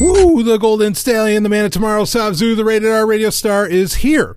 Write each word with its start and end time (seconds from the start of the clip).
Woo! 0.00 0.44
The 0.44 0.58
Golden 0.58 0.94
Stallion, 0.94 1.42
the 1.42 1.48
man 1.48 1.64
of 1.64 1.72
tomorrow, 1.72 2.04
Sabzu, 2.04 2.54
the 2.54 2.64
rated 2.64 2.88
R 2.88 3.04
radio 3.04 3.30
star, 3.30 3.66
is 3.66 3.96
here. 3.96 4.36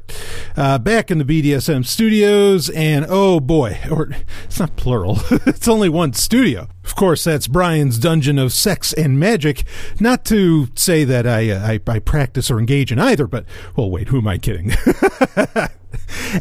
Uh, 0.56 0.80
back 0.80 1.12
in 1.12 1.20
the 1.20 1.24
BDSM 1.24 1.86
studios, 1.86 2.68
and 2.72 3.06
oh 3.08 3.40
boy, 3.40 3.78
or 3.92 4.10
it's 4.44 4.60
not 4.60 4.76
plural, 4.76 5.20
it's 5.46 5.68
only 5.68 5.88
one 5.88 6.14
studio. 6.14 6.68
Of 6.84 6.96
course, 6.96 7.24
that's 7.24 7.46
Brian's 7.46 8.00
Dungeon 8.00 8.40
of 8.40 8.54
Sex 8.54 8.92
and 8.94 9.20
Magic. 9.20 9.64
Not 10.00 10.26
to 10.26 10.70
say 10.74 11.04
that 11.04 11.28
I, 11.28 11.52
uh, 11.52 11.68
I, 11.68 11.80
I 11.86 12.00
practice 12.00 12.50
or 12.50 12.58
engage 12.58 12.92
in 12.92 12.98
either, 12.98 13.28
but, 13.28 13.46
well, 13.76 13.92
wait, 13.92 14.08
who 14.08 14.18
am 14.18 14.28
I 14.28 14.40
kidding? 14.40 14.72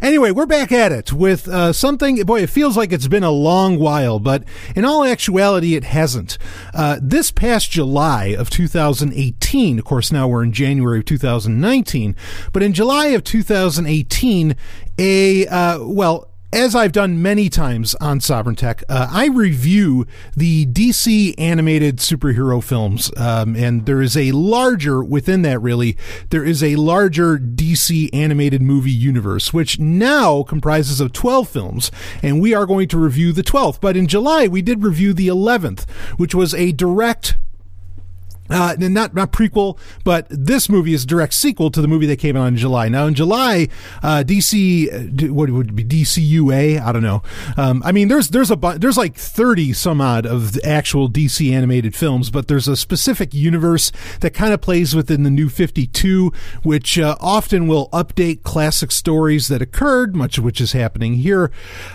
anyway, 0.01 0.31
we're 0.31 0.45
back 0.45 0.71
at 0.71 0.91
it 0.91 1.13
with 1.13 1.47
uh, 1.47 1.73
something. 1.73 2.17
Boy, 2.23 2.41
it 2.41 2.49
feels 2.49 2.77
like 2.77 2.91
it's 2.91 3.07
been 3.07 3.23
a 3.23 3.31
long 3.31 3.79
while, 3.79 4.19
but 4.19 4.43
in 4.75 4.85
all 4.85 5.03
actuality, 5.03 5.75
it 5.75 5.83
hasn't. 5.83 6.37
Uh, 6.73 6.99
this 7.01 7.31
past 7.31 7.71
July 7.71 8.27
of 8.27 8.49
2018, 8.49 9.79
of 9.79 9.85
course, 9.85 10.11
now 10.11 10.27
we're 10.27 10.43
in 10.43 10.51
January 10.51 10.99
of 10.99 11.05
2019, 11.05 12.15
but 12.53 12.63
in 12.63 12.73
July 12.73 13.07
of 13.07 13.23
2018, 13.23 14.55
a 14.97 15.47
uh, 15.47 15.83
well, 15.83 16.30
as 16.53 16.75
I've 16.75 16.91
done 16.91 17.21
many 17.21 17.49
times 17.49 17.95
on 17.95 18.19
Sovereign 18.19 18.55
Tech, 18.55 18.83
uh, 18.89 19.07
I 19.09 19.27
review 19.27 20.05
the 20.35 20.65
DC 20.65 21.33
animated 21.37 21.97
superhero 21.97 22.61
films, 22.61 23.11
um, 23.15 23.55
and 23.55 23.85
there 23.85 24.01
is 24.01 24.17
a 24.17 24.31
larger 24.31 25.03
within 25.03 25.43
that. 25.43 25.59
Really, 25.61 25.97
there 26.29 26.43
is 26.43 26.61
a 26.61 26.75
larger 26.75 27.37
DC 27.37 28.09
animated 28.13 28.61
movie 28.61 28.91
universe, 28.91 29.53
which 29.53 29.79
now 29.79 30.43
comprises 30.43 30.99
of 30.99 31.13
twelve 31.13 31.47
films, 31.47 31.89
and 32.21 32.41
we 32.41 32.53
are 32.53 32.65
going 32.65 32.87
to 32.89 32.97
review 32.97 33.31
the 33.31 33.43
twelfth. 33.43 33.79
But 33.79 33.95
in 33.95 34.07
July, 34.07 34.47
we 34.47 34.61
did 34.61 34.83
review 34.83 35.13
the 35.13 35.29
eleventh, 35.29 35.89
which 36.17 36.35
was 36.35 36.53
a 36.53 36.73
direct 36.73 37.35
uh, 38.51 38.75
not 38.77 39.13
not 39.13 39.31
prequel, 39.31 39.77
but 40.03 40.27
this 40.29 40.69
movie 40.69 40.93
is 40.93 41.03
a 41.03 41.07
direct 41.07 41.33
sequel 41.33 41.71
to 41.71 41.81
the 41.81 41.87
movie 41.87 42.05
that 42.07 42.17
came 42.17 42.35
out 42.35 42.47
in 42.47 42.57
July. 42.57 42.89
Now 42.89 43.07
in 43.07 43.13
July, 43.13 43.69
uh, 44.03 44.23
DC 44.25 45.29
uh, 45.29 45.33
what 45.33 45.49
would 45.49 45.75
be 45.75 45.83
DCUA? 45.83 46.81
I 46.81 46.91
don't 46.91 47.03
know. 47.03 47.23
Um, 47.57 47.81
I 47.85 47.91
mean, 47.91 48.07
there's 48.07 48.29
there's 48.29 48.51
a 48.51 48.55
there's 48.77 48.97
like 48.97 49.15
thirty 49.15 49.73
some 49.73 50.01
odd 50.01 50.25
of 50.25 50.53
the 50.53 50.65
actual 50.67 51.09
DC 51.09 51.51
animated 51.51 51.95
films, 51.95 52.29
but 52.29 52.47
there's 52.47 52.67
a 52.67 52.75
specific 52.75 53.33
universe 53.33 53.91
that 54.19 54.33
kind 54.33 54.53
of 54.53 54.61
plays 54.61 54.95
within 54.95 55.23
the 55.23 55.29
New 55.29 55.49
Fifty 55.49 55.87
Two, 55.87 56.31
which 56.63 56.99
uh, 56.99 57.15
often 57.19 57.67
will 57.67 57.89
update 57.89 58.43
classic 58.43 58.91
stories 58.91 59.47
that 59.47 59.61
occurred, 59.61 60.15
much 60.15 60.37
of 60.37 60.43
which 60.43 60.59
is 60.59 60.73
happening 60.73 61.15
here. 61.15 61.51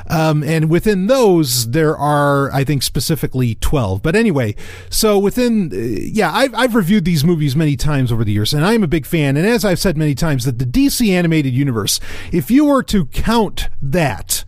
Um, 0.09 0.43
and 0.43 0.71
within 0.71 1.07
those, 1.07 1.71
there 1.71 1.97
are 1.97 2.53
I 2.53 2.65
think 2.65 2.83
specifically 2.83 3.57
twelve. 3.57 4.03
But 4.03 4.17
anyway, 4.17 4.55
so 4.89 5.19
within 5.19 5.71
uh, 5.73 5.77
yeah, 5.77 6.33
I 6.33 6.46
I've, 6.47 6.55
I've 6.55 6.75
reviewed 6.77 7.05
these 7.05 7.25
movies 7.25 7.57
many 7.57 7.77
times 7.77 8.13
over 8.13 8.23
the 8.23 8.31
years, 8.31 8.55
and 8.55 8.65
I'm 8.65 8.85
a 8.85 8.89
big 8.89 9.05
fan. 9.05 9.37
And 9.37 9.45
as 9.45 9.65
I've 9.65 9.81
said 9.81 9.97
many 9.97 10.15
times, 10.15 10.45
that 10.45 10.61
the 10.61 10.65
DC 10.65 11.09
animated 11.11 11.53
universe, 11.53 11.99
if 12.31 12.53
you 12.53 12.67
were 12.67 12.85
to 12.85 13.07
count 13.07 13.69
that 13.83 14.45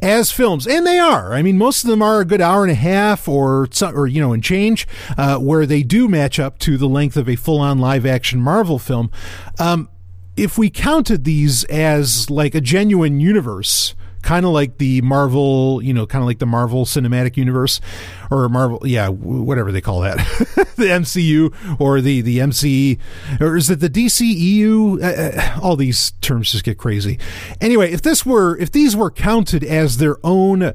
as 0.00 0.30
films, 0.30 0.64
and 0.64 0.86
they 0.86 0.98
are. 1.00 1.34
I 1.34 1.42
mean, 1.42 1.58
most 1.58 1.82
of 1.82 1.90
them 1.90 2.02
are 2.02 2.20
a 2.20 2.24
good 2.24 2.40
hour 2.40 2.62
and 2.62 2.70
a 2.70 2.76
half, 2.76 3.26
or 3.26 3.68
or 3.82 4.06
you 4.06 4.20
know, 4.20 4.32
and 4.32 4.44
change, 4.44 4.86
uh, 5.18 5.38
where 5.38 5.66
they 5.66 5.82
do 5.82 6.06
match 6.06 6.38
up 6.38 6.58
to 6.60 6.76
the 6.76 6.88
length 6.88 7.16
of 7.16 7.28
a 7.28 7.34
full-on 7.34 7.78
live-action 7.78 8.40
Marvel 8.40 8.78
film. 8.78 9.10
Um, 9.58 9.88
if 10.36 10.56
we 10.56 10.70
counted 10.70 11.24
these 11.24 11.64
as 11.64 12.30
like 12.30 12.54
a 12.54 12.60
genuine 12.60 13.18
universe, 13.18 13.96
kind 14.22 14.44
of 14.44 14.52
like 14.52 14.78
the 14.78 15.00
Marvel, 15.02 15.82
you 15.82 15.92
know, 15.92 16.06
kind 16.06 16.22
of 16.22 16.26
like 16.26 16.38
the 16.38 16.46
Marvel 16.46 16.84
Cinematic 16.84 17.36
Universe 17.36 17.80
or 18.30 18.48
Marvel, 18.48 18.86
yeah, 18.86 19.08
whatever 19.08 19.72
they 19.72 19.80
call 19.80 20.00
that, 20.00 20.16
the 20.76 20.86
MCU 20.86 21.80
or 21.80 22.00
the 22.00 22.20
the 22.20 22.40
MC, 22.40 22.98
or 23.40 23.56
is 23.56 23.70
it 23.70 23.80
the 23.80 23.90
DCEU? 23.90 25.02
Uh, 25.02 25.40
uh, 25.40 25.60
all 25.62 25.76
these 25.76 26.12
terms 26.20 26.52
just 26.52 26.64
get 26.64 26.78
crazy. 26.78 27.18
Anyway, 27.60 27.90
if 27.92 28.02
this 28.02 28.24
were 28.24 28.56
if 28.58 28.70
these 28.70 28.94
were 28.96 29.10
counted 29.10 29.64
as 29.64 29.96
their 29.96 30.16
own 30.24 30.72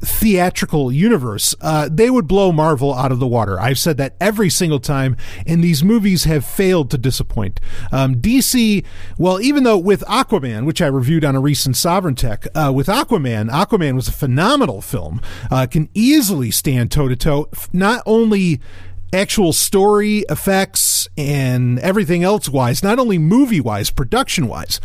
theatrical 0.00 0.92
universe, 0.92 1.54
uh, 1.60 1.88
they 1.90 2.10
would 2.10 2.26
blow 2.26 2.52
Marvel 2.52 2.94
out 2.94 3.12
of 3.12 3.18
the 3.18 3.26
water. 3.26 3.60
I've 3.60 3.78
said 3.78 3.96
that 3.98 4.16
every 4.20 4.50
single 4.50 4.80
time, 4.80 5.16
and 5.46 5.62
these 5.62 5.82
movies 5.82 6.24
have 6.24 6.44
failed 6.44 6.90
to 6.90 6.98
disappoint. 6.98 7.60
Um, 7.92 8.16
DC, 8.16 8.84
well, 9.18 9.40
even 9.40 9.64
though 9.64 9.78
with 9.78 10.02
Aquaman, 10.02 10.64
which 10.64 10.80
I 10.82 10.86
reviewed 10.86 11.24
on 11.24 11.34
a 11.36 11.40
recent 11.40 11.76
Sovereign 11.76 12.14
Tech, 12.14 12.46
uh, 12.54 12.72
with 12.74 12.86
Aquaman, 12.86 13.50
Aquaman 13.50 13.94
was 13.94 14.08
a 14.08 14.12
phenomenal 14.12 14.80
film, 14.80 15.20
uh, 15.50 15.66
can 15.66 15.88
easily 15.94 16.50
stand 16.50 16.90
toe 16.90 17.08
to 17.08 17.16
toe, 17.16 17.48
not 17.72 18.02
only 18.06 18.60
actual 19.12 19.52
story 19.52 20.18
effects 20.28 21.08
and 21.16 21.78
everything 21.78 22.22
else 22.22 22.48
wise, 22.48 22.82
not 22.82 22.98
only 22.98 23.18
movie 23.18 23.60
wise, 23.60 23.90
production 23.90 24.48
wise, 24.48 24.80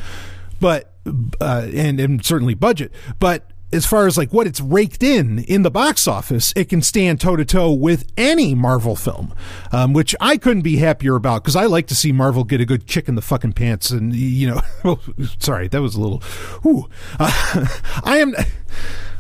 but 0.60 0.94
uh, 1.42 1.68
and 1.74 2.00
and 2.00 2.26
certainly 2.26 2.54
budget, 2.54 2.92
but 3.20 3.52
as 3.74 3.86
far 3.86 4.08
as 4.08 4.18
like 4.18 4.32
what 4.32 4.48
it's 4.48 4.62
raked 4.62 5.04
in 5.04 5.40
in 5.40 5.64
the 5.64 5.72
box 5.72 6.08
office, 6.08 6.54
it 6.56 6.70
can 6.70 6.82
stand 6.82 7.20
toe 7.20 7.36
to 7.36 7.44
toe 7.44 7.72
with 7.72 8.06
any 8.16 8.54
Marvel 8.56 8.96
film, 8.96 9.34
um, 9.72 9.94
which 9.94 10.16
I 10.22 10.38
couldn't 10.38 10.62
be 10.62 10.78
happier 10.78 11.16
about 11.16 11.44
because 11.44 11.56
I 11.56 11.66
like 11.66 11.88
to 11.88 11.96
see 11.96 12.12
Marvel 12.12 12.44
get 12.44 12.62
a 12.62 12.66
good 12.66 12.88
kick 12.88 13.08
in 13.08 13.16
the 13.16 13.22
fucking 13.22 13.54
pants. 13.54 13.92
And 13.92 14.14
you 14.16 14.62
know, 14.84 15.00
sorry, 15.40 15.68
that 15.68 15.82
was 15.82 15.96
a 15.96 16.02
little. 16.02 16.24
Ooh, 16.66 16.88
uh, 17.20 17.68
I 18.04 18.18
am 18.18 18.36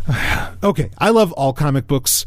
okay. 0.63 0.91
I 0.97 1.09
love 1.09 1.31
all 1.33 1.53
comic 1.53 1.87
books. 1.87 2.25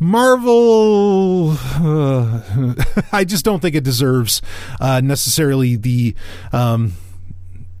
Marvel, 0.00 1.56
uh, 1.58 2.74
I 3.12 3.24
just 3.24 3.44
don't 3.44 3.60
think 3.60 3.74
it 3.74 3.82
deserves 3.82 4.42
uh, 4.80 5.00
necessarily 5.00 5.76
the. 5.76 6.14
Um, 6.52 6.92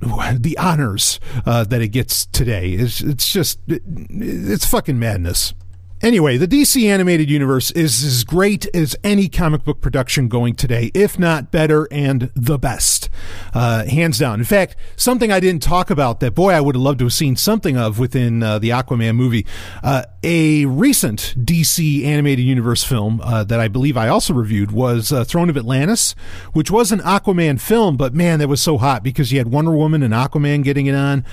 the 0.00 0.56
honors 0.58 1.20
uh, 1.46 1.64
that 1.64 1.80
it 1.80 1.88
gets 1.88 2.26
today. 2.26 2.72
It's, 2.72 3.00
it's 3.00 3.30
just, 3.30 3.58
it, 3.66 3.82
it's 3.86 4.66
fucking 4.66 4.98
madness. 4.98 5.54
Anyway, 6.00 6.36
the 6.36 6.46
DC 6.46 6.84
animated 6.84 7.28
universe 7.28 7.72
is 7.72 8.04
as 8.04 8.22
great 8.22 8.68
as 8.72 8.94
any 9.02 9.28
comic 9.28 9.64
book 9.64 9.80
production 9.80 10.28
going 10.28 10.54
today, 10.54 10.92
if 10.94 11.18
not 11.18 11.50
better 11.50 11.88
and 11.90 12.30
the 12.36 12.56
best, 12.56 13.08
uh, 13.52 13.84
hands 13.84 14.16
down. 14.16 14.38
In 14.38 14.44
fact, 14.44 14.76
something 14.94 15.32
I 15.32 15.40
didn't 15.40 15.62
talk 15.62 15.90
about 15.90 16.20
that 16.20 16.36
boy 16.36 16.52
I 16.52 16.60
would 16.60 16.76
have 16.76 16.82
loved 16.82 17.00
to 17.00 17.06
have 17.06 17.12
seen 17.12 17.34
something 17.34 17.76
of 17.76 17.98
within 17.98 18.44
uh, 18.44 18.60
the 18.60 18.68
Aquaman 18.68 19.16
movie, 19.16 19.44
uh, 19.82 20.04
a 20.22 20.66
recent 20.66 21.34
DC 21.36 22.04
animated 22.04 22.44
universe 22.44 22.84
film 22.84 23.20
uh, 23.20 23.42
that 23.42 23.58
I 23.58 23.66
believe 23.66 23.96
I 23.96 24.06
also 24.06 24.32
reviewed 24.34 24.70
was 24.70 25.10
uh, 25.10 25.24
Throne 25.24 25.50
of 25.50 25.56
Atlantis, 25.56 26.14
which 26.52 26.70
was 26.70 26.92
an 26.92 27.00
Aquaman 27.00 27.60
film, 27.60 27.96
but 27.96 28.14
man, 28.14 28.38
that 28.38 28.46
was 28.46 28.60
so 28.60 28.78
hot 28.78 29.02
because 29.02 29.32
you 29.32 29.38
had 29.38 29.48
Wonder 29.48 29.72
Woman 29.72 30.04
and 30.04 30.14
Aquaman 30.14 30.62
getting 30.62 30.86
it 30.86 30.94
on 30.94 31.24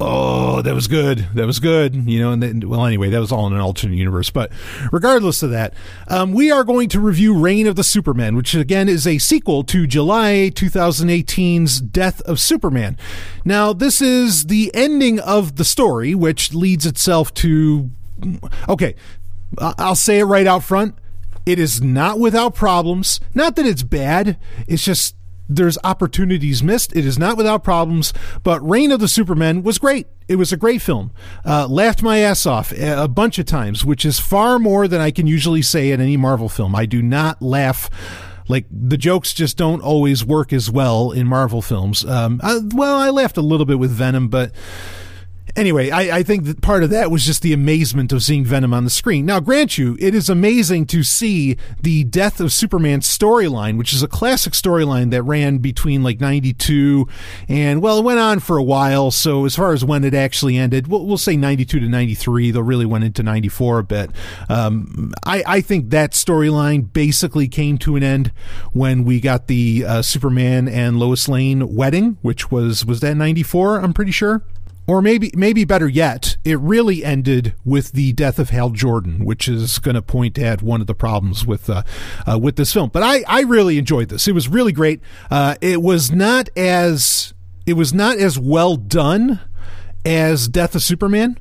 oh, 0.00 0.62
that 0.62 0.74
was 0.74 0.86
good. 0.86 1.26
That 1.34 1.46
was 1.46 1.58
good. 1.58 1.94
You 2.08 2.20
know, 2.20 2.32
and 2.32 2.42
then, 2.42 2.68
well, 2.68 2.86
anyway, 2.86 3.10
that 3.10 3.18
was 3.18 3.32
all 3.32 3.46
in 3.46 3.52
an 3.52 3.60
alternate 3.60 3.96
universe. 3.96 4.30
But 4.30 4.52
regardless 4.92 5.42
of 5.42 5.50
that, 5.50 5.74
um, 6.08 6.32
we 6.32 6.50
are 6.50 6.64
going 6.64 6.88
to 6.90 7.00
review 7.00 7.38
Reign 7.38 7.66
of 7.66 7.76
the 7.76 7.84
Superman, 7.84 8.36
which 8.36 8.54
again 8.54 8.88
is 8.88 9.06
a 9.06 9.18
sequel 9.18 9.64
to 9.64 9.86
July 9.86 10.50
2018's 10.54 11.80
Death 11.80 12.20
of 12.22 12.40
Superman. 12.40 12.96
Now, 13.44 13.72
this 13.72 14.00
is 14.00 14.46
the 14.46 14.70
ending 14.74 15.20
of 15.20 15.56
the 15.56 15.64
story, 15.64 16.14
which 16.14 16.54
leads 16.54 16.86
itself 16.86 17.32
to. 17.34 17.90
Okay, 18.68 18.94
I'll 19.58 19.94
say 19.94 20.20
it 20.20 20.24
right 20.24 20.46
out 20.46 20.64
front. 20.64 20.94
It 21.46 21.58
is 21.58 21.80
not 21.80 22.18
without 22.18 22.54
problems. 22.54 23.20
Not 23.34 23.56
that 23.56 23.64
it's 23.64 23.82
bad. 23.82 24.36
It's 24.66 24.84
just 24.84 25.14
there's 25.48 25.78
opportunities 25.82 26.62
missed. 26.62 26.94
It 26.94 27.06
is 27.06 27.18
not 27.18 27.36
without 27.36 27.64
problems, 27.64 28.12
but 28.42 28.66
Reign 28.68 28.92
of 28.92 29.00
the 29.00 29.08
Supermen 29.08 29.62
was 29.62 29.78
great. 29.78 30.06
It 30.28 30.36
was 30.36 30.52
a 30.52 30.56
great 30.56 30.82
film. 30.82 31.10
Uh, 31.44 31.66
laughed 31.68 32.02
my 32.02 32.18
ass 32.18 32.44
off 32.44 32.72
a 32.72 33.08
bunch 33.08 33.38
of 33.38 33.46
times, 33.46 33.84
which 33.84 34.04
is 34.04 34.18
far 34.18 34.58
more 34.58 34.86
than 34.86 35.00
I 35.00 35.10
can 35.10 35.26
usually 35.26 35.62
say 35.62 35.90
at 35.92 36.00
any 36.00 36.16
Marvel 36.16 36.48
film. 36.48 36.76
I 36.76 36.84
do 36.84 37.00
not 37.00 37.40
laugh 37.40 37.88
like 38.48 38.66
the 38.70 38.96
jokes 38.96 39.32
just 39.34 39.56
don't 39.56 39.82
always 39.82 40.24
work 40.24 40.52
as 40.52 40.70
well 40.70 41.12
in 41.12 41.26
Marvel 41.26 41.62
films. 41.62 42.04
Um, 42.04 42.40
I, 42.42 42.58
well, 42.74 42.96
I 42.96 43.10
laughed 43.10 43.36
a 43.36 43.42
little 43.42 43.66
bit 43.66 43.78
with 43.78 43.90
Venom, 43.90 44.28
but 44.28 44.52
anyway, 45.58 45.90
I, 45.90 46.18
I, 46.18 46.22
think 46.22 46.44
that 46.44 46.62
part 46.62 46.82
of 46.82 46.90
that 46.90 47.10
was 47.10 47.24
just 47.24 47.42
the 47.42 47.52
amazement 47.52 48.12
of 48.12 48.22
seeing 48.22 48.44
Venom 48.44 48.72
on 48.72 48.84
the 48.84 48.90
screen. 48.90 49.26
Now, 49.26 49.40
grant 49.40 49.76
you, 49.76 49.96
it 50.00 50.14
is 50.14 50.30
amazing 50.30 50.86
to 50.86 51.02
see 51.02 51.56
the 51.82 52.04
death 52.04 52.40
of 52.40 52.52
Superman 52.52 53.00
storyline, 53.00 53.76
which 53.76 53.92
is 53.92 54.02
a 54.02 54.08
classic 54.08 54.52
storyline 54.52 55.10
that 55.10 55.22
ran 55.22 55.58
between 55.58 56.02
like 56.02 56.20
92 56.20 57.06
and, 57.48 57.82
well, 57.82 57.98
it 57.98 58.04
went 58.04 58.20
on 58.20 58.40
for 58.40 58.56
a 58.56 58.62
while. 58.62 59.10
So, 59.10 59.44
as 59.44 59.56
far 59.56 59.72
as 59.72 59.84
when 59.84 60.04
it 60.04 60.14
actually 60.14 60.56
ended, 60.56 60.86
we'll, 60.86 61.04
we'll 61.04 61.18
say 61.18 61.36
92 61.36 61.80
to 61.80 61.88
93, 61.88 62.52
though 62.52 62.60
really 62.60 62.86
went 62.86 63.04
into 63.04 63.22
94 63.22 63.80
a 63.80 63.84
bit. 63.84 64.10
Um, 64.48 65.12
I, 65.24 65.42
I, 65.46 65.60
think 65.60 65.90
that 65.90 66.12
storyline 66.12 66.92
basically 66.92 67.48
came 67.48 67.78
to 67.78 67.96
an 67.96 68.02
end 68.02 68.32
when 68.72 69.04
we 69.04 69.20
got 69.20 69.48
the 69.48 69.84
uh, 69.84 70.02
Superman 70.02 70.68
and 70.68 70.98
Lois 70.98 71.28
Lane 71.28 71.74
wedding, 71.74 72.18
which 72.22 72.50
was, 72.50 72.84
was 72.84 73.00
that 73.00 73.16
94? 73.16 73.80
I'm 73.80 73.92
pretty 73.92 74.12
sure. 74.12 74.42
Or 74.88 75.02
maybe 75.02 75.30
maybe 75.34 75.64
better 75.66 75.86
yet, 75.86 76.38
it 76.44 76.58
really 76.58 77.04
ended 77.04 77.54
with 77.62 77.92
the 77.92 78.14
death 78.14 78.38
of 78.38 78.48
Hal 78.48 78.70
Jordan, 78.70 79.22
which 79.22 79.46
is 79.46 79.78
going 79.78 79.94
to 79.94 80.02
point 80.02 80.38
at 80.38 80.62
one 80.62 80.80
of 80.80 80.86
the 80.86 80.94
problems 80.94 81.46
with 81.46 81.68
uh, 81.68 81.82
uh, 82.26 82.38
with 82.38 82.56
this 82.56 82.72
film. 82.72 82.88
But 82.90 83.02
I 83.02 83.22
I 83.28 83.42
really 83.42 83.76
enjoyed 83.76 84.08
this. 84.08 84.26
It 84.26 84.32
was 84.32 84.48
really 84.48 84.72
great. 84.72 85.02
Uh, 85.30 85.56
it 85.60 85.82
was 85.82 86.10
not 86.10 86.48
as 86.56 87.34
it 87.66 87.74
was 87.74 87.92
not 87.92 88.16
as 88.16 88.38
well 88.38 88.76
done 88.76 89.40
as 90.06 90.48
Death 90.48 90.74
of 90.74 90.82
Superman, 90.82 91.38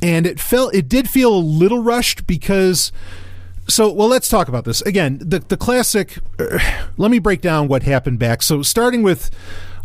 and 0.00 0.26
it 0.26 0.40
felt 0.40 0.74
it 0.74 0.88
did 0.88 1.10
feel 1.10 1.32
a 1.34 1.36
little 1.38 1.82
rushed 1.82 2.26
because. 2.26 2.90
So, 3.68 3.92
well, 3.92 4.08
let's 4.08 4.28
talk 4.28 4.48
about 4.48 4.64
this 4.64 4.82
again. 4.82 5.18
The 5.20 5.38
the 5.38 5.56
classic. 5.56 6.18
Uh, 6.36 6.58
let 6.96 7.12
me 7.12 7.20
break 7.20 7.40
down 7.40 7.68
what 7.68 7.84
happened 7.84 8.18
back. 8.18 8.42
So, 8.42 8.62
starting 8.62 9.04
with 9.04 9.30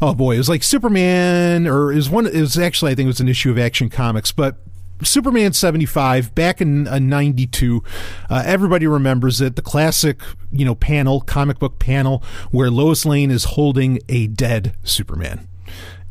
oh 0.01 0.13
boy, 0.13 0.35
it 0.35 0.39
was 0.39 0.49
like 0.49 0.63
Superman, 0.63 1.67
or 1.67 1.91
is 1.91 2.09
one. 2.09 2.27
It 2.27 2.41
was 2.41 2.57
actually 2.57 2.91
I 2.91 2.95
think 2.95 3.05
it 3.05 3.07
was 3.07 3.19
an 3.19 3.29
issue 3.29 3.51
of 3.51 3.57
Action 3.57 3.89
Comics, 3.89 4.31
but 4.31 4.57
Superman 5.03 5.53
75 5.53 6.33
back 6.33 6.59
in 6.59 6.87
uh, 6.87 6.97
92 6.97 7.83
uh, 8.29 8.43
everybody 8.45 8.87
remembers 8.87 9.41
it. 9.41 9.55
The 9.55 9.61
classic 9.61 10.21
you 10.51 10.65
know 10.65 10.75
panel 10.75 11.21
comic 11.21 11.59
book 11.59 11.79
panel 11.79 12.23
where 12.51 12.71
Lois 12.71 13.05
Lane 13.05 13.31
is 13.31 13.43
holding 13.43 13.99
a 14.09 14.27
dead 14.27 14.75
Superman. 14.83 15.47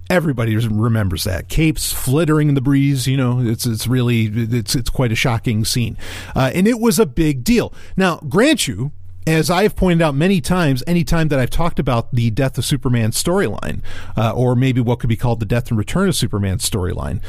Everybody 0.08 0.56
remembers 0.56 1.24
that. 1.24 1.48
Capes 1.48 1.92
flittering 1.92 2.48
in 2.48 2.54
the 2.54 2.60
breeze 2.60 3.08
you 3.08 3.16
know 3.16 3.40
it's 3.40 3.66
it's 3.66 3.86
really 3.86 4.26
it's 4.26 4.74
it's 4.76 4.90
quite 4.90 5.10
a 5.10 5.16
shocking 5.16 5.64
scene. 5.64 5.96
Uh, 6.34 6.50
and 6.54 6.68
it 6.68 6.78
was 6.78 6.98
a 6.98 7.06
big 7.06 7.42
deal. 7.42 7.72
Now 7.96 8.18
grant 8.28 8.68
you 8.68 8.92
as 9.26 9.50
I've 9.50 9.75
pointed 9.75 10.02
out 10.02 10.14
many 10.14 10.40
times, 10.40 10.82
anytime 10.87 11.28
that 11.28 11.38
I've 11.38 11.50
talked 11.50 11.78
about 11.78 12.14
the 12.14 12.31
Death 12.31 12.56
of 12.58 12.64
Superman 12.64 13.11
storyline, 13.11 13.82
uh, 14.17 14.32
or 14.32 14.55
maybe 14.55 14.81
what 14.81 15.00
could 15.00 15.08
be 15.08 15.17
called 15.17 15.40
the 15.40 15.46
Death 15.46 15.69
and 15.69 15.78
Return 15.78 16.08
of 16.08 16.14
Superman 16.14 16.58
storyline, 16.58 17.20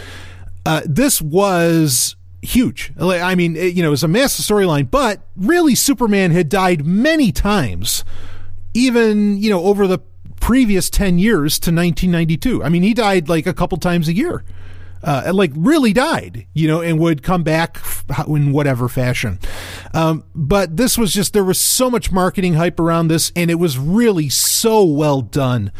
uh, 0.66 0.82
this 0.86 1.22
was 1.22 2.16
huge. 2.42 2.94
I 3.00 3.36
mean, 3.36 3.56
it, 3.56 3.74
you 3.74 3.82
know, 3.82 3.90
it 3.90 3.92
was 3.92 4.04
a 4.04 4.08
massive 4.08 4.46
storyline, 4.46 4.90
but 4.92 5.22
really, 5.36 5.74
Superman 5.74 6.32
had 6.32 6.50
died 6.50 6.86
many 6.86 7.32
times, 7.32 8.04
even 8.74 9.38
you 9.38 9.50
know 9.50 9.64
over 9.64 9.88
the 9.88 10.00
previous 10.40 10.90
ten 10.90 11.18
years 11.18 11.58
to 11.60 11.72
1992. 11.72 12.64
I 12.64 12.70
mean, 12.70 12.84
he 12.84 12.94
died 12.94 13.28
like 13.28 13.48
a 13.48 13.54
couple 13.54 13.78
times 13.78 14.08
a 14.08 14.14
year 14.14 14.44
uh, 15.04 15.32
like 15.34 15.52
really 15.56 15.94
died, 15.94 16.48
you 16.54 16.68
know, 16.68 16.82
and 16.82 17.00
would 17.00 17.24
come 17.24 17.44
back 17.44 17.80
in 18.28 18.52
whatever 18.52 18.88
fashion. 18.88 19.40
Um, 19.94 20.24
but 20.36 20.78
this 20.78 20.98
was 20.98 21.14
just 21.14 21.34
there 21.34 21.44
was 21.44 21.60
so 21.60 21.90
much 21.90 22.12
marketing 22.12 22.56
hype 22.56 22.80
around 22.80 23.08
this, 23.08 23.32
and 23.36 23.52
it 23.52 23.56
was 23.56 23.78
really 23.78 24.30
so 24.30 24.84
well 24.84 25.22
done 25.22 25.72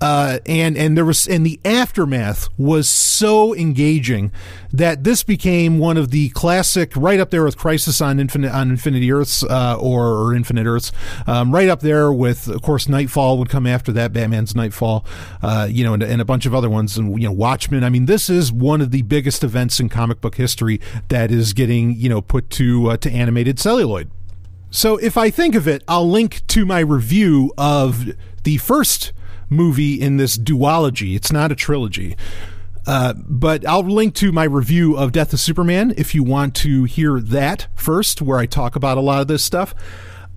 uh, 0.00 0.38
and 0.46 0.76
and 0.76 0.96
there 0.96 1.04
was 1.04 1.26
and 1.26 1.44
the 1.44 1.58
aftermath 1.64 2.48
was 2.56 2.88
so 2.88 3.54
engaging 3.54 4.30
that 4.72 5.02
this 5.02 5.24
became 5.24 5.78
one 5.78 5.96
of 5.96 6.10
the 6.10 6.28
classic 6.30 6.92
right 6.94 7.18
up 7.18 7.30
there 7.30 7.42
with 7.42 7.56
Crisis 7.56 8.00
on 8.00 8.20
Infinite 8.20 8.52
on 8.52 8.70
Infinity 8.70 9.10
Earths 9.10 9.42
uh, 9.42 9.76
or, 9.78 10.06
or, 10.06 10.34
Infinite 10.34 10.66
Earths, 10.66 10.92
um, 11.26 11.52
right 11.52 11.68
up 11.68 11.80
there 11.80 12.12
with 12.12 12.48
of 12.48 12.62
course 12.62 12.88
Knightfall 12.88 13.38
would 13.38 13.48
come 13.48 13.66
after 13.66 13.90
that 13.92 14.12
Batman's 14.12 14.54
Knightfall, 14.54 15.04
uh, 15.42 15.66
you 15.68 15.82
know, 15.82 15.94
and, 15.94 16.02
and, 16.02 16.20
a 16.20 16.24
bunch 16.24 16.46
of 16.46 16.54
other 16.54 16.70
ones 16.70 16.96
and 16.96 17.20
you 17.20 17.26
know 17.26 17.32
Watchmen. 17.32 17.82
I 17.82 17.90
mean, 17.90 18.06
this 18.06 18.30
is 18.30 18.52
one 18.52 18.80
of 18.80 18.92
the 18.92 19.02
biggest 19.02 19.42
events 19.42 19.80
in 19.80 19.88
comic 19.88 20.20
book 20.20 20.36
history 20.36 20.80
that 21.08 21.32
is 21.32 21.52
getting 21.52 21.96
you 21.96 22.08
know 22.08 22.20
put 22.20 22.50
to 22.50 22.90
uh, 22.90 22.96
to 22.98 23.10
animated 23.10 23.58
celluloid. 23.58 24.10
So 24.70 24.96
if 24.98 25.16
I 25.16 25.30
think 25.30 25.54
of 25.54 25.66
it, 25.66 25.82
I'll 25.88 26.08
link 26.08 26.46
to 26.48 26.66
my 26.66 26.80
review 26.80 27.52
of 27.56 28.14
the 28.44 28.58
first 28.58 29.12
movie 29.48 30.00
in 30.00 30.16
this 30.16 30.36
duology. 30.36 31.14
It's 31.14 31.32
not 31.32 31.52
a 31.52 31.54
trilogy. 31.54 32.16
Uh, 32.86 33.12
but 33.14 33.66
I'll 33.66 33.82
link 33.82 34.14
to 34.14 34.32
my 34.32 34.44
review 34.44 34.96
of 34.96 35.12
Death 35.12 35.32
of 35.34 35.40
Superman 35.40 35.92
if 35.98 36.14
you 36.14 36.22
want 36.22 36.54
to 36.56 36.84
hear 36.84 37.20
that 37.20 37.68
first, 37.74 38.22
where 38.22 38.38
I 38.38 38.46
talk 38.46 38.76
about 38.76 38.96
a 38.96 39.02
lot 39.02 39.20
of 39.20 39.28
this 39.28 39.44
stuff. 39.44 39.74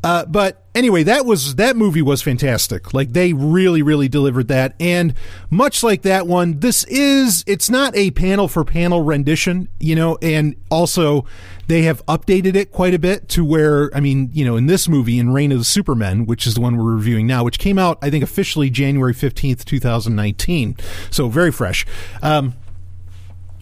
Uh, 0.04 0.26
but 0.26 0.64
anyway, 0.74 1.04
that 1.04 1.26
was 1.26 1.56
that 1.56 1.76
movie 1.76 2.02
was 2.02 2.22
fantastic. 2.22 2.94
Like 2.94 3.14
they 3.14 3.34
really, 3.34 3.82
really 3.82 4.10
delivered 4.10 4.48
that. 4.48 4.74
And 4.80 5.14
much 5.50 5.84
like 5.84 6.02
that 6.02 6.26
one, 6.26 6.60
this 6.60 6.84
is 6.86 7.44
it's 7.46 7.70
not 7.70 7.96
a 7.96 8.12
panel 8.12 8.48
for 8.48 8.66
panel 8.66 9.04
rendition, 9.04 9.68
you 9.80 9.96
know. 9.96 10.18
And 10.22 10.56
also, 10.72 11.26
they 11.68 11.84
have 11.84 12.04
updated 12.08 12.56
it 12.56 12.72
quite 12.72 12.96
a 12.96 13.00
bit 13.00 13.30
to 13.30 13.46
where 13.46 13.96
I 13.96 14.00
mean, 14.00 14.32
you 14.34 14.44
know, 14.44 14.58
in 14.58 14.66
this 14.66 14.90
movie, 14.90 15.20
in 15.20 15.32
Reign 15.34 15.52
of 15.52 15.60
the 15.60 15.66
Supermen, 15.66 16.26
which 16.26 16.48
is 16.48 16.56
the 16.56 16.62
one 16.62 16.78
we're 16.78 16.96
reviewing 16.96 17.28
now, 17.28 17.44
which 17.44 17.60
came 17.60 17.78
out 17.78 18.00
I 18.02 18.10
think 18.10 18.24
officially 18.24 18.72
January 18.72 19.14
fifteenth, 19.14 19.66
two 19.66 19.80
thousand 19.80 20.16
nineteen, 20.16 20.76
so 21.12 21.28
very 21.28 21.52
fresh. 21.52 21.86
Um, 22.24 22.56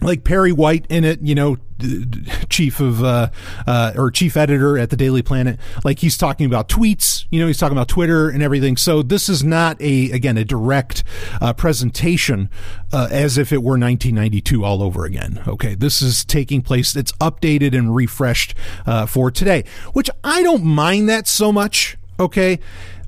like 0.01 0.23
Perry 0.23 0.51
White 0.51 0.85
in 0.89 1.03
it, 1.03 1.21
you 1.21 1.35
know, 1.35 1.57
chief 2.49 2.79
of 2.79 3.03
uh, 3.03 3.29
uh, 3.65 3.93
or 3.95 4.11
chief 4.11 4.35
editor 4.35 4.77
at 4.77 4.89
the 4.89 4.97
Daily 4.97 5.21
Planet. 5.21 5.59
Like 5.83 5.99
he's 5.99 6.17
talking 6.17 6.45
about 6.45 6.67
tweets, 6.67 7.25
you 7.29 7.39
know, 7.39 7.47
he's 7.47 7.57
talking 7.57 7.77
about 7.77 7.87
Twitter 7.87 8.29
and 8.29 8.43
everything. 8.43 8.77
So 8.77 9.01
this 9.01 9.29
is 9.29 9.43
not 9.43 9.81
a 9.81 10.11
again 10.11 10.37
a 10.37 10.45
direct 10.45 11.03
uh, 11.41 11.53
presentation 11.53 12.49
uh, 12.91 13.07
as 13.11 13.37
if 13.37 13.51
it 13.51 13.59
were 13.59 13.77
1992 13.77 14.63
all 14.63 14.83
over 14.83 15.05
again. 15.05 15.41
Okay, 15.47 15.75
this 15.75 16.01
is 16.01 16.25
taking 16.25 16.61
place. 16.61 16.95
It's 16.95 17.11
updated 17.13 17.77
and 17.77 17.95
refreshed 17.95 18.55
uh, 18.85 19.05
for 19.05 19.31
today, 19.31 19.63
which 19.93 20.09
I 20.23 20.43
don't 20.43 20.63
mind 20.63 21.09
that 21.09 21.27
so 21.27 21.51
much. 21.51 21.97
Okay. 22.19 22.59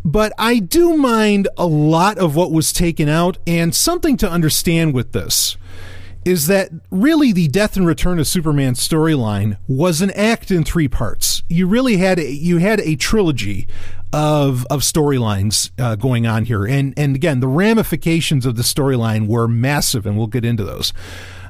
But 0.03 0.33
I 0.39 0.57
do 0.57 0.97
mind 0.97 1.47
a 1.59 1.67
lot 1.67 2.17
of 2.17 2.35
what 2.35 2.51
was 2.51 2.73
taken 2.73 3.07
out 3.07 3.37
and 3.45 3.75
something 3.75 4.17
to 4.17 4.29
understand 4.29 4.95
with 4.95 5.11
this 5.11 5.57
is 6.25 6.47
that 6.47 6.69
really 6.89 7.31
the 7.31 7.47
death 7.47 7.75
and 7.75 7.85
return 7.85 8.19
of 8.19 8.27
Superman 8.27 8.73
storyline 8.73 9.57
was 9.67 10.01
an 10.01 10.11
act 10.11 10.51
in 10.51 10.63
three 10.63 10.87
parts. 10.87 11.41
You 11.49 11.67
really 11.67 11.97
had 11.97 12.19
a, 12.19 12.31
you 12.31 12.57
had 12.57 12.79
a 12.81 12.95
trilogy 12.95 13.67
of 14.13 14.65
of 14.69 14.81
storylines 14.81 15.71
uh, 15.79 15.95
going 15.95 16.27
on 16.27 16.45
here, 16.45 16.65
and 16.65 16.93
and 16.97 17.15
again 17.15 17.39
the 17.39 17.47
ramifications 17.47 18.45
of 18.45 18.55
the 18.55 18.63
storyline 18.63 19.27
were 19.27 19.47
massive, 19.47 20.05
and 20.05 20.17
we'll 20.17 20.27
get 20.27 20.43
into 20.45 20.63
those 20.63 20.91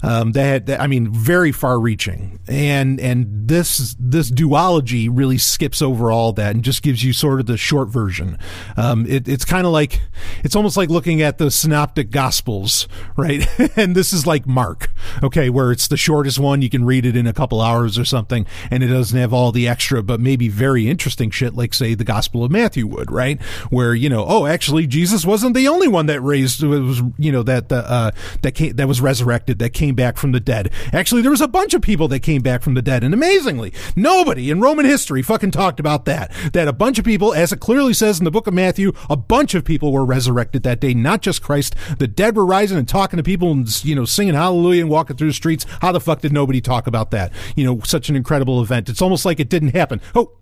um, 0.04 0.32
that, 0.34 0.66
that 0.66 0.80
I 0.80 0.88
mean 0.88 1.12
very 1.12 1.52
far 1.52 1.80
reaching 1.80 2.40
and 2.48 3.00
and 3.00 3.48
this 3.48 3.96
this 4.00 4.32
duology 4.32 5.10
really 5.12 5.38
skips 5.38 5.82
over 5.82 6.12
all 6.12 6.34
that 6.34 6.56
and 6.56 6.64
just 6.64 6.82
gives 6.82 7.04
you 7.04 7.14
sort 7.14 7.40
of 7.40 7.46
the 7.46 7.58
short 7.58 7.90
version. 7.90 8.38
Um, 8.78 9.06
it, 9.08 9.28
it's 9.28 9.46
kind 9.46 9.66
of 9.66 9.74
like 9.74 10.02
it's 10.44 10.56
almost 10.56 10.78
like 10.78 10.90
looking 10.90 11.22
at 11.22 11.38
the 11.38 11.52
synoptic 11.52 12.12
gospels 12.12 12.88
right? 13.16 13.48
And 13.76 13.96
this 13.96 14.12
is 14.12 14.28
like 14.28 14.46
Mark 14.46 14.92
okay 15.24 15.50
where 15.50 15.72
it's 15.72 15.88
the 15.88 15.98
shortest 15.98 16.40
one 16.40 16.62
you 16.62 16.70
can 16.70 16.84
read 16.84 17.06
it 17.06 17.16
in 17.16 17.26
a 17.26 17.34
couple 17.34 17.62
hours 17.62 17.98
or 17.98 18.06
something 18.06 18.46
and 18.70 18.84
it 18.84 18.88
doesn't 18.88 19.18
have 19.18 19.34
all 19.34 19.52
the 19.52 19.68
extra 19.68 20.04
but 20.04 20.20
maybe 20.20 20.50
very 20.50 20.90
interesting 20.90 21.30
shit 21.30 21.56
like 21.56 21.74
say 21.74 21.94
the 21.94 22.04
gospel 22.04 22.44
of 22.44 22.52
Matthew 22.52 22.88
would 22.88 23.12
right? 23.12 23.42
Where 23.70 23.94
you 23.94 24.10
know 24.10 24.26
oh 24.28 24.46
actually 24.46 24.88
Jesus 24.88 25.26
wasn't 25.26 25.56
the 25.56 25.68
only 25.68 25.88
one 25.88 26.08
that 26.08 26.22
raised 26.22 26.64
was 26.64 27.02
you 27.18 27.32
know 27.32 27.44
that 27.44 27.72
uh, 27.72 28.12
that 28.42 28.54
came, 28.54 28.76
that 28.76 28.88
was 28.88 29.02
resurrected 29.02 29.60
that 29.60 29.72
came 29.72 29.91
came 29.92 29.96
back 29.96 30.16
from 30.18 30.32
the 30.32 30.40
dead. 30.40 30.72
Actually, 30.94 31.22
there 31.22 31.32
was 31.32 31.42
a 31.42 31.48
bunch 31.50 31.74
of 31.74 31.82
people 31.82 32.08
that 32.08 32.22
came 32.22 32.42
back 32.42 32.62
from 32.62 32.76
the 32.76 32.82
dead, 32.82 33.04
and 33.04 33.14
amazingly, 33.14 33.74
nobody 33.94 34.50
in 34.50 34.62
Roman 34.62 34.86
history 34.86 35.22
fucking 35.22 35.52
talked 35.52 35.82
about 35.82 36.06
that. 36.06 36.32
That 36.54 36.70
a 36.70 36.74
bunch 36.74 36.98
of 36.98 37.04
people, 37.04 37.34
as 37.34 37.52
it 37.52 37.60
clearly 37.60 37.94
says 37.94 38.20
in 38.20 38.24
the 38.24 38.32
book 38.32 38.48
of 38.48 38.54
Matthew, 38.54 38.94
a 39.10 39.18
bunch 39.18 39.54
of 39.54 39.66
people 39.66 39.92
were 39.92 40.06
resurrected 40.06 40.64
that 40.64 40.80
day, 40.80 40.94
not 40.94 41.22
just 41.22 41.44
Christ. 41.44 41.76
The 42.00 42.08
dead 42.08 42.38
were 42.38 42.46
rising 42.46 42.78
and 42.78 42.88
talking 42.88 43.18
to 43.18 43.24
people 43.24 43.52
and, 43.52 43.84
you 43.84 43.96
know, 43.96 44.06
singing 44.06 44.34
hallelujah 44.34 44.84
and 44.84 44.90
walking 44.90 45.18
through 45.18 45.28
the 45.28 45.34
streets. 45.34 45.66
How 45.82 45.92
the 45.92 46.00
fuck 46.00 46.22
did 46.22 46.32
nobody 46.32 46.62
talk 46.62 46.88
about 46.88 47.12
that? 47.12 47.34
You 47.58 47.66
know, 47.66 47.82
such 47.82 48.08
an 48.08 48.16
incredible 48.16 48.62
event. 48.62 48.88
It's 48.88 49.02
almost 49.02 49.26
like 49.26 49.42
it 49.42 49.50
didn't 49.50 49.76
happen. 49.76 50.00
Oh, 50.16 50.38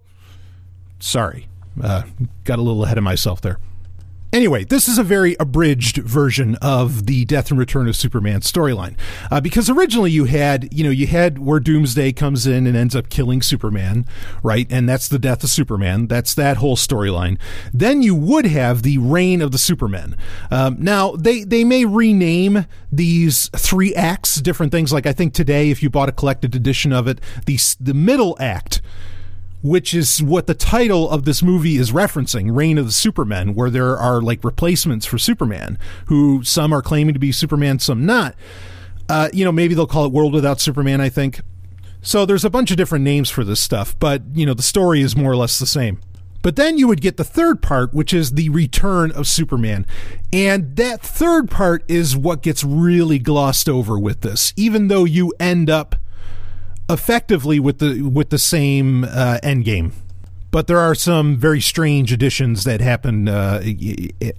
sorry. 1.00 1.48
Uh, 1.82 2.04
got 2.44 2.60
a 2.60 2.62
little 2.62 2.84
ahead 2.84 3.00
of 3.00 3.04
myself 3.04 3.42
there. 3.42 3.58
Anyway, 4.32 4.64
this 4.64 4.88
is 4.88 5.00
a 5.00 5.04
very 5.04 5.36
abridged 5.40 5.98
version 5.98 6.56
of 6.62 7.08
the 7.08 7.26
Death 7.26 7.50
and 7.50 7.60
Return 7.60 7.88
of 7.88 7.96
Superman 7.96 8.42
storyline, 8.42 8.96
uh, 9.32 9.42
because 9.42 9.72
originally 9.72 10.12
you 10.12 10.26
had, 10.26 10.72
you 10.72 10.84
know, 10.84 10.92
you 10.92 11.08
had 11.08 11.40
where 11.40 11.60
Doomsday 11.60 12.12
comes 12.12 12.46
in 12.46 12.68
and 12.68 12.78
ends 12.78 12.96
up 12.96 13.10
killing 13.10 13.42
Superman, 13.42 14.06
right? 14.44 14.68
And 14.70 14.88
that's 14.88 15.08
the 15.08 15.18
death 15.18 15.44
of 15.44 15.50
Superman. 15.50 16.06
That's 16.06 16.36
that 16.36 16.58
whole 16.58 16.76
storyline. 16.76 17.40
Then 17.74 18.04
you 18.04 18.14
would 18.14 18.46
have 18.46 18.84
the 18.84 19.00
reign 19.00 19.42
of 19.42 19.52
the 19.52 19.58
Supermen. 19.58 20.16
Um, 20.52 20.78
now 20.80 21.14
they 21.14 21.44
they 21.44 21.64
may 21.64 21.86
rename 21.86 22.68
these 22.92 23.50
three 23.56 23.96
acts 23.96 24.36
different 24.42 24.72
things. 24.72 24.94
Like 24.94 25.08
I 25.08 25.14
think 25.14 25.34
today, 25.34 25.72
if 25.72 25.82
you 25.82 25.90
bought 25.90 26.10
a 26.10 26.12
collected 26.12 26.54
edition 26.54 26.94
of 26.94 27.08
it, 27.08 27.20
the 27.48 27.58
the 27.80 27.96
middle 27.96 28.38
act 28.40 28.80
which 29.62 29.94
is 29.94 30.24
what 30.24 30.48
the 30.48 30.54
title 30.54 31.10
of 31.10 31.26
this 31.26 31.44
movie 31.44 31.78
is 31.78 31.92
referencing 31.92 32.56
Reign 32.56 32.78
of 32.78 32.86
the 32.86 32.92
Supermen, 32.92 33.54
where 33.56 33.70
there 33.70 33.98
are 33.98 34.22
like 34.22 34.44
replacements 34.44 35.06
for 35.06 35.18
Superman, 35.18 35.78
who 36.06 36.44
some 36.44 36.74
are 36.74 36.82
claiming 36.82 37.14
to 37.14 37.20
be 37.20 37.32
Superman, 37.32 37.80
some 37.80 38.06
not. 38.06 38.36
Uh, 39.10 39.30
you 39.34 39.44
know, 39.44 39.52
maybe 39.52 39.74
they'll 39.74 39.88
call 39.88 40.06
it 40.06 40.12
World 40.12 40.34
Without 40.34 40.62
Superman, 40.62 41.02
I 41.02 41.10
think. 41.10 41.42
So 42.02 42.26
there's 42.26 42.46
a 42.46 42.50
bunch 42.50 42.72
of 42.72 42.78
different 42.78 43.04
names 43.04 43.30
for 43.30 43.44
this 43.44 43.60
stuff, 43.60 43.98
but, 44.00 44.22
you 44.34 44.46
know, 44.46 44.54
the 44.54 44.64
story 44.64 45.02
is 45.02 45.18
more 45.18 45.32
or 45.32 45.36
less 45.36 45.60
the 45.60 45.66
same. 45.66 46.00
But 46.42 46.56
then 46.56 46.78
you 46.78 46.88
would 46.88 47.02
get 47.02 47.18
the 47.18 47.26
third 47.26 47.62
part, 47.62 47.94
which 47.94 48.14
is 48.14 48.32
the 48.32 48.48
return 48.50 49.12
of 49.12 49.28
Superman. 49.28 49.86
And 50.32 50.78
that 50.78 51.02
third 51.02 51.52
part 51.52 51.84
is 51.90 52.16
what 52.16 52.42
gets 52.42 52.64
really 52.64 53.20
glossed 53.20 53.68
over 53.68 54.00
with 54.00 54.22
this, 54.22 54.54
even 54.56 54.88
though 54.88 55.04
you 55.04 55.34
end 55.40 55.70
up 55.70 55.98
effectively 56.90 57.60
with 57.60 57.80
the 57.80 58.02
with 58.02 58.30
the 58.30 58.40
same 58.40 59.04
uh, 59.04 59.40
end 59.44 59.66
game 59.66 59.94
but 60.52 60.68
there 60.68 60.80
are 60.80 60.96
some 60.96 61.38
very 61.38 61.62
strange 61.62 62.12
additions 62.12 62.64
that 62.64 62.82
happen, 62.82 63.28
uh, 63.28 63.62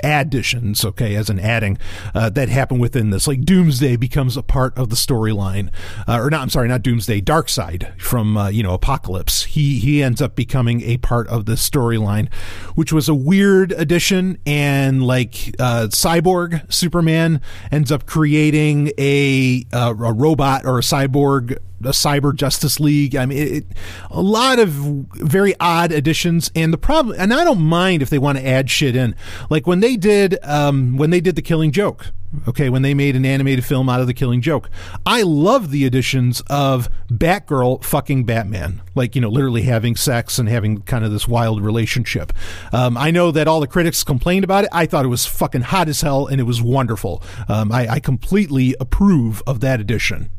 additions, 0.03 0.85
okay, 0.85 1.15
as 1.15 1.31
an 1.31 1.39
adding, 1.39 1.79
uh, 2.15 2.29
that 2.31 2.49
happen 2.49 2.79
within 2.79 3.11
this. 3.11 3.29
Like 3.29 3.43
Doomsday 3.43 3.97
becomes 3.97 4.37
a 4.37 4.43
part 4.43 4.77
of 4.77 4.89
the 4.89 4.97
storyline, 4.97 5.71
uh, 6.09 6.19
or 6.19 6.31
not, 6.31 6.43
I'm 6.43 6.51
sorry, 6.51 6.69
not 6.69 6.83
Doomsday, 6.83 7.21
Darkseid 7.21 7.99
from, 8.01 8.37
uh, 8.37 8.49
you 8.49 8.63
know, 8.63 8.75
Apocalypse. 8.75 9.45
He, 9.45 9.79
he 9.79 10.03
ends 10.03 10.21
up 10.21 10.35
becoming 10.35 10.83
a 10.83 10.97
part 10.99 11.29
of 11.29 11.47
the 11.47 11.53
storyline, 11.53 12.33
which 12.75 12.93
was 12.93 13.09
a 13.09 13.15
weird 13.15 13.73
addition. 13.73 14.39
And 14.45 15.07
like, 15.07 15.55
uh, 15.59 15.89
Cyborg 15.91 16.73
Superman 16.73 17.41
ends 17.71 17.93
up 17.93 18.07
creating 18.07 18.93
a, 18.99 19.65
a 19.73 19.95
robot 19.95 20.65
or 20.65 20.79
a 20.79 20.83
cyborg 20.83 21.59
a 21.83 21.91
cyber 21.91 22.35
justice 22.35 22.79
league. 22.79 23.17
I 23.17 23.27
mean 23.27 23.39
it, 23.39 23.53
it, 23.53 23.67
a 24.11 24.21
lot 24.21 24.59
of 24.59 24.69
very 24.69 25.55
odd 25.61 25.93
additions 25.93 26.51
and 26.55 26.73
the 26.73 26.79
problem 26.79 27.17
and 27.19 27.33
i 27.33 27.45
don't 27.45 27.61
mind 27.61 28.03
if 28.03 28.11
they 28.11 28.19
want 28.19 28.39
to 28.39 28.47
add 28.47 28.71
shit 28.71 28.97
in. 28.97 29.15
Like 29.49 29.67
when 29.67 29.81
they 29.81 29.97
did 29.97 30.39
um, 30.45 30.97
when 30.97 31.11
they 31.11 31.21
did 31.21 31.37
the 31.37 31.43
killing 31.43 31.73
joke 31.73 32.13
okay 32.47 32.69
when 32.69 32.83
they 32.83 32.95
made 32.95 33.17
an 33.17 33.25
animated 33.25 33.65
film 33.65 33.89
out 33.89 34.01
of 34.01 34.07
the 34.07 34.15
killing 34.15 34.41
joke 34.41 34.71
i 35.05 35.21
love 35.21 35.73
the 35.73 35.85
additions 35.85 36.41
of 36.49 36.89
batgirl 37.09 37.83
fucking 37.83 38.25
batman. 38.25 38.83
Like 38.95 39.15
you 39.15 39.21
know 39.21 39.29
literally 39.29 39.63
having 39.63 39.97
sex 39.97 40.39
and 40.39 40.49
having 40.49 40.83
kind 40.83 41.05
of 41.05 41.11
this 41.11 41.27
wild 41.27 41.63
relationship. 41.63 42.33
Um, 42.73 42.97
i 42.97 43.11
know 43.11 43.31
that 43.31 43.49
all 43.49 43.61
the 43.61 43.67
critics 43.67 44.05
complained 44.05 44.45
about 44.45 44.65
it. 44.65 44.71
I 44.73 44.87
thought 44.87 45.05
it 45.05 45.09
was 45.09 45.27
fucking 45.27 45.63
hot 45.63 45.89
as 45.89 46.03
hell 46.03 46.27
and 46.27 46.41
it 46.41 46.45
was 46.45 46.61
wonderful. 46.61 47.23
Um, 47.49 47.73
I, 47.73 47.89
I 47.89 48.01
completely 48.01 48.75
approve 48.81 49.43
of 49.47 49.61
that 49.61 49.81
addition 49.81 50.31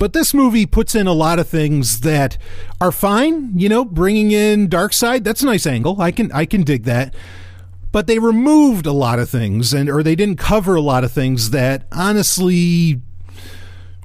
but 0.00 0.14
this 0.14 0.32
movie 0.32 0.64
puts 0.64 0.94
in 0.94 1.06
a 1.06 1.12
lot 1.12 1.38
of 1.38 1.46
things 1.46 2.00
that 2.00 2.38
are 2.80 2.90
fine. 2.90 3.52
You 3.56 3.68
know, 3.68 3.84
bringing 3.84 4.32
in 4.32 4.66
Darkseid, 4.66 5.22
that's 5.24 5.42
a 5.42 5.46
nice 5.46 5.66
angle. 5.66 6.00
I 6.00 6.10
can 6.10 6.32
I 6.32 6.46
can 6.46 6.62
dig 6.62 6.84
that. 6.84 7.14
But 7.92 8.06
they 8.06 8.18
removed 8.18 8.86
a 8.86 8.92
lot 8.92 9.18
of 9.18 9.28
things, 9.28 9.74
and 9.74 9.90
or 9.90 10.02
they 10.02 10.14
didn't 10.14 10.38
cover 10.38 10.74
a 10.74 10.80
lot 10.80 11.04
of 11.04 11.12
things 11.12 11.50
that 11.50 11.86
honestly 11.92 13.02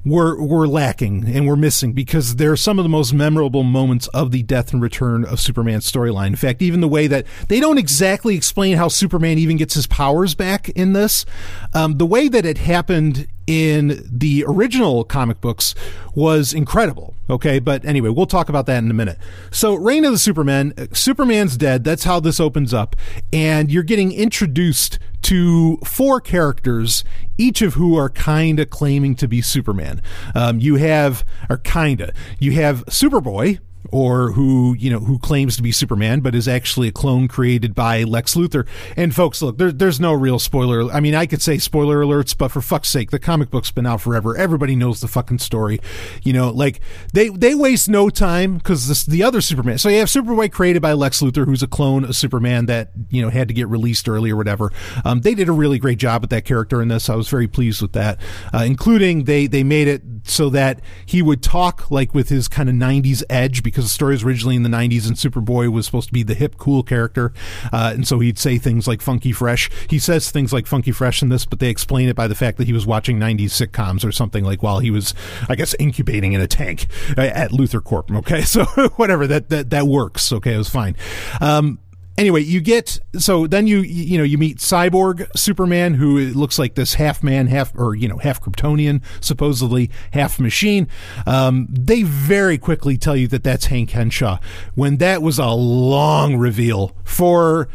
were 0.04 0.40
were 0.40 0.68
lacking 0.68 1.24
and 1.26 1.48
were 1.48 1.56
missing 1.56 1.94
because 1.94 2.36
they're 2.36 2.56
some 2.56 2.78
of 2.78 2.84
the 2.84 2.90
most 2.90 3.14
memorable 3.14 3.62
moments 3.62 4.06
of 4.08 4.32
the 4.32 4.42
death 4.42 4.74
and 4.74 4.82
return 4.82 5.24
of 5.24 5.40
Superman 5.40 5.80
storyline. 5.80 6.28
In 6.28 6.36
fact, 6.36 6.60
even 6.60 6.80
the 6.80 6.88
way 6.88 7.06
that 7.06 7.26
they 7.48 7.58
don't 7.58 7.78
exactly 7.78 8.36
explain 8.36 8.76
how 8.76 8.88
Superman 8.88 9.38
even 9.38 9.56
gets 9.56 9.72
his 9.72 9.86
powers 9.86 10.34
back 10.34 10.68
in 10.70 10.92
this, 10.92 11.24
um, 11.72 11.96
the 11.96 12.06
way 12.06 12.28
that 12.28 12.44
it 12.44 12.58
happened 12.58 13.28
in 13.46 14.08
the 14.10 14.44
original 14.46 15.04
comic 15.04 15.40
books 15.40 15.74
was 16.14 16.52
incredible. 16.52 17.14
Okay, 17.28 17.58
but 17.58 17.84
anyway, 17.84 18.08
we'll 18.08 18.26
talk 18.26 18.48
about 18.48 18.66
that 18.66 18.82
in 18.82 18.90
a 18.90 18.94
minute. 18.94 19.18
So, 19.50 19.74
Reign 19.74 20.04
of 20.04 20.12
the 20.12 20.18
Superman, 20.18 20.74
Superman's 20.92 21.56
dead. 21.56 21.84
That's 21.84 22.04
how 22.04 22.20
this 22.20 22.38
opens 22.38 22.72
up, 22.72 22.94
and 23.32 23.70
you're 23.70 23.82
getting 23.82 24.12
introduced 24.12 24.98
to 25.22 25.78
four 25.78 26.20
characters, 26.20 27.02
each 27.36 27.60
of 27.60 27.74
who 27.74 27.96
are 27.96 28.08
kind 28.08 28.60
of 28.60 28.70
claiming 28.70 29.16
to 29.16 29.26
be 29.26 29.42
Superman. 29.42 30.00
Um, 30.36 30.60
you 30.60 30.76
have, 30.76 31.24
or 31.50 31.58
kind 31.58 32.00
of, 32.00 32.10
you 32.38 32.52
have 32.52 32.84
Superboy, 32.86 33.58
or 33.92 34.32
who 34.32 34.74
you 34.78 34.90
know 34.90 35.00
who 35.00 35.18
claims 35.18 35.56
to 35.56 35.62
be 35.62 35.72
Superman 35.72 36.20
but 36.20 36.34
is 36.34 36.48
actually 36.48 36.88
a 36.88 36.92
clone 36.92 37.28
created 37.28 37.74
by 37.74 38.02
Lex 38.02 38.34
Luthor. 38.34 38.66
And 38.96 39.14
folks, 39.14 39.42
look, 39.42 39.58
there, 39.58 39.72
there's 39.72 40.00
no 40.00 40.12
real 40.12 40.38
spoiler. 40.38 40.90
I 40.92 41.00
mean, 41.00 41.14
I 41.14 41.26
could 41.26 41.42
say 41.42 41.58
spoiler 41.58 41.98
alerts, 41.98 42.36
but 42.36 42.50
for 42.50 42.60
fuck's 42.60 42.88
sake, 42.88 43.10
the 43.10 43.18
comic 43.18 43.50
book's 43.50 43.70
been 43.70 43.86
out 43.86 44.00
forever. 44.00 44.36
Everybody 44.36 44.76
knows 44.76 45.00
the 45.00 45.08
fucking 45.08 45.38
story. 45.38 45.80
You 46.22 46.32
know, 46.32 46.50
like 46.50 46.80
they 47.12 47.28
they 47.28 47.54
waste 47.54 47.88
no 47.88 48.08
time 48.08 48.56
because 48.56 49.06
the 49.06 49.22
other 49.22 49.40
Superman. 49.40 49.78
So 49.78 49.88
you 49.88 49.98
have 49.98 50.08
Superboy 50.08 50.50
created 50.52 50.82
by 50.82 50.92
Lex 50.92 51.20
Luthor, 51.20 51.44
who's 51.44 51.62
a 51.62 51.68
clone 51.68 52.04
of 52.04 52.16
Superman 52.16 52.66
that 52.66 52.90
you 53.10 53.22
know 53.22 53.30
had 53.30 53.48
to 53.48 53.54
get 53.54 53.68
released 53.68 54.08
early 54.08 54.30
or 54.30 54.36
whatever. 54.36 54.72
Um, 55.04 55.20
they 55.20 55.34
did 55.34 55.48
a 55.48 55.52
really 55.52 55.78
great 55.78 55.98
job 55.98 56.22
with 56.22 56.30
that 56.30 56.44
character 56.44 56.80
in 56.80 56.88
this. 56.88 57.08
I 57.08 57.14
was 57.14 57.28
very 57.28 57.48
pleased 57.48 57.82
with 57.82 57.92
that, 57.92 58.20
uh, 58.52 58.64
including 58.66 59.24
they 59.24 59.46
they 59.46 59.62
made 59.62 59.88
it 59.88 60.02
so 60.24 60.50
that 60.50 60.80
he 61.04 61.22
would 61.22 61.42
talk 61.42 61.90
like 61.90 62.14
with 62.14 62.28
his 62.28 62.48
kind 62.48 62.68
of 62.68 62.74
90s 62.74 63.22
edge 63.30 63.62
because 63.62 63.75
the 63.84 63.90
story 63.90 64.14
was 64.14 64.24
originally 64.24 64.56
in 64.56 64.62
the 64.62 64.68
90s 64.68 65.06
and 65.06 65.16
Superboy 65.16 65.70
was 65.70 65.86
supposed 65.86 66.08
to 66.08 66.12
be 66.12 66.22
the 66.22 66.34
hip, 66.34 66.56
cool 66.56 66.82
character. 66.82 67.32
Uh, 67.72 67.92
and 67.94 68.06
so 68.06 68.18
he'd 68.18 68.38
say 68.38 68.58
things 68.58 68.86
like 68.88 69.00
funky 69.02 69.32
fresh. 69.32 69.70
He 69.88 69.98
says 69.98 70.30
things 70.30 70.52
like 70.52 70.66
funky 70.66 70.92
fresh 70.92 71.22
in 71.22 71.28
this, 71.28 71.44
but 71.44 71.60
they 71.60 71.68
explain 71.68 72.08
it 72.08 72.16
by 72.16 72.28
the 72.28 72.34
fact 72.34 72.58
that 72.58 72.66
he 72.66 72.72
was 72.72 72.86
watching 72.86 73.18
90s 73.18 73.66
sitcoms 73.66 74.04
or 74.04 74.12
something 74.12 74.44
like 74.44 74.62
while 74.62 74.78
he 74.78 74.90
was, 74.90 75.14
I 75.48 75.54
guess, 75.54 75.74
incubating 75.78 76.32
in 76.32 76.40
a 76.40 76.46
tank 76.46 76.86
uh, 77.16 77.22
at 77.22 77.50
Luthor 77.50 77.82
Corp. 77.82 78.10
Okay. 78.10 78.44
So 78.56 78.64
whatever 78.96 79.26
that, 79.26 79.50
that, 79.50 79.70
that 79.70 79.86
works. 79.86 80.32
Okay. 80.32 80.54
It 80.54 80.58
was 80.58 80.70
fine. 80.70 80.96
Um, 81.42 81.78
anyway, 82.18 82.42
you 82.42 82.60
get 82.60 82.98
so 83.18 83.46
then 83.46 83.66
you 83.66 83.80
you 83.80 84.18
know 84.18 84.24
you 84.24 84.38
meet 84.38 84.58
Cyborg 84.58 85.26
Superman, 85.36 85.94
who 85.94 86.18
looks 86.18 86.58
like 86.58 86.74
this 86.74 86.94
half 86.94 87.22
man, 87.22 87.46
half 87.46 87.72
or 87.76 87.94
you 87.94 88.08
know 88.08 88.18
half 88.18 88.40
Kryptonian, 88.42 89.02
supposedly 89.20 89.90
half 90.12 90.38
machine. 90.38 90.88
Um, 91.26 91.66
they 91.70 92.02
very 92.02 92.58
quickly 92.58 92.96
tell 92.96 93.16
you 93.16 93.28
that 93.28 93.44
that's 93.44 93.66
Hank 93.66 93.90
Henshaw. 93.90 94.38
When 94.74 94.98
that 94.98 95.22
was 95.22 95.38
a 95.38 95.48
long 95.48 96.36
reveal 96.36 96.96
for. 97.04 97.68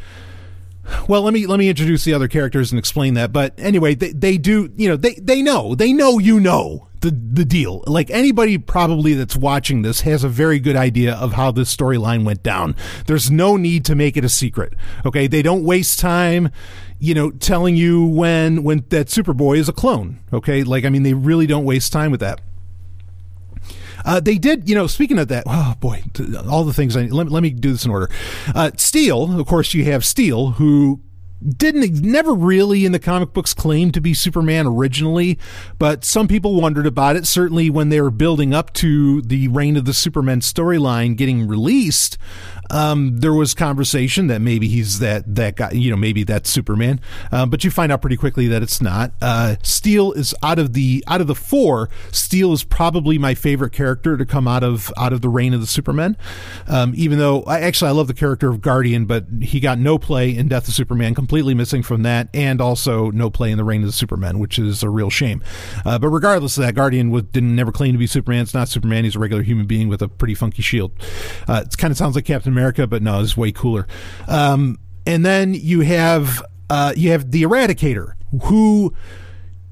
Well, 1.08 1.22
let 1.22 1.34
me 1.34 1.46
let 1.46 1.58
me 1.58 1.70
introduce 1.70 2.04
the 2.04 2.14
other 2.14 2.28
characters 2.28 2.72
and 2.72 2.80
explain 2.80 3.14
that. 3.14 3.32
But 3.32 3.54
anyway, 3.58 3.96
they, 3.96 4.12
they 4.12 4.38
do 4.38 4.74
you 4.76 4.90
know 4.90 4.98
they 4.98 5.14
they 5.14 5.42
know 5.42 5.76
they 5.76 5.94
know 5.94 6.18
you 6.20 6.40
know 6.40 6.88
the 7.02 7.12
the 7.12 7.46
deal. 7.46 7.84
Like 7.86 8.10
anybody 8.10 8.58
probably 8.58 9.14
that's 9.14 9.36
watching 9.36 9.82
this 9.82 10.02
has 10.02 10.24
a 10.24 10.30
very 10.30 10.60
good 10.60 10.76
idea 10.76 11.16
of 11.16 11.34
how 11.34 11.52
this 11.52 11.76
storyline 11.76 12.24
went 12.24 12.44
down. 12.44 12.76
There's 13.08 13.30
no 13.30 13.58
need 13.58 13.86
to 13.86 13.96
make 13.96 14.18
it 14.18 14.24
a 14.24 14.30
secret. 14.30 14.74
Okay, 15.06 15.28
they 15.28 15.42
don't 15.42 15.64
waste 15.64 16.00
time, 16.00 16.50
you 17.00 17.14
know, 17.14 17.32
telling 17.32 17.76
you 17.76 18.06
when 18.06 18.64
when 18.64 18.86
that 18.90 19.08
Superboy 19.08 19.58
is 19.58 19.68
a 19.68 19.74
clone. 19.74 20.20
Okay, 20.32 20.64
like 20.64 20.86
I 20.86 20.90
mean, 20.90 21.04
they 21.04 21.14
really 21.14 21.48
don't 21.48 21.66
waste 21.66 21.92
time 21.92 22.12
with 22.12 22.22
that. 22.22 22.42
Uh, 24.04 24.20
they 24.20 24.38
did, 24.38 24.68
you 24.68 24.74
know, 24.74 24.88
speaking 24.88 25.20
of 25.20 25.28
that, 25.28 25.44
oh 25.46 25.76
boy, 25.80 26.04
all 26.50 26.64
the 26.64 26.74
things 26.74 26.96
I 26.96 27.04
let, 27.04 27.30
let 27.30 27.44
me 27.44 27.52
do 27.52 27.72
this 27.72 27.86
in 27.86 27.92
order. 27.92 28.10
Uh, 28.54 28.72
Steel, 28.76 29.40
of 29.40 29.46
course, 29.46 29.74
you 29.74 29.86
have 29.86 30.04
Steel, 30.04 30.52
who 30.52 31.02
didn't 31.42 32.02
never 32.02 32.34
really 32.34 32.86
in 32.86 32.92
the 32.92 33.00
comic 33.00 33.34
books 33.34 33.54
claim 33.54 33.92
to 33.92 34.02
be 34.02 34.14
Superman 34.14 34.68
originally, 34.68 35.40
but 35.80 36.06
some 36.06 36.28
people 36.28 36.60
wondered 36.60 36.86
about 36.86 37.16
it. 37.16 37.26
Certainly, 37.26 37.70
when 37.70 37.90
they 37.90 38.02
were 38.02 38.12
building 38.12 38.54
up 38.54 38.74
to 38.74 39.22
the 39.22 39.48
Reign 39.48 39.78
of 39.78 39.86
the 39.86 39.94
Superman 39.94 40.42
storyline 40.42 41.16
getting 41.16 41.48
released, 41.48 42.18
um, 42.72 43.20
there 43.20 43.34
was 43.34 43.54
conversation 43.54 44.28
that 44.28 44.42
maybe 44.42 44.68
he's 44.68 45.00
that 45.00 45.36
that 45.36 45.56
guy, 45.58 45.72
you 45.72 45.92
know, 45.92 45.98
maybe 45.98 46.24
that's 46.24 46.50
Superman. 46.50 47.02
Uh, 47.32 47.46
but 47.46 47.64
you 47.64 47.72
find 47.72 47.92
out 47.92 48.02
pretty 48.02 48.16
quickly 48.16 48.48
that 48.48 48.64
it's 48.64 48.82
not. 48.82 49.12
Uh, 49.22 49.56
Steel 49.62 50.14
is 50.14 50.34
out 50.42 50.58
of 50.58 50.74
the 50.74 51.04
out 51.08 51.22
of 51.22 51.28
the 51.28 51.36
four. 51.36 51.90
Steel 52.12 52.54
is 52.54 52.64
probably 52.64 53.18
my 53.18 53.36
favorite 53.36 53.74
character 53.74 54.18
to 54.18 54.26
come 54.26 54.48
out 54.48 54.64
of 54.64 54.92
out 54.98 55.12
of 55.12 55.22
the 55.22 55.30
Reign 55.30 55.54
of 55.54 55.60
the 55.60 55.68
Superman. 55.68 56.16
Um, 56.68 56.94
even 56.96 57.20
though 57.20 57.44
I 57.44 57.60
actually 57.60 57.90
I 57.90 57.92
love 57.92 58.08
the 58.08 58.14
character 58.14 58.50
of 58.50 58.62
Guardian, 58.62 59.06
but 59.06 59.26
he 59.42 59.60
got 59.60 59.78
no 59.78 59.98
play 59.98 60.36
in 60.36 60.48
Death 60.48 60.68
of 60.70 60.74
Superman, 60.74 61.14
completely 61.14 61.54
missing 61.54 61.84
from 61.84 62.04
that, 62.04 62.30
and 62.34 62.62
also 62.62 63.12
no 63.12 63.30
play 63.30 63.52
in 63.52 63.58
the 63.58 63.66
Reign 63.66 63.82
of 63.82 63.88
the 63.88 63.94
Superman, 63.94 64.40
which 64.40 64.58
is 64.58 64.82
a 64.82 64.90
real 64.90 65.10
shame. 65.10 65.44
Uh, 65.86 66.00
but 66.00 66.08
regardless 66.08 66.58
of 66.58 66.64
that, 66.64 66.76
Guardian 66.76 67.12
was, 67.12 67.24
didn't 67.24 67.54
never 67.54 67.74
claim 67.74 67.92
to 67.92 67.98
be 67.98 68.08
Superman. 68.08 68.44
It's 68.44 68.54
not 68.54 68.70
Superman. 68.70 69.04
He's 69.04 69.18
a 69.18 69.20
regular 69.20 69.44
human 69.44 69.66
being 69.66 69.90
with 69.90 70.02
a 70.02 70.08
pretty 70.08 70.36
funky 70.36 70.62
shield. 70.62 70.92
Uh, 71.50 71.64
it 71.66 71.78
kind 71.78 71.92
of 71.92 71.98
sounds 71.98 72.16
like 72.16 72.26
Captain 72.26 72.52
America 72.52 72.61
America, 72.62 72.86
but 72.86 73.02
no, 73.02 73.20
it's 73.22 73.36
way 73.36 73.52
cooler. 73.52 73.88
Um, 74.28 74.78
and 75.08 75.26
then 75.26 75.56
you 75.56 75.82
have 75.82 76.44
uh, 76.70 76.94
you 76.96 77.10
have 77.12 77.32
the 77.32 77.42
Eradicator, 77.42 78.14
who 78.44 78.94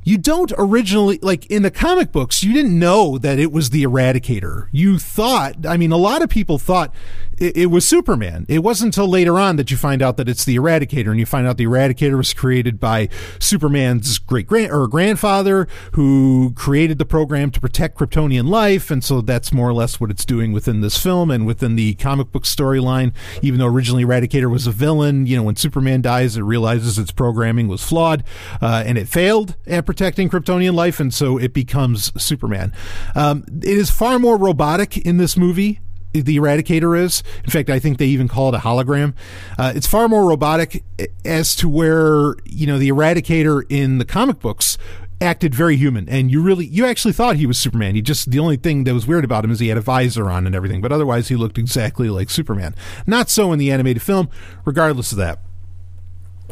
you 0.03 0.17
don't 0.17 0.51
originally 0.57 1.19
like 1.21 1.45
in 1.47 1.63
the 1.63 1.71
comic 1.71 2.11
books 2.11 2.43
you 2.43 2.53
didn't 2.53 2.77
know 2.77 3.17
that 3.17 3.39
it 3.39 3.51
was 3.51 3.69
the 3.69 3.83
eradicator. 3.83 4.67
You 4.71 4.97
thought 4.99 5.65
i 5.65 5.77
mean 5.77 5.91
a 5.91 5.97
lot 5.97 6.21
of 6.21 6.29
people 6.29 6.57
thought 6.57 6.93
it, 7.39 7.55
it, 7.55 7.65
was 7.67 7.87
superman. 7.87 8.45
It 8.49 8.59
wasn't 8.59 8.97
until 8.97 9.07
later 9.07 9.39
on 9.39 9.55
that 9.55 9.71
you 9.71 9.77
find 9.77 10.01
out 10.01 10.17
that 10.17 10.27
it's 10.27 10.43
the 10.43 10.57
eradicator 10.57 11.09
and 11.09 11.19
you 11.19 11.25
find 11.25 11.47
out 11.47 11.57
the 11.57 11.65
eradicator 11.65 12.17
was 12.17 12.33
created 12.33 12.79
by 12.79 13.07
superman's 13.39 14.17
great 14.19 14.45
grand 14.45 14.71
or 14.71 14.87
grandfather 14.87 15.67
who 15.93 16.51
created 16.55 16.97
the 16.97 17.05
program 17.05 17.49
to 17.51 17.61
protect 17.61 17.97
kryptonian 17.97 18.49
life 18.49 18.91
and 18.91 19.03
so 19.03 19.21
that's 19.21 19.53
more 19.53 19.69
or 19.69 19.73
less 19.73 19.99
what 19.99 20.11
it's 20.11 20.25
doing 20.25 20.51
within 20.51 20.81
this 20.81 21.01
film 21.01 21.31
and 21.31 21.45
within 21.45 21.75
the 21.75 21.93
comic 21.95 22.31
book 22.31 22.43
storyline. 22.43 23.13
Even 23.41 23.59
though 23.59 23.67
originally 23.67 24.03
eradicator 24.03 24.51
was 24.51 24.67
a 24.67 24.71
villain 24.71 25.25
you 25.25 25.37
know 25.37 25.43
when 25.43 25.55
superman 25.55 26.01
dies 26.01 26.35
it 26.35 26.41
realizes 26.41 26.99
its 26.99 27.11
programming 27.11 27.67
was 27.67 27.83
flawed 27.83 28.23
uh, 28.61 28.83
and 28.85 28.97
it 28.97 29.07
failed 29.07 29.55
at 29.65 29.85
protecting 29.89 30.29
Kryptonian 30.29 30.75
life, 30.75 30.99
and 30.99 31.11
so 31.11 31.39
it 31.39 31.51
becomes 31.51 32.11
Superman. 32.21 32.71
Um, 33.15 33.43
it 33.63 33.75
is 33.75 33.89
far 33.89 34.19
more 34.19 34.37
robotic 34.37 34.97
in 34.97 35.17
this 35.17 35.35
movie 35.35 35.79
the 36.13 36.37
Eradicator 36.37 36.95
is. 36.99 37.23
In 37.43 37.49
fact, 37.49 37.71
I 37.71 37.79
think 37.79 37.97
they 37.97 38.05
even 38.05 38.27
call 38.27 38.49
it 38.49 38.55
a 38.55 38.59
hologram. 38.59 39.15
Uh, 39.57 39.73
it's 39.75 39.87
far 39.87 40.07
more 40.07 40.27
robotic 40.27 40.83
as 41.25 41.55
to 41.55 41.67
where 41.67 42.35
you 42.45 42.67
know 42.67 42.77
the 42.77 42.89
Eradicator 42.89 43.63
in 43.67 43.97
the 43.97 44.05
comic 44.05 44.39
books 44.39 44.77
acted 45.21 45.53
very 45.55 45.75
human 45.75 46.07
and 46.07 46.31
you 46.31 46.41
really 46.41 46.65
you 46.67 46.85
actually 46.85 47.11
thought 47.11 47.35
he 47.35 47.45
was 47.45 47.59
superman 47.59 47.93
he 47.93 48.01
just 48.01 48.31
the 48.31 48.39
only 48.39 48.55
thing 48.55 48.85
that 48.85 48.93
was 48.93 49.05
weird 49.05 49.25
about 49.25 49.43
him 49.43 49.51
is 49.51 49.59
he 49.59 49.67
had 49.67 49.77
a 49.77 49.81
visor 49.81 50.29
on 50.29 50.45
and 50.45 50.55
everything 50.55 50.79
but 50.79 50.93
otherwise 50.93 51.27
he 51.27 51.35
looked 51.35 51.57
exactly 51.57 52.09
like 52.09 52.29
superman 52.29 52.73
not 53.05 53.29
so 53.29 53.51
in 53.51 53.59
the 53.59 53.69
animated 53.69 54.01
film 54.01 54.29
regardless 54.63 55.11
of 55.11 55.17
that 55.17 55.41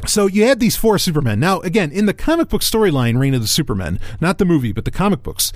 so 0.06 0.28
you 0.28 0.44
had 0.44 0.60
these 0.60 0.76
four 0.76 0.98
supermen 0.98 1.40
now 1.40 1.60
again 1.62 1.92
in 1.92 2.06
the 2.06 2.14
comic 2.14 2.50
book 2.50 2.62
storyline 2.62 3.20
reign 3.20 3.34
of 3.34 3.42
the 3.42 3.48
supermen 3.48 4.00
not 4.22 4.38
the 4.38 4.46
movie 4.46 4.72
but 4.72 4.86
the 4.86 4.92
comic 4.92 5.24
books 5.24 5.52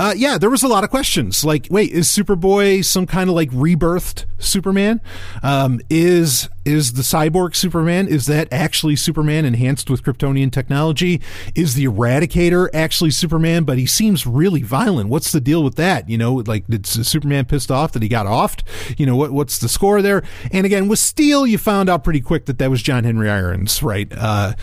uh, 0.00 0.14
yeah, 0.16 0.38
there 0.38 0.48
was 0.48 0.62
a 0.62 0.68
lot 0.68 0.82
of 0.82 0.88
questions. 0.88 1.44
Like, 1.44 1.66
wait, 1.68 1.90
is 1.90 2.08
Superboy 2.08 2.82
some 2.82 3.06
kind 3.06 3.28
of 3.28 3.36
like 3.36 3.50
rebirthed 3.50 4.24
Superman? 4.38 5.02
Um, 5.42 5.78
is 5.90 6.48
is 6.64 6.94
the 6.94 7.02
cyborg 7.02 7.54
Superman? 7.54 8.08
Is 8.08 8.26
that 8.26 8.48
actually 8.50 8.96
Superman 8.96 9.44
enhanced 9.44 9.90
with 9.90 10.02
Kryptonian 10.02 10.50
technology? 10.50 11.20
Is 11.54 11.74
the 11.74 11.84
Eradicator 11.84 12.68
actually 12.72 13.10
Superman? 13.10 13.64
But 13.64 13.78
he 13.78 13.86
seems 13.86 14.26
really 14.26 14.62
violent. 14.62 15.10
What's 15.10 15.32
the 15.32 15.40
deal 15.40 15.62
with 15.62 15.76
that? 15.76 16.08
You 16.08 16.16
know, 16.16 16.34
like 16.34 16.66
did 16.66 16.86
Superman 16.86 17.44
pissed 17.44 17.70
off 17.70 17.92
that 17.92 18.02
he 18.02 18.08
got 18.08 18.26
offed? 18.26 18.62
You 18.98 19.06
know, 19.06 19.16
what 19.16 19.32
what's 19.32 19.58
the 19.58 19.68
score 19.68 20.00
there? 20.00 20.22
And 20.50 20.64
again, 20.64 20.88
with 20.88 20.98
Steel, 20.98 21.46
you 21.46 21.58
found 21.58 21.90
out 21.90 22.04
pretty 22.04 22.20
quick 22.20 22.46
that 22.46 22.58
that 22.58 22.70
was 22.70 22.82
John 22.82 23.04
Henry 23.04 23.28
Irons, 23.28 23.82
right? 23.82 24.10
Uh, 24.16 24.54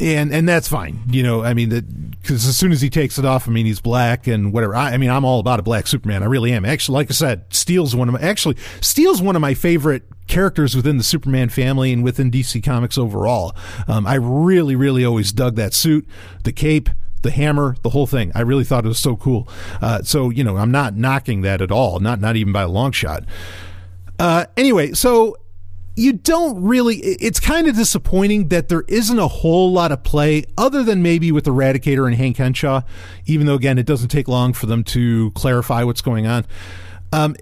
and 0.00 0.32
and 0.32 0.48
that's 0.48 0.66
fine. 0.66 1.00
You 1.08 1.22
know, 1.22 1.44
I 1.44 1.54
mean 1.54 2.14
because 2.20 2.46
as 2.46 2.58
soon 2.58 2.72
as 2.72 2.80
he 2.80 2.90
takes 2.90 3.18
it 3.18 3.24
off, 3.24 3.48
I 3.48 3.52
mean 3.52 3.66
he's 3.66 3.80
black 3.80 4.26
and 4.26 4.52
whatever 4.52 4.64
whatever. 4.68 4.90
I, 4.90 4.94
I, 4.94 4.96
mean, 4.96 5.10
I'm 5.10 5.24
all 5.24 5.40
about 5.40 5.60
a 5.60 5.62
black 5.62 5.86
Superman. 5.86 6.22
I 6.22 6.26
really 6.26 6.52
am. 6.52 6.64
Actually, 6.64 6.94
like 6.94 7.10
I 7.10 7.14
said, 7.14 7.44
Steel's 7.50 7.94
one 7.94 8.08
of 8.08 8.14
my 8.14 8.20
actually 8.20 8.56
Steel's 8.80 9.20
one 9.22 9.36
of 9.36 9.42
my 9.42 9.54
favorite 9.54 10.04
characters 10.26 10.74
within 10.74 10.98
the 10.98 11.04
Superman 11.04 11.48
family 11.48 11.92
and 11.92 12.02
within 12.02 12.30
DC 12.30 12.62
Comics 12.62 12.96
overall. 12.98 13.54
Um, 13.86 14.06
I 14.06 14.14
really, 14.14 14.76
really 14.76 15.04
always 15.04 15.32
dug 15.32 15.56
that 15.56 15.74
suit, 15.74 16.06
the 16.44 16.52
cape 16.52 16.88
the 17.24 17.30
hammer, 17.30 17.74
the 17.82 17.90
whole 17.90 18.06
thing. 18.06 18.30
I 18.34 18.42
really 18.42 18.64
thought 18.64 18.84
it 18.84 18.88
was 18.88 18.98
so 19.00 19.16
cool. 19.16 19.48
Uh, 19.82 20.02
so 20.02 20.30
you 20.30 20.44
know, 20.44 20.56
I'm 20.58 20.70
not 20.70 20.94
knocking 20.94 21.40
that 21.40 21.60
at 21.60 21.72
all. 21.72 21.98
Not 21.98 22.20
not 22.20 22.36
even 22.36 22.52
by 22.52 22.62
a 22.62 22.68
long 22.68 22.92
shot. 22.92 23.24
Uh, 24.18 24.44
anyway, 24.56 24.92
so 24.92 25.36
you 25.96 26.12
don't 26.12 26.62
really 26.62 26.96
it's 26.96 27.40
kind 27.40 27.66
of 27.66 27.76
disappointing 27.76 28.48
that 28.48 28.68
there 28.68 28.84
isn't 28.88 29.18
a 29.18 29.28
whole 29.28 29.72
lot 29.72 29.92
of 29.92 30.02
play 30.02 30.44
other 30.58 30.82
than 30.82 31.02
maybe 31.02 31.32
with 31.32 31.46
Eradicator 31.46 32.06
and 32.06 32.16
Hank 32.16 32.36
Henshaw, 32.36 32.82
even 33.26 33.46
though 33.46 33.54
again 33.54 33.78
it 33.78 33.86
doesn't 33.86 34.08
take 34.08 34.28
long 34.28 34.52
for 34.52 34.66
them 34.66 34.84
to 34.84 35.30
clarify 35.32 35.82
what's 35.82 36.02
going 36.02 36.26
on. 36.26 36.46
Um, 37.12 37.36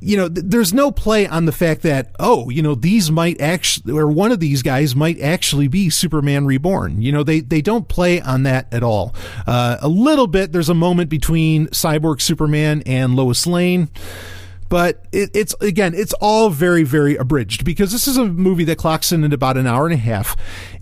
you 0.00 0.16
know, 0.16 0.28
th- 0.28 0.46
there's 0.46 0.72
no 0.72 0.90
play 0.90 1.26
on 1.26 1.44
the 1.44 1.52
fact 1.52 1.82
that 1.82 2.14
oh, 2.18 2.50
you 2.50 2.62
know, 2.62 2.74
these 2.74 3.10
might 3.10 3.40
actually 3.40 3.92
or 3.92 4.08
one 4.08 4.32
of 4.32 4.40
these 4.40 4.62
guys 4.62 4.96
might 4.96 5.20
actually 5.20 5.68
be 5.68 5.90
Superman 5.90 6.46
reborn. 6.46 7.00
You 7.00 7.12
know, 7.12 7.22
they 7.22 7.40
they 7.40 7.62
don't 7.62 7.88
play 7.88 8.20
on 8.20 8.42
that 8.44 8.72
at 8.72 8.82
all. 8.82 9.14
Uh, 9.46 9.76
a 9.80 9.88
little 9.88 10.26
bit. 10.26 10.52
There's 10.52 10.68
a 10.68 10.74
moment 10.74 11.10
between 11.10 11.68
Cyborg 11.68 12.20
Superman 12.20 12.82
and 12.86 13.14
Lois 13.14 13.46
Lane 13.46 13.88
but 14.70 15.04
it, 15.12 15.30
it's 15.34 15.54
again, 15.60 15.94
it's 15.94 16.14
all 16.14 16.48
very, 16.48 16.84
very 16.84 17.16
abridged 17.16 17.64
because 17.64 17.92
this 17.92 18.08
is 18.08 18.16
a 18.16 18.24
movie 18.24 18.64
that 18.64 18.78
clocks 18.78 19.12
in 19.12 19.24
at 19.24 19.32
about 19.32 19.58
an 19.58 19.66
hour 19.66 19.84
and 19.84 19.92
a 19.92 19.98
half. 19.98 20.36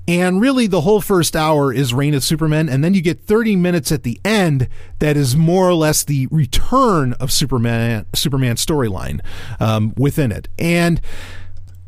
And 0.07 0.40
really, 0.40 0.66
the 0.66 0.83
whole 0.83 1.00
first 1.00 1.35
hour 1.35 1.73
is 1.73 1.92
Reign 1.92 2.14
of 2.14 2.23
Superman, 2.23 2.68
and 2.68 2.85
then 2.85 2.95
you 2.95 3.02
get 3.02 3.25
30 3.25 3.57
minutes 3.57 3.90
at 3.90 4.04
the 4.04 4.21
end 4.25 4.68
that 5.00 5.16
is 5.16 5.37
more 5.37 5.68
or 5.68 5.75
less 5.75 6.04
the 6.04 6.28
return 6.30 7.14
of 7.14 7.33
Superman 7.33 8.07
Superman 8.14 8.57
storyline 8.57 9.21
um, 9.59 9.95
within 9.97 10.33
it. 10.33 10.49
And 10.59 11.00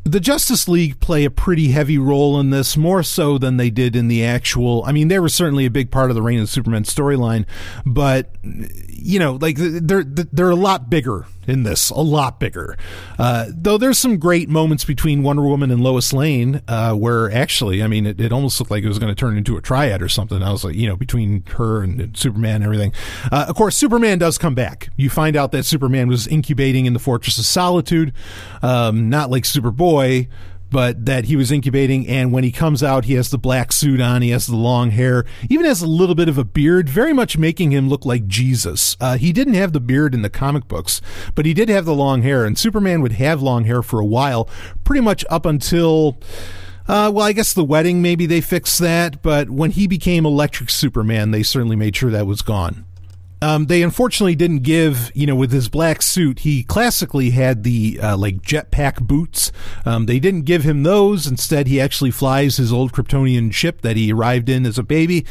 the 0.03 0.19
Justice 0.19 0.67
League 0.67 0.99
play 0.99 1.25
a 1.25 1.29
pretty 1.29 1.71
heavy 1.71 1.97
role 1.99 2.39
in 2.39 2.49
this, 2.49 2.75
more 2.75 3.03
so 3.03 3.37
than 3.37 3.57
they 3.57 3.69
did 3.69 3.95
in 3.95 4.07
the 4.07 4.25
actual. 4.25 4.83
I 4.85 4.91
mean, 4.91 5.07
they 5.07 5.19
were 5.19 5.29
certainly 5.29 5.65
a 5.65 5.71
big 5.71 5.91
part 5.91 6.09
of 6.09 6.15
the 6.15 6.21
Reign 6.23 6.39
of 6.39 6.49
Superman 6.49 6.83
storyline, 6.83 7.45
but 7.85 8.35
you 8.43 9.19
know, 9.19 9.37
like 9.41 9.57
they're 9.57 10.03
they're 10.03 10.49
a 10.49 10.55
lot 10.55 10.89
bigger 10.89 11.27
in 11.51 11.63
this, 11.63 11.89
a 11.89 12.01
lot 12.01 12.39
bigger. 12.39 12.77
Uh, 13.19 13.45
though 13.49 13.77
there's 13.77 13.99
some 13.99 14.17
great 14.17 14.49
moments 14.49 14.85
between 14.85 15.21
Wonder 15.21 15.43
Woman 15.43 15.69
and 15.69 15.83
Lois 15.83 16.13
Lane, 16.13 16.61
uh, 16.67 16.93
where 16.93 17.31
actually, 17.31 17.83
I 17.83 17.87
mean, 17.87 18.05
it, 18.05 18.19
it 18.19 18.31
almost 18.31 18.59
looked 18.59 18.71
like 18.71 18.83
it 18.83 18.87
was 18.87 18.99
going 18.99 19.13
to 19.13 19.19
turn 19.19 19.37
into 19.37 19.57
a 19.57 19.61
triad 19.61 20.01
or 20.01 20.09
something. 20.09 20.41
I 20.41 20.51
was 20.51 20.63
like, 20.63 20.75
you 20.75 20.87
know, 20.87 20.95
between 20.95 21.43
her 21.57 21.83
and, 21.83 22.17
Superman 22.17 22.55
and 22.55 22.63
everything. 22.63 22.93
Uh, 23.31 23.45
of 23.47 23.55
course, 23.55 23.75
Superman 23.75 24.17
does 24.17 24.37
come 24.37 24.55
back. 24.55 24.89
You 24.95 25.09
find 25.09 25.35
out 25.35 25.51
that 25.51 25.63
Superman 25.63 26.07
was 26.07 26.27
incubating 26.27 26.85
in 26.85 26.93
the 26.93 26.99
Fortress 26.99 27.37
of 27.37 27.45
Solitude, 27.45 28.13
um, 28.61 29.09
not 29.09 29.29
like 29.29 29.43
Superboy 29.43 30.27
but 30.71 31.05
that 31.05 31.25
he 31.25 31.35
was 31.35 31.51
incubating. 31.51 32.07
And 32.07 32.31
when 32.31 32.43
he 32.43 32.51
comes 32.51 32.81
out, 32.81 33.05
he 33.05 33.13
has 33.13 33.29
the 33.29 33.37
black 33.37 33.71
suit 33.71 34.01
on, 34.01 34.23
he 34.23 34.31
has 34.31 34.47
the 34.47 34.55
long 34.55 34.89
hair, 34.89 35.25
even 35.49 35.65
has 35.65 35.83
a 35.83 35.87
little 35.87 36.15
bit 36.15 36.29
of 36.29 36.39
a 36.39 36.43
beard, 36.43 36.89
very 36.89 37.13
much 37.13 37.37
making 37.37 37.71
him 37.71 37.89
look 37.89 38.05
like 38.05 38.25
Jesus. 38.25 38.97
Uh, 38.99 39.17
he 39.17 39.31
didn't 39.31 39.53
have 39.53 39.73
the 39.73 39.79
beard 39.79 40.15
in 40.15 40.23
the 40.23 40.29
comic 40.29 40.67
books, 40.67 41.01
but 41.35 41.45
he 41.45 41.53
did 41.53 41.69
have 41.69 41.85
the 41.85 41.93
long 41.93 42.23
hair, 42.23 42.45
and 42.45 42.57
Superman 42.57 43.01
would 43.01 43.13
have 43.13 43.41
long 43.41 43.65
hair 43.65 43.83
for 43.83 43.99
a 43.99 44.05
while, 44.05 44.49
pretty 44.83 45.01
much 45.01 45.23
up 45.29 45.45
until. 45.45 46.17
Uh, 46.87 47.11
well, 47.13 47.25
I 47.25 47.31
guess 47.31 47.53
the 47.53 47.63
wedding, 47.63 48.01
maybe 48.01 48.25
they 48.25 48.41
fixed 48.41 48.79
that, 48.79 49.21
but 49.21 49.49
when 49.49 49.71
he 49.71 49.87
became 49.87 50.25
Electric 50.25 50.69
Superman, 50.69 51.31
they 51.31 51.43
certainly 51.43 51.75
made 51.75 51.95
sure 51.95 52.09
that 52.09 52.25
was 52.25 52.41
gone. 52.41 52.85
Um, 53.41 53.65
they 53.65 53.81
unfortunately 53.81 54.35
didn't 54.35 54.59
give, 54.59 55.11
you 55.15 55.25
know, 55.25 55.35
with 55.35 55.51
his 55.51 55.67
black 55.67 56.01
suit, 56.01 56.39
he 56.39 56.63
classically 56.63 57.31
had 57.31 57.63
the 57.63 57.99
uh, 58.01 58.15
like 58.15 58.41
jetpack 58.43 59.01
boots. 59.01 59.51
Um, 59.83 60.05
they 60.05 60.19
didn't 60.19 60.43
give 60.43 60.63
him 60.63 60.83
those. 60.83 61.25
Instead, 61.25 61.67
he 61.67 61.81
actually 61.81 62.11
flies 62.11 62.57
his 62.57 62.71
old 62.71 62.91
Kryptonian 62.93 63.51
ship 63.51 63.81
that 63.81 63.97
he 63.97 64.13
arrived 64.13 64.47
in 64.47 64.65
as 64.65 64.77
a 64.77 64.83
baby. 64.83 65.25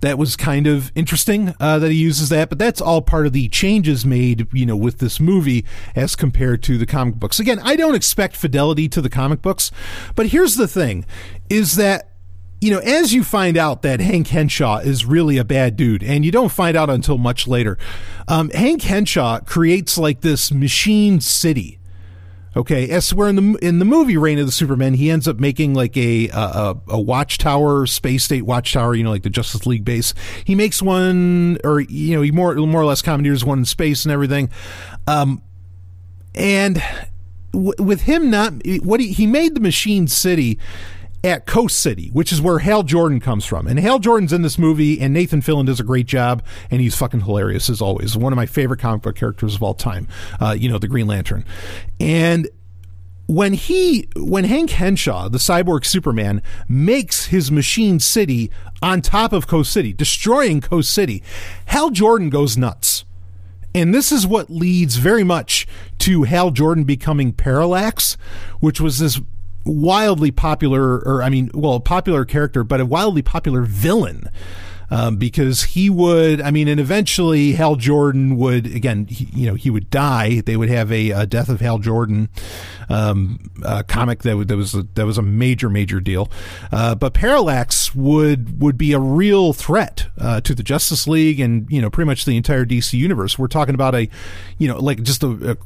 That 0.00 0.16
was 0.16 0.36
kind 0.36 0.68
of 0.68 0.92
interesting 0.94 1.56
uh, 1.58 1.80
that 1.80 1.90
he 1.90 1.96
uses 1.96 2.28
that, 2.28 2.48
but 2.48 2.58
that's 2.58 2.80
all 2.80 3.02
part 3.02 3.26
of 3.26 3.32
the 3.32 3.48
changes 3.48 4.06
made, 4.06 4.46
you 4.52 4.64
know, 4.64 4.76
with 4.76 4.98
this 4.98 5.18
movie 5.18 5.64
as 5.96 6.14
compared 6.14 6.62
to 6.62 6.78
the 6.78 6.86
comic 6.86 7.16
books. 7.16 7.40
Again, 7.40 7.58
I 7.64 7.74
don't 7.74 7.96
expect 7.96 8.36
fidelity 8.36 8.88
to 8.90 9.02
the 9.02 9.10
comic 9.10 9.42
books, 9.42 9.72
but 10.14 10.26
here's 10.26 10.54
the 10.54 10.68
thing: 10.68 11.04
is 11.50 11.74
that 11.74 12.07
you 12.60 12.72
know, 12.72 12.80
as 12.80 13.14
you 13.14 13.22
find 13.22 13.56
out 13.56 13.82
that 13.82 14.00
Hank 14.00 14.28
Henshaw 14.28 14.78
is 14.78 15.04
really 15.04 15.38
a 15.38 15.44
bad 15.44 15.76
dude, 15.76 16.02
and 16.02 16.24
you 16.24 16.32
don't 16.32 16.50
find 16.50 16.76
out 16.76 16.90
until 16.90 17.16
much 17.16 17.46
later, 17.46 17.78
um, 18.26 18.50
Hank 18.50 18.82
Henshaw 18.82 19.40
creates 19.40 19.96
like 19.96 20.22
this 20.22 20.50
machine 20.50 21.20
city. 21.20 21.78
Okay, 22.56 22.88
as 22.88 23.14
where 23.14 23.28
in 23.28 23.36
the 23.36 23.58
in 23.62 23.78
the 23.78 23.84
movie 23.84 24.16
Reign 24.16 24.40
of 24.40 24.46
the 24.46 24.52
Superman, 24.52 24.94
he 24.94 25.10
ends 25.10 25.28
up 25.28 25.38
making 25.38 25.74
like 25.74 25.96
a 25.96 26.28
a, 26.30 26.74
a 26.88 27.00
watchtower, 27.00 27.86
space 27.86 28.24
state 28.24 28.42
watchtower, 28.42 28.96
you 28.96 29.04
know, 29.04 29.10
like 29.10 29.22
the 29.22 29.30
Justice 29.30 29.64
League 29.64 29.84
base. 29.84 30.12
He 30.44 30.56
makes 30.56 30.82
one, 30.82 31.58
or 31.62 31.80
you 31.80 32.16
know, 32.16 32.22
he 32.22 32.32
more 32.32 32.54
more 32.56 32.80
or 32.80 32.86
less 32.86 33.02
commandeers 33.02 33.44
one 33.44 33.60
in 33.60 33.64
space 33.64 34.04
and 34.04 34.10
everything. 34.10 34.50
Um, 35.06 35.42
and 36.34 36.82
w- 37.52 37.74
with 37.78 38.02
him 38.02 38.30
not 38.30 38.54
what 38.82 38.98
he 38.98 39.12
he 39.12 39.26
made 39.26 39.54
the 39.54 39.60
machine 39.60 40.08
city 40.08 40.58
at 41.24 41.46
Coast 41.46 41.78
City, 41.80 42.10
which 42.12 42.32
is 42.32 42.40
where 42.40 42.60
Hal 42.60 42.82
Jordan 42.82 43.20
comes 43.20 43.44
from. 43.44 43.66
And 43.66 43.78
Hal 43.78 43.98
Jordan's 43.98 44.32
in 44.32 44.42
this 44.42 44.58
movie, 44.58 45.00
and 45.00 45.12
Nathan 45.12 45.42
Fillion 45.42 45.66
does 45.66 45.80
a 45.80 45.84
great 45.84 46.06
job, 46.06 46.42
and 46.70 46.80
he's 46.80 46.94
fucking 46.94 47.22
hilarious 47.22 47.68
as 47.68 47.80
always. 47.80 48.16
One 48.16 48.32
of 48.32 48.36
my 48.36 48.46
favorite 48.46 48.80
comic 48.80 49.02
book 49.02 49.16
characters 49.16 49.54
of 49.54 49.62
all 49.62 49.74
time. 49.74 50.06
Uh, 50.40 50.54
you 50.58 50.68
know, 50.68 50.78
the 50.78 50.88
Green 50.88 51.06
Lantern. 51.06 51.44
And 51.98 52.48
when 53.26 53.52
he 53.52 54.08
when 54.16 54.44
Hank 54.44 54.70
Henshaw, 54.70 55.28
the 55.28 55.38
cyborg 55.38 55.84
Superman, 55.84 56.42
makes 56.66 57.26
his 57.26 57.52
machine 57.52 58.00
city 58.00 58.50
on 58.80 59.02
top 59.02 59.32
of 59.32 59.46
Coast 59.46 59.72
City, 59.72 59.92
destroying 59.92 60.60
Coast 60.60 60.90
City, 60.90 61.22
Hal 61.66 61.90
Jordan 61.90 62.30
goes 62.30 62.56
nuts. 62.56 63.04
And 63.74 63.94
this 63.94 64.10
is 64.10 64.26
what 64.26 64.48
leads 64.48 64.96
very 64.96 65.24
much 65.24 65.66
to 65.98 66.22
Hal 66.22 66.50
Jordan 66.50 66.84
becoming 66.84 67.32
Parallax, 67.32 68.16
which 68.60 68.80
was 68.80 68.98
this 68.98 69.20
wildly 69.64 70.30
popular, 70.30 70.98
or 70.98 71.22
I 71.22 71.28
mean, 71.28 71.50
well, 71.54 71.74
a 71.74 71.80
popular 71.80 72.24
character, 72.24 72.64
but 72.64 72.80
a 72.80 72.86
wildly 72.86 73.22
popular 73.22 73.62
villain 73.62 74.28
um, 74.90 75.16
because 75.16 75.62
he 75.62 75.90
would, 75.90 76.40
I 76.40 76.50
mean, 76.50 76.68
and 76.68 76.80
eventually 76.80 77.52
Hal 77.52 77.76
Jordan 77.76 78.36
would, 78.36 78.66
again, 78.66 79.06
he, 79.06 79.28
you 79.32 79.46
know, 79.46 79.54
he 79.54 79.70
would 79.70 79.90
die. 79.90 80.40
They 80.40 80.56
would 80.56 80.68
have 80.68 80.90
a, 80.90 81.10
a 81.10 81.26
Death 81.26 81.48
of 81.48 81.60
Hal 81.60 81.78
Jordan 81.78 82.28
um, 82.88 83.38
comic 83.86 84.22
that, 84.22 84.48
that 84.48 84.56
was 84.56 84.74
a, 84.74 84.82
that 84.94 85.06
was 85.06 85.18
a 85.18 85.22
major, 85.22 85.68
major 85.68 86.00
deal. 86.00 86.30
Uh, 86.72 86.94
but 86.94 87.14
Parallax 87.14 87.94
would 87.94 88.60
would 88.60 88.78
be 88.78 88.92
a 88.92 88.98
real 88.98 89.52
threat 89.52 90.06
uh, 90.18 90.40
to 90.40 90.54
the 90.54 90.62
Justice 90.62 91.06
League 91.06 91.40
and 91.40 91.70
you 91.70 91.80
know 91.80 91.90
pretty 91.90 92.06
much 92.06 92.24
the 92.24 92.36
entire 92.36 92.64
DC 92.64 92.94
universe. 92.94 93.38
We're 93.38 93.48
talking 93.48 93.74
about 93.74 93.94
a, 93.94 94.08
you 94.58 94.68
know, 94.68 94.78
like 94.78 95.02
just 95.02 95.22
a, 95.22 95.52
a 95.52 95.56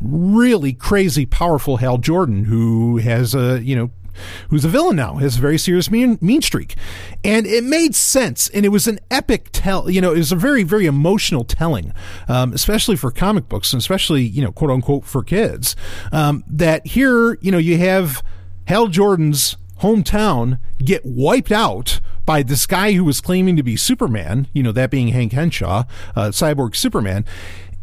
really 0.00 0.72
crazy, 0.72 1.26
powerful 1.26 1.78
Hal 1.78 1.98
Jordan 1.98 2.44
who 2.44 2.98
has 2.98 3.34
a 3.34 3.60
you 3.62 3.76
know 3.76 3.90
who's 4.50 4.64
a 4.64 4.68
villain 4.68 4.96
now, 4.96 5.14
has 5.16 5.38
a 5.38 5.40
very 5.40 5.58
serious 5.58 5.90
mean, 5.90 6.18
mean 6.20 6.42
streak. 6.42 6.74
And 7.24 7.46
it 7.46 7.64
made 7.64 7.94
sense. 7.94 8.48
And 8.50 8.64
it 8.64 8.70
was 8.70 8.86
an 8.86 8.98
epic 9.10 9.50
tell, 9.52 9.88
you 9.90 10.00
know, 10.00 10.12
it 10.12 10.18
was 10.18 10.32
a 10.32 10.36
very, 10.36 10.62
very 10.62 10.86
emotional 10.86 11.44
telling, 11.44 11.92
um, 12.28 12.52
especially 12.52 12.96
for 12.96 13.10
comic 13.10 13.48
books 13.48 13.72
and 13.72 13.80
especially, 13.80 14.22
you 14.22 14.42
know, 14.42 14.52
quote 14.52 14.70
unquote 14.70 15.04
for 15.04 15.22
kids. 15.22 15.76
Um, 16.10 16.44
that 16.46 16.86
here, 16.88 17.38
you 17.40 17.50
know, 17.50 17.58
you 17.58 17.78
have 17.78 18.22
Hal 18.66 18.88
Jordan's 18.88 19.56
hometown 19.80 20.58
get 20.78 21.04
wiped 21.04 21.52
out 21.52 22.00
by 22.24 22.42
this 22.42 22.66
guy 22.66 22.92
who 22.92 23.04
was 23.04 23.20
claiming 23.20 23.56
to 23.56 23.62
be 23.62 23.76
Superman, 23.76 24.46
you 24.52 24.62
know, 24.62 24.72
that 24.72 24.90
being 24.90 25.08
Hank 25.08 25.32
Henshaw, 25.32 25.84
uh, 26.14 26.28
cyborg 26.28 26.76
Superman. 26.76 27.24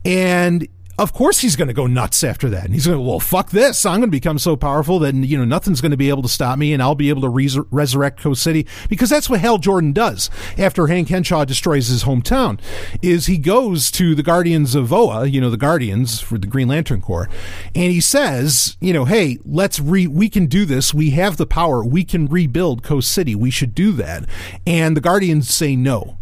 And 0.05 0.67
of 0.99 1.13
course 1.13 1.39
he's 1.39 1.55
going 1.55 1.69
to 1.69 1.73
go 1.73 1.87
nuts 1.87 2.23
after 2.25 2.49
that. 2.49 2.65
And 2.65 2.73
he's 2.73 2.85
going 2.85 2.97
to, 2.97 3.01
well, 3.01 3.21
fuck 3.21 3.51
this. 3.51 3.85
I'm 3.85 4.01
going 4.01 4.09
to 4.09 4.11
become 4.11 4.37
so 4.37 4.57
powerful 4.57 4.99
that, 4.99 5.15
you 5.15 5.37
know, 5.37 5.45
nothing's 5.45 5.79
going 5.79 5.91
to 5.91 5.97
be 5.97 6.09
able 6.09 6.21
to 6.23 6.29
stop 6.29 6.59
me 6.59 6.73
and 6.73 6.83
I'll 6.83 6.93
be 6.93 7.09
able 7.09 7.21
to 7.21 7.29
res- 7.29 7.57
resurrect 7.71 8.19
Coast 8.19 8.43
City 8.43 8.67
because 8.89 9.09
that's 9.09 9.29
what 9.29 9.39
Hal 9.39 9.57
Jordan 9.57 9.93
does 9.93 10.29
after 10.57 10.87
Hank 10.87 11.07
Henshaw 11.07 11.45
destroys 11.45 11.87
his 11.87 12.03
hometown 12.03 12.59
is 13.01 13.25
he 13.27 13.37
goes 13.37 13.89
to 13.91 14.13
the 14.13 14.23
Guardians 14.23 14.75
of 14.75 14.91
Oa, 14.91 15.25
you 15.25 15.39
know, 15.39 15.49
the 15.49 15.57
Guardians 15.57 16.19
for 16.19 16.37
the 16.37 16.47
Green 16.47 16.67
Lantern 16.67 17.01
Corps. 17.01 17.29
And 17.73 17.91
he 17.91 18.01
says, 18.01 18.77
you 18.81 18.91
know, 18.91 19.05
hey, 19.05 19.37
let's 19.45 19.79
re, 19.79 20.05
we 20.05 20.29
can 20.29 20.47
do 20.47 20.65
this. 20.65 20.93
We 20.93 21.11
have 21.11 21.37
the 21.37 21.47
power. 21.47 21.83
We 21.83 22.03
can 22.03 22.27
rebuild 22.27 22.83
Coast 22.83 23.11
City. 23.11 23.35
We 23.35 23.51
should 23.51 23.73
do 23.73 23.93
that. 23.93 24.25
And 24.67 24.97
the 24.97 25.01
Guardians 25.01 25.49
say 25.49 25.75
no. 25.75 26.18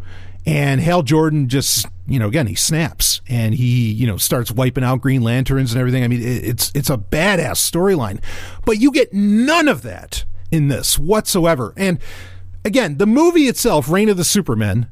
And 0.48 0.80
Hal 0.80 1.04
Jordan 1.04 1.50
just, 1.50 1.86
you 2.08 2.20
know, 2.20 2.30
again, 2.30 2.48
he 2.48 2.56
snaps 2.56 3.20
and 3.28 3.54
he, 3.54 3.92
you 3.92 4.08
know, 4.08 4.16
starts 4.16 4.50
wiping 4.50 4.84
out 4.86 5.02
Green 5.02 5.22
Lanterns 5.22 5.74
and 5.74 5.80
everything. 5.80 6.06
I 6.06 6.08
mean, 6.08 6.22
it's 6.24 6.72
it's 6.74 6.90
a 6.90 6.98
badass 6.98 7.58
storyline, 7.70 8.24
but 8.64 8.80
you 8.80 8.94
get 8.94 9.14
none 9.14 9.68
of 9.68 9.82
that 9.82 10.24
in 10.50 10.70
this 10.70 10.98
whatsoever. 10.98 11.74
And 11.76 12.00
again, 12.64 12.98
the 12.98 13.06
movie 13.06 13.50
itself, 13.50 13.90
Reign 13.90 14.08
of 14.08 14.16
the 14.16 14.24
Supermen, 14.24 14.88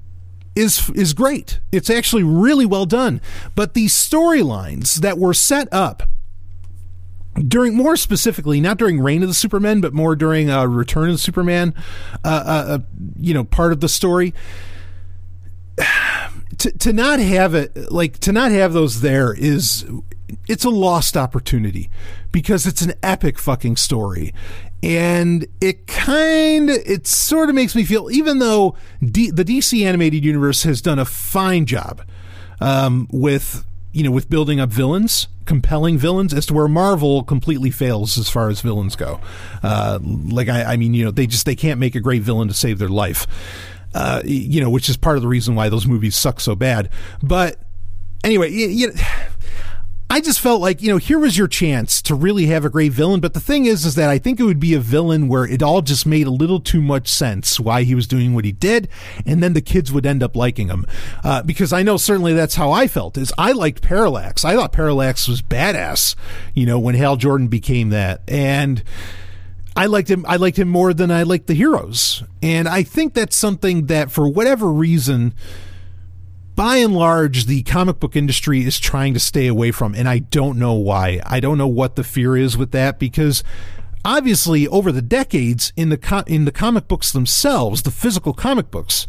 is 0.57 0.89
is 0.89 1.13
great. 1.13 1.61
It's 1.71 1.89
actually 1.89 2.23
really 2.23 2.65
well 2.65 2.85
done. 2.85 3.21
But 3.55 3.75
the 3.75 3.85
storylines 3.85 4.95
that 4.95 5.17
were 5.17 5.33
set 5.33 5.69
up 5.71 6.03
during 7.35 7.75
more 7.75 7.95
specifically 7.95 8.59
not 8.61 8.77
during 8.77 9.01
reign 9.01 9.21
of 9.21 9.27
the 9.27 9.33
supermen 9.33 9.81
but 9.81 9.93
more 9.93 10.15
during 10.15 10.49
uh, 10.49 10.63
return 10.63 11.09
of 11.09 11.15
the 11.15 11.19
superman 11.19 11.73
uh, 12.23 12.27
uh, 12.27 12.65
uh 12.69 12.79
you 13.17 13.33
know 13.33 13.43
part 13.43 13.73
of 13.73 13.81
the 13.81 13.89
story 13.89 14.33
to 16.57 16.71
to 16.71 16.93
not 16.93 17.19
have 17.19 17.53
it 17.53 17.91
like 17.91 18.19
to 18.19 18.31
not 18.31 18.51
have 18.51 18.73
those 18.73 19.01
there 19.01 19.33
is 19.33 19.85
it's 20.47 20.65
a 20.65 20.69
lost 20.69 21.17
opportunity 21.17 21.89
because 22.31 22.65
it's 22.65 22.81
an 22.81 22.93
epic 23.03 23.39
fucking 23.39 23.77
story. 23.77 24.33
And 24.83 25.47
it 25.61 25.88
kind 25.88 26.69
of 26.69 26.77
it 26.85 27.07
sort 27.07 27.49
of 27.49 27.55
makes 27.55 27.75
me 27.75 27.83
feel 27.83 28.11
even 28.11 28.39
though 28.39 28.75
D, 29.03 29.31
the 29.31 29.43
DC 29.45 29.83
animated 29.83 30.23
universe 30.23 30.63
has 30.63 30.81
done 30.81 30.99
a 30.99 31.05
fine 31.05 31.65
job 31.65 32.03
um, 32.59 33.07
with 33.11 33.65
you 33.93 34.03
know 34.03 34.11
with 34.11 34.29
building 34.29 34.59
up 34.59 34.69
villains 34.69 35.27
compelling 35.45 35.97
villains 35.97 36.33
as 36.33 36.45
to 36.47 36.53
where 36.53 36.67
Marvel 36.67 37.23
completely 37.23 37.69
fails 37.69 38.17
as 38.17 38.29
far 38.29 38.49
as 38.49 38.61
villains 38.61 38.95
go. 38.95 39.19
Uh, 39.63 39.99
like 40.01 40.49
I, 40.49 40.73
I 40.73 40.77
mean 40.77 40.93
you 40.93 41.05
know 41.05 41.11
they 41.11 41.25
just 41.25 41.45
they 41.45 41.55
can't 41.55 41.79
make 41.79 41.95
a 41.95 41.99
great 41.99 42.21
villain 42.21 42.47
to 42.47 42.53
save 42.53 42.77
their 42.77 42.89
life 42.89 43.25
uh, 43.95 44.21
you 44.25 44.60
know, 44.60 44.69
which 44.69 44.89
is 44.89 44.97
part 44.97 45.15
of 45.15 45.21
the 45.21 45.27
reason 45.27 45.55
why 45.55 45.69
those 45.69 45.88
movies 45.88 46.17
suck 46.17 46.41
so 46.41 46.53
bad. 46.53 46.89
But 47.23 47.58
anyway, 48.25 48.51
you, 48.51 48.67
you, 48.67 48.93
I 50.10 50.19
just 50.19 50.41
felt 50.41 50.60
like 50.60 50.81
you 50.81 50.89
know 50.89 50.97
here 50.97 51.17
was 51.17 51.38
your 51.38 51.47
chance 51.47 52.01
to 52.01 52.13
really 52.13 52.47
have 52.47 52.65
a 52.65 52.69
great 52.69 52.91
villain. 52.91 53.21
But 53.21 53.34
the 53.34 53.39
thing 53.39 53.65
is, 53.65 53.86
is 53.86 53.95
that 53.95 54.10
I 54.10 54.17
think 54.17 54.38
it 54.38 54.43
would 54.43 54.60
be 54.60 54.73
a 54.73 54.81
villain 54.81 55.29
where 55.29 55.45
it 55.45 55.63
all 55.63 55.81
just 55.81 56.05
made 56.05 56.27
a 56.27 56.31
little 56.31 56.60
too 56.60 56.81
much 56.81 57.08
sense 57.08 57.58
why 57.58 57.84
he 57.84 57.95
was 57.95 58.05
doing 58.05 58.34
what 58.34 58.43
he 58.43 58.51
did, 58.51 58.89
and 59.25 59.41
then 59.41 59.53
the 59.53 59.62
kids 59.62 59.93
would 59.93 60.05
end 60.05 60.21
up 60.21 60.36
liking 60.36 60.67
him. 60.67 60.86
Uh, 61.23 61.41
because 61.41 61.71
I 61.71 61.81
know 61.81 61.95
certainly 61.95 62.34
that's 62.34 62.55
how 62.55 62.71
I 62.71 62.88
felt. 62.88 63.17
Is 63.17 63.31
I 63.38 63.53
liked 63.53 63.81
Parallax. 63.81 64.43
I 64.43 64.55
thought 64.55 64.73
Parallax 64.73 65.29
was 65.29 65.41
badass. 65.41 66.15
You 66.53 66.65
know, 66.65 66.79
when 66.79 66.95
Hal 66.95 67.15
Jordan 67.15 67.47
became 67.47 67.91
that 67.91 68.23
and 68.27 68.84
I 69.75 69.88
liked 69.88 70.09
him. 70.09 70.25
I 70.27 70.38
liked 70.38 70.57
him 70.57 70.69
more 70.69 70.93
than 70.93 71.11
I 71.11 71.23
liked 71.23 71.47
the 71.47 71.53
heroes, 71.53 72.23
and 72.41 72.67
I 72.67 72.83
think 72.83 73.13
that's 73.13 73.35
something 73.35 73.88
that, 73.88 74.09
for 74.09 74.27
whatever 74.29 74.71
reason, 74.71 75.33
by 76.55 76.77
and 76.77 76.93
large, 76.93 77.45
the 77.45 77.63
comic 77.63 77.99
book 77.99 78.15
industry 78.15 78.63
is 78.63 78.79
trying 78.79 79.13
to 79.13 79.19
stay 79.19 79.47
away 79.47 79.71
from, 79.71 79.93
and 79.93 80.07
I 80.07 80.19
don't 80.19 80.57
know 80.57 80.73
why. 80.73 81.19
I 81.25 81.41
don't 81.41 81.57
know 81.57 81.67
what 81.67 81.97
the 81.97 82.03
fear 82.05 82.38
is 82.38 82.57
with 82.57 82.71
that 82.71 82.99
because 82.99 83.43
obviously, 84.05 84.65
over 84.69 84.93
the 84.93 85.01
decades 85.01 85.73
in 85.75 85.89
the 85.89 85.97
co- 85.97 86.23
in 86.25 86.45
the 86.45 86.53
comic 86.53 86.88
books 86.88 87.11
themselves, 87.11 87.81
the 87.81 87.91
physical 87.91 88.33
comic 88.33 88.71
books 88.71 89.05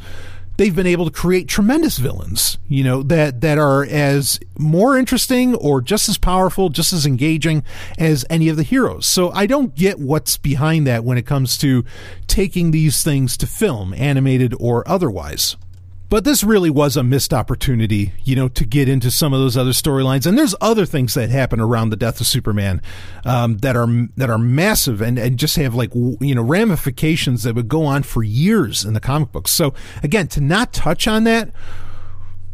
they've 0.57 0.75
been 0.75 0.87
able 0.87 1.05
to 1.05 1.11
create 1.11 1.49
tremendous 1.49 1.99
villains, 1.99 2.59
you 2.69 2.83
know, 2.83 3.03
that, 3.05 3.41
that 3.41 3.59
are 3.59 3.85
as 3.85 4.41
more 4.59 4.97
interesting 4.97 5.55
or 5.55 5.81
just 5.81 6.09
as 6.09 6.19
powerful, 6.19 6.69
just 6.69 6.93
as 6.93 7.07
engaging 7.07 7.63
as 7.99 8.25
any 8.31 8.49
of 8.49 8.57
the 8.57 8.63
heroes. 8.63 9.07
So 9.07 9.31
I 9.33 9.47
don't 9.47 9.75
get 9.75 9.99
what's 9.99 10.37
behind 10.37 10.87
that 10.87 11.05
when 11.05 11.19
it 11.19 11.27
comes 11.27 11.59
to 11.59 11.85
taking 12.27 12.71
these 12.71 13.03
things 13.03 13.37
to 13.39 13.47
film, 13.47 13.95
animated 13.95 14.55
or 14.59 14.87
otherwise. 14.89 15.57
But 16.09 16.25
this 16.25 16.45
really 16.45 16.71
was 16.71 16.97
a 16.97 17.03
missed 17.03 17.35
opportunity, 17.35 18.13
you 18.23 18.37
know, 18.37 18.49
to 18.49 18.65
get 18.65 18.89
into 18.89 19.11
some 19.11 19.33
of 19.33 19.41
those 19.41 19.57
other 19.57 19.73
storylines. 19.73 20.25
And 20.27 20.39
there's 20.39 20.55
other 20.61 20.87
things 20.87 21.15
that 21.15 21.31
happen 21.31 21.61
around 21.61 21.91
the 21.91 21.97
death 21.97 22.21
of 22.21 22.27
Superman 22.27 22.81
um, 23.25 23.59
that 23.59 23.77
are 23.77 23.89
that 24.17 24.31
are 24.31 24.39
massive 24.39 25.01
and, 25.01 25.19
and 25.19 25.37
just 25.37 25.57
have 25.57 25.75
like 25.75 25.93
you 25.95 26.35
know 26.35 26.43
ramifications 26.43 27.43
that 27.43 27.55
would 27.55 27.69
go 27.69 27.85
on 27.85 28.05
for 28.05 28.23
years 28.23 28.85
in 28.85 28.95
the 28.95 29.01
comic 29.01 29.33
books. 29.33 29.51
So 29.51 29.75
again, 30.03 30.29
to 30.29 30.41
not 30.41 30.73
touch 30.73 31.09
on 31.09 31.25
that, 31.25 31.53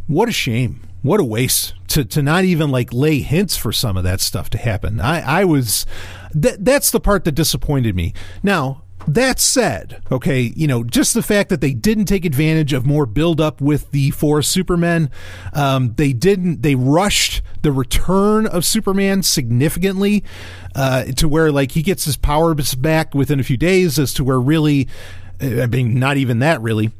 what 0.06 0.28
a 0.28 0.32
shame. 0.32 0.80
What 1.02 1.18
a 1.18 1.24
waste 1.24 1.74
to, 1.88 2.04
to 2.04 2.22
not 2.22 2.44
even 2.44 2.70
like 2.70 2.92
lay 2.92 3.18
hints 3.18 3.56
for 3.56 3.72
some 3.72 3.96
of 3.96 4.04
that 4.04 4.20
stuff 4.20 4.48
to 4.50 4.58
happen. 4.58 5.00
I, 5.00 5.40
I 5.40 5.44
was 5.44 5.84
that 6.32 6.64
that's 6.64 6.92
the 6.92 7.00
part 7.00 7.24
that 7.24 7.32
disappointed 7.32 7.96
me. 7.96 8.14
Now, 8.40 8.84
that 9.06 9.40
said, 9.40 10.02
okay, 10.10 10.52
you 10.54 10.66
know, 10.66 10.84
just 10.84 11.14
the 11.14 11.22
fact 11.22 11.48
that 11.50 11.60
they 11.60 11.72
didn't 11.72 12.06
take 12.06 12.24
advantage 12.24 12.72
of 12.72 12.86
more 12.86 13.06
build 13.06 13.40
up 13.40 13.60
with 13.60 13.90
the 13.90 14.10
four 14.10 14.42
Supermen, 14.42 15.10
um, 15.52 15.94
they 15.94 16.12
didn't, 16.12 16.62
they 16.62 16.74
rushed 16.74 17.42
the 17.62 17.72
return 17.72 18.46
of 18.46 18.64
Superman 18.64 19.22
significantly 19.22 20.24
uh, 20.74 21.04
to 21.04 21.28
where 21.28 21.52
like 21.52 21.72
he 21.72 21.82
gets 21.82 22.04
his 22.04 22.16
powers 22.16 22.74
back 22.74 23.14
within 23.14 23.40
a 23.40 23.44
few 23.44 23.56
days, 23.56 23.98
as 23.98 24.12
to 24.14 24.24
where 24.24 24.40
really, 24.40 24.88
I 25.40 25.66
mean, 25.66 25.98
not 25.98 26.16
even 26.16 26.38
that 26.40 26.60
really 26.60 26.90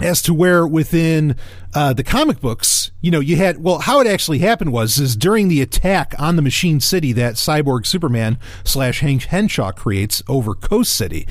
as 0.00 0.22
to 0.22 0.34
where 0.34 0.66
within 0.66 1.36
uh, 1.74 1.92
the 1.92 2.04
comic 2.04 2.40
books, 2.40 2.90
you 3.00 3.10
know, 3.10 3.20
you 3.20 3.36
had 3.36 3.62
well, 3.62 3.80
how 3.80 4.00
it 4.00 4.06
actually 4.06 4.38
happened 4.38 4.72
was 4.72 4.98
is 4.98 5.16
during 5.16 5.48
the 5.48 5.60
attack 5.60 6.14
on 6.18 6.36
the 6.36 6.42
Machine 6.42 6.80
City 6.80 7.12
that 7.12 7.34
Cyborg 7.34 7.86
Superman 7.86 8.38
slash 8.64 9.00
Hank 9.00 9.24
Henshaw 9.24 9.72
creates 9.72 10.22
over 10.28 10.54
Coast 10.54 10.92
City. 10.92 11.26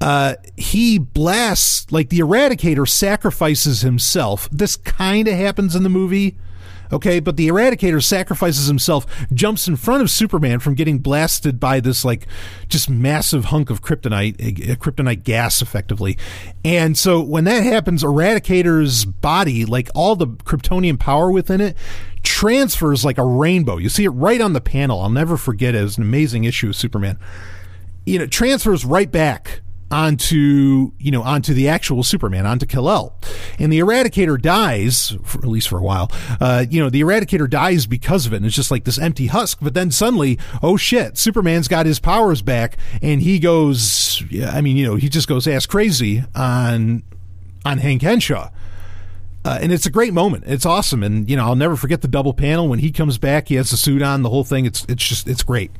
Uh, 0.00 0.34
he 0.56 0.98
blasts 0.98 1.90
like 1.92 2.08
the 2.08 2.20
Eradicator 2.20 2.88
sacrifices 2.88 3.82
himself. 3.82 4.48
This 4.50 4.76
kind 4.76 5.28
of 5.28 5.34
happens 5.34 5.76
in 5.76 5.82
the 5.82 5.90
movie 5.90 6.36
Okay, 6.92 7.20
but 7.20 7.36
the 7.36 7.48
Eradicator 7.48 8.02
sacrifices 8.02 8.66
himself, 8.66 9.06
jumps 9.32 9.68
in 9.68 9.76
front 9.76 10.02
of 10.02 10.10
Superman 10.10 10.58
from 10.58 10.74
getting 10.74 10.98
blasted 10.98 11.60
by 11.60 11.80
this 11.80 12.04
like 12.04 12.26
just 12.68 12.90
massive 12.90 13.46
hunk 13.46 13.70
of 13.70 13.82
kryptonite, 13.82 14.38
a, 14.40 14.72
a 14.72 14.76
kryptonite 14.76 15.22
gas, 15.22 15.62
effectively. 15.62 16.18
And 16.64 16.98
so 16.98 17.20
when 17.20 17.44
that 17.44 17.62
happens, 17.62 18.02
Eradicator's 18.02 19.04
body, 19.04 19.64
like 19.64 19.88
all 19.94 20.16
the 20.16 20.26
Kryptonian 20.26 20.98
power 20.98 21.30
within 21.30 21.60
it, 21.60 21.76
transfers 22.22 23.04
like 23.04 23.18
a 23.18 23.24
rainbow. 23.24 23.76
You 23.76 23.88
see 23.88 24.04
it 24.04 24.10
right 24.10 24.40
on 24.40 24.52
the 24.52 24.60
panel. 24.60 25.00
I'll 25.00 25.10
never 25.10 25.36
forget 25.36 25.74
it. 25.74 25.82
It's 25.82 25.96
an 25.96 26.02
amazing 26.02 26.44
issue 26.44 26.68
of 26.68 26.76
Superman. 26.76 27.18
You 28.04 28.18
know, 28.18 28.26
transfers 28.26 28.84
right 28.84 29.10
back 29.10 29.60
onto 29.90 30.92
you 30.98 31.10
know 31.10 31.22
onto 31.22 31.52
the 31.54 31.68
actual 31.68 32.02
Superman 32.02 32.46
onto 32.46 32.66
Kal-El, 32.66 33.14
and 33.58 33.72
the 33.72 33.80
Eradicator 33.80 34.40
dies 34.40 35.16
for, 35.24 35.38
at 35.38 35.48
least 35.48 35.68
for 35.68 35.78
a 35.78 35.82
while. 35.82 36.10
Uh, 36.40 36.64
you 36.68 36.80
know 36.80 36.90
the 36.90 37.00
Eradicator 37.00 37.48
dies 37.48 37.86
because 37.86 38.26
of 38.26 38.32
it. 38.32 38.36
And 38.36 38.46
it's 38.46 38.54
just 38.54 38.70
like 38.70 38.84
this 38.84 38.98
empty 38.98 39.26
husk. 39.26 39.58
But 39.60 39.74
then 39.74 39.90
suddenly, 39.90 40.38
oh 40.62 40.76
shit, 40.76 41.18
Superman's 41.18 41.68
got 41.68 41.86
his 41.86 41.98
powers 41.98 42.42
back, 42.42 42.76
and 43.02 43.22
he 43.22 43.38
goes. 43.38 44.22
I 44.46 44.60
mean, 44.60 44.76
you 44.76 44.86
know, 44.86 44.96
he 44.96 45.08
just 45.08 45.28
goes 45.28 45.46
ass 45.46 45.66
crazy 45.66 46.24
on 46.34 47.02
on 47.64 47.78
Hank 47.78 48.02
Henshaw. 48.02 48.50
Uh, 49.42 49.58
and 49.62 49.72
it's 49.72 49.86
a 49.86 49.90
great 49.90 50.12
moment. 50.12 50.44
It's 50.46 50.66
awesome, 50.66 51.02
and 51.02 51.28
you 51.28 51.36
know 51.36 51.46
I'll 51.46 51.56
never 51.56 51.74
forget 51.74 52.02
the 52.02 52.08
double 52.08 52.34
panel 52.34 52.68
when 52.68 52.78
he 52.78 52.92
comes 52.92 53.16
back. 53.16 53.48
He 53.48 53.54
has 53.54 53.70
the 53.70 53.78
suit 53.78 54.02
on, 54.02 54.22
the 54.22 54.28
whole 54.28 54.44
thing. 54.44 54.66
It's 54.66 54.84
it's 54.86 55.06
just 55.06 55.26
it's 55.26 55.42
great. 55.42 55.70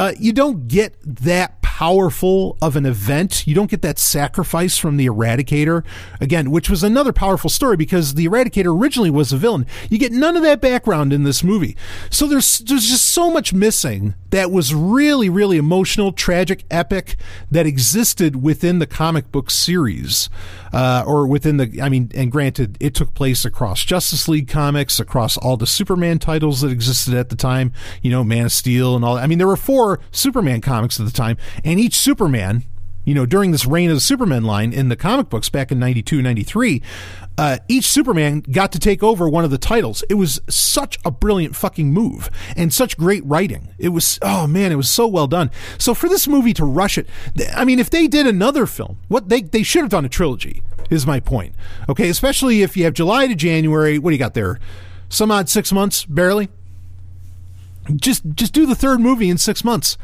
Uh, 0.00 0.14
you 0.18 0.32
don't 0.32 0.66
get 0.66 0.94
that 1.02 1.60
powerful 1.60 2.56
of 2.62 2.74
an 2.74 2.86
event. 2.86 3.46
You 3.46 3.54
don't 3.54 3.70
get 3.70 3.82
that 3.82 3.98
sacrifice 3.98 4.78
from 4.78 4.96
the 4.96 5.06
Eradicator, 5.06 5.84
again, 6.22 6.50
which 6.50 6.70
was 6.70 6.82
another 6.82 7.12
powerful 7.12 7.50
story 7.50 7.76
because 7.76 8.14
the 8.14 8.26
Eradicator 8.26 8.74
originally 8.74 9.10
was 9.10 9.30
a 9.30 9.36
villain. 9.36 9.66
You 9.90 9.98
get 9.98 10.10
none 10.10 10.38
of 10.38 10.42
that 10.42 10.62
background 10.62 11.12
in 11.12 11.24
this 11.24 11.44
movie. 11.44 11.76
So 12.08 12.26
there's, 12.26 12.60
there's 12.60 12.86
just 12.86 13.08
so 13.08 13.30
much 13.30 13.52
missing 13.52 14.14
that 14.30 14.50
was 14.50 14.74
really, 14.74 15.28
really 15.28 15.58
emotional, 15.58 16.12
tragic, 16.12 16.64
epic 16.70 17.16
that 17.50 17.66
existed 17.66 18.42
within 18.42 18.78
the 18.78 18.86
comic 18.86 19.30
book 19.30 19.50
series. 19.50 20.30
Uh, 20.72 21.02
or 21.04 21.26
within 21.26 21.56
the, 21.56 21.80
I 21.82 21.88
mean, 21.88 22.12
and 22.14 22.30
granted, 22.30 22.76
it 22.78 22.94
took 22.94 23.12
place 23.12 23.44
across 23.44 23.84
Justice 23.84 24.28
League 24.28 24.48
comics, 24.48 25.00
across 25.00 25.36
all 25.36 25.56
the 25.56 25.66
Superman 25.66 26.20
titles 26.20 26.60
that 26.60 26.70
existed 26.70 27.12
at 27.12 27.28
the 27.28 27.36
time, 27.36 27.72
you 28.02 28.10
know, 28.10 28.22
Man 28.22 28.46
of 28.46 28.52
Steel 28.52 28.94
and 28.94 29.04
all 29.04 29.16
that. 29.16 29.24
I 29.24 29.26
mean, 29.26 29.38
there 29.38 29.48
were 29.48 29.56
four 29.56 29.89
Superman 30.12 30.60
comics 30.60 31.00
at 31.00 31.06
the 31.06 31.12
time, 31.12 31.36
and 31.64 31.80
each 31.80 31.94
Superman, 31.94 32.64
you 33.04 33.14
know, 33.14 33.26
during 33.26 33.50
this 33.50 33.66
reign 33.66 33.90
of 33.90 33.96
the 33.96 34.00
Superman 34.00 34.44
line 34.44 34.72
in 34.72 34.88
the 34.88 34.96
comic 34.96 35.30
books 35.30 35.48
back 35.48 35.72
in 35.72 35.78
92, 35.78 36.20
93, 36.22 36.82
uh, 37.38 37.56
each 37.68 37.86
Superman 37.86 38.40
got 38.40 38.70
to 38.72 38.78
take 38.78 39.02
over 39.02 39.28
one 39.28 39.44
of 39.44 39.50
the 39.50 39.58
titles. 39.58 40.04
It 40.10 40.14
was 40.14 40.40
such 40.48 40.98
a 41.04 41.10
brilliant 41.10 41.56
fucking 41.56 41.92
move 41.92 42.28
and 42.54 42.72
such 42.72 42.98
great 42.98 43.24
writing. 43.24 43.68
It 43.78 43.88
was, 43.88 44.18
oh 44.20 44.46
man, 44.46 44.72
it 44.72 44.76
was 44.76 44.90
so 44.90 45.06
well 45.06 45.26
done. 45.26 45.50
So 45.78 45.94
for 45.94 46.08
this 46.08 46.28
movie 46.28 46.52
to 46.54 46.64
rush 46.64 46.98
it, 46.98 47.08
I 47.54 47.64
mean, 47.64 47.78
if 47.78 47.88
they 47.88 48.06
did 48.06 48.26
another 48.26 48.66
film, 48.66 48.98
what 49.08 49.30
they, 49.30 49.40
they 49.40 49.62
should 49.62 49.80
have 49.80 49.90
done 49.90 50.04
a 50.04 50.10
trilogy, 50.10 50.62
is 50.90 51.06
my 51.06 51.20
point. 51.20 51.54
Okay, 51.88 52.08
especially 52.08 52.62
if 52.62 52.76
you 52.76 52.84
have 52.84 52.92
July 52.92 53.26
to 53.28 53.34
January, 53.34 53.98
what 53.98 54.10
do 54.10 54.14
you 54.14 54.18
got 54.18 54.34
there? 54.34 54.58
Some 55.08 55.30
odd 55.30 55.48
six 55.48 55.72
months, 55.72 56.04
barely. 56.04 56.48
Just 57.96 58.22
just 58.34 58.52
do 58.52 58.66
the 58.66 58.74
third 58.74 59.00
movie 59.00 59.30
in 59.30 59.38
six 59.38 59.64
months. 59.64 59.96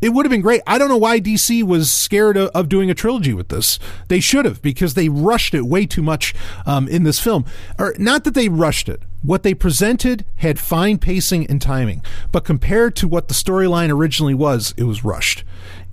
It 0.00 0.14
would 0.14 0.24
have 0.24 0.30
been 0.30 0.40
great. 0.40 0.62
I 0.66 0.78
don't 0.78 0.88
know 0.88 0.96
why 0.96 1.20
DC 1.20 1.62
was 1.62 1.92
scared 1.92 2.36
of, 2.36 2.68
doing 2.70 2.90
a 2.90 2.94
trilogy 2.94 3.34
with 3.34 3.48
this. 3.48 3.78
They 4.08 4.20
should 4.20 4.46
have 4.46 4.62
because 4.62 4.94
they 4.94 5.10
rushed 5.10 5.52
it 5.52 5.62
way 5.62 5.84
too 5.84 6.02
much 6.02 6.34
um, 6.64 6.88
in 6.88 7.02
this 7.02 7.20
film. 7.20 7.44
Or 7.78 7.94
not 7.98 8.24
that 8.24 8.32
they 8.32 8.48
rushed 8.48 8.88
it. 8.88 9.02
What 9.22 9.42
they 9.42 9.52
presented 9.52 10.24
had 10.36 10.58
fine 10.58 10.96
pacing 10.96 11.46
and 11.48 11.60
timing, 11.60 12.02
but 12.32 12.44
compared 12.44 12.96
to 12.96 13.08
what 13.08 13.28
the 13.28 13.34
storyline 13.34 13.90
originally 13.90 14.32
was, 14.32 14.72
it 14.78 14.84
was 14.84 15.04
rushed. 15.04 15.44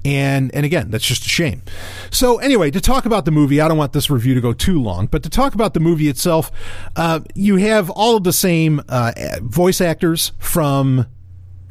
And 0.06 0.56
and 0.56 0.66
again, 0.66 0.90
that's 0.90 1.06
just 1.06 1.26
a 1.26 1.30
shame. 1.30 1.64
So 2.10 2.38
anyway, 2.38 2.72
to 2.72 2.80
talk 2.80 3.06
about 3.06 3.26
the 3.26 3.32
movie, 3.32 3.60
I 3.60 3.68
don't 3.68 3.78
want 3.78 3.92
this 3.92 4.10
review 4.10 4.34
to 4.36 4.42
go 4.42 4.54
too 4.54 4.82
long, 4.82 5.08
but 5.08 5.24
to 5.24 5.30
talk 5.30 5.54
about 5.54 5.74
the 5.74 5.82
movie 5.82 6.08
itself, 6.08 6.50
uh, 6.96 7.20
you 7.36 7.58
have 7.58 7.90
all 7.90 8.16
of 8.16 8.24
the 8.24 8.32
same 8.32 8.82
uh, 8.88 9.12
voice 9.42 9.82
actors 9.82 10.32
from 10.40 11.08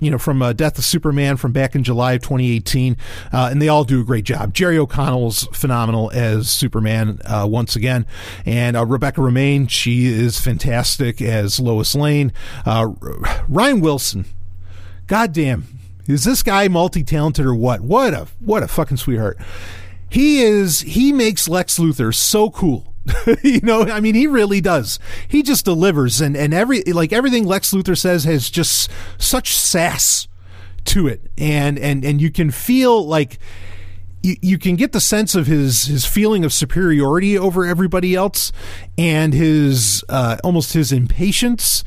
you 0.00 0.10
know, 0.10 0.18
from 0.18 0.42
uh, 0.42 0.52
Death 0.52 0.78
of 0.78 0.84
Superman 0.84 1.36
from 1.36 1.52
back 1.52 1.74
in 1.74 1.82
July 1.82 2.14
of 2.14 2.22
2018, 2.22 2.96
uh, 3.32 3.48
and 3.50 3.60
they 3.62 3.68
all 3.68 3.84
do 3.84 4.00
a 4.00 4.04
great 4.04 4.24
job. 4.24 4.52
Jerry 4.52 4.78
O'Connell's 4.78 5.44
phenomenal 5.52 6.10
as 6.12 6.50
Superman 6.50 7.20
uh, 7.24 7.46
once 7.48 7.76
again, 7.76 8.06
and 8.44 8.76
uh, 8.76 8.84
Rebecca 8.84 9.20
Romijn, 9.20 9.70
she 9.70 10.06
is 10.06 10.38
fantastic 10.38 11.22
as 11.22 11.58
Lois 11.58 11.94
Lane. 11.94 12.32
Uh, 12.64 12.88
Rainn 13.48 13.80
Wilson, 13.80 14.26
goddamn, 15.06 15.64
is 16.06 16.24
this 16.24 16.42
guy 16.42 16.68
multi-talented 16.68 17.44
or 17.44 17.54
what? 17.54 17.80
What 17.80 18.14
a 18.14 18.28
what 18.38 18.62
a 18.62 18.68
fucking 18.68 18.98
sweetheart. 18.98 19.38
He 20.08 20.42
is. 20.42 20.80
He 20.80 21.12
makes 21.12 21.48
Lex 21.48 21.78
Luthor 21.78 22.14
so 22.14 22.50
cool. 22.50 22.92
you 23.42 23.60
know, 23.60 23.82
I 23.82 24.00
mean, 24.00 24.14
he 24.14 24.26
really 24.26 24.60
does. 24.60 24.98
He 25.28 25.42
just 25.42 25.64
delivers, 25.64 26.20
and 26.20 26.36
and 26.36 26.52
every 26.52 26.82
like 26.82 27.12
everything 27.12 27.44
Lex 27.44 27.72
Luthor 27.72 27.96
says 27.96 28.24
has 28.24 28.50
just 28.50 28.90
such 29.18 29.54
sass 29.54 30.28
to 30.86 31.06
it, 31.06 31.20
and 31.38 31.78
and 31.78 32.04
and 32.04 32.20
you 32.20 32.30
can 32.30 32.50
feel 32.50 33.06
like 33.06 33.38
you, 34.22 34.36
you 34.42 34.58
can 34.58 34.76
get 34.76 34.92
the 34.92 35.00
sense 35.00 35.34
of 35.34 35.46
his 35.46 35.86
his 35.86 36.04
feeling 36.04 36.44
of 36.44 36.52
superiority 36.52 37.38
over 37.38 37.64
everybody 37.64 38.14
else 38.14 38.52
and 38.98 39.32
his 39.32 40.04
uh, 40.08 40.36
almost 40.42 40.72
his 40.72 40.92
impatience 40.92 41.84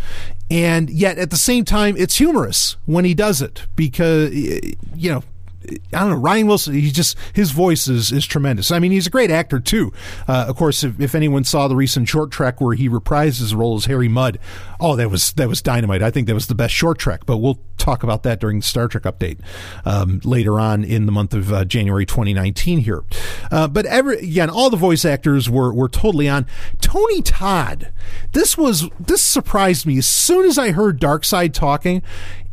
and 0.49 0.89
yet 0.89 1.17
at 1.17 1.29
the 1.29 1.37
same 1.37 1.65
time 1.65 1.95
it's 1.97 2.17
humorous 2.17 2.77
when 2.85 3.05
he 3.05 3.13
does 3.13 3.41
it 3.41 3.67
because 3.75 4.33
you 4.33 5.11
know 5.11 5.23
I 5.67 5.99
don't 5.99 6.09
know 6.11 6.21
Rainn 6.21 6.47
Wilson. 6.47 6.73
He 6.73 6.89
just 6.89 7.17
his 7.33 7.51
voice 7.51 7.87
is 7.87 8.11
is 8.11 8.25
tremendous. 8.25 8.71
I 8.71 8.79
mean, 8.79 8.91
he's 8.91 9.07
a 9.07 9.09
great 9.09 9.29
actor 9.29 9.59
too. 9.59 9.91
Uh, 10.27 10.45
of 10.47 10.55
course, 10.55 10.83
if, 10.83 10.99
if, 10.99 11.15
anyone 11.15 11.43
saw 11.43 11.67
the 11.67 11.75
recent 11.75 12.07
Short 12.07 12.31
Trek 12.31 12.61
where 12.61 12.75
he 12.75 12.87
reprised 12.87 13.39
his 13.39 13.53
role 13.53 13.75
as 13.75 13.85
Harry 13.85 14.07
Mudd, 14.07 14.39
oh, 14.79 14.95
that 14.95 15.09
was 15.09 15.33
that 15.33 15.49
was 15.49 15.61
dynamite. 15.61 16.01
I 16.01 16.11
think 16.11 16.27
that 16.27 16.33
was 16.33 16.47
the 16.47 16.55
best 16.55 16.73
Short 16.73 16.97
Trek. 16.97 17.25
But 17.25 17.37
we'll 17.37 17.59
talk 17.77 18.03
about 18.03 18.23
that 18.23 18.39
during 18.39 18.59
the 18.59 18.65
Star 18.65 18.87
Trek 18.87 19.03
update 19.03 19.39
um, 19.85 20.21
later 20.23 20.59
on 20.59 20.83
in 20.83 21.05
the 21.05 21.11
month 21.11 21.33
of 21.33 21.51
uh, 21.51 21.65
January 21.65 22.05
2019 22.05 22.79
here. 22.79 23.03
Uh, 23.51 23.67
but 23.67 23.85
every 23.85 24.19
again, 24.19 24.49
all 24.49 24.69
the 24.69 24.77
voice 24.77 25.03
actors 25.03 25.49
were 25.49 25.73
were 25.73 25.89
totally 25.89 26.29
on. 26.29 26.45
Tony 26.79 27.21
Todd, 27.21 27.91
this 28.31 28.57
was 28.57 28.89
this 28.97 29.21
surprised 29.21 29.85
me 29.85 29.97
as 29.97 30.07
soon 30.07 30.45
as 30.45 30.57
I 30.57 30.71
heard 30.71 31.01
Darkseid 31.01 31.53
talking 31.53 32.01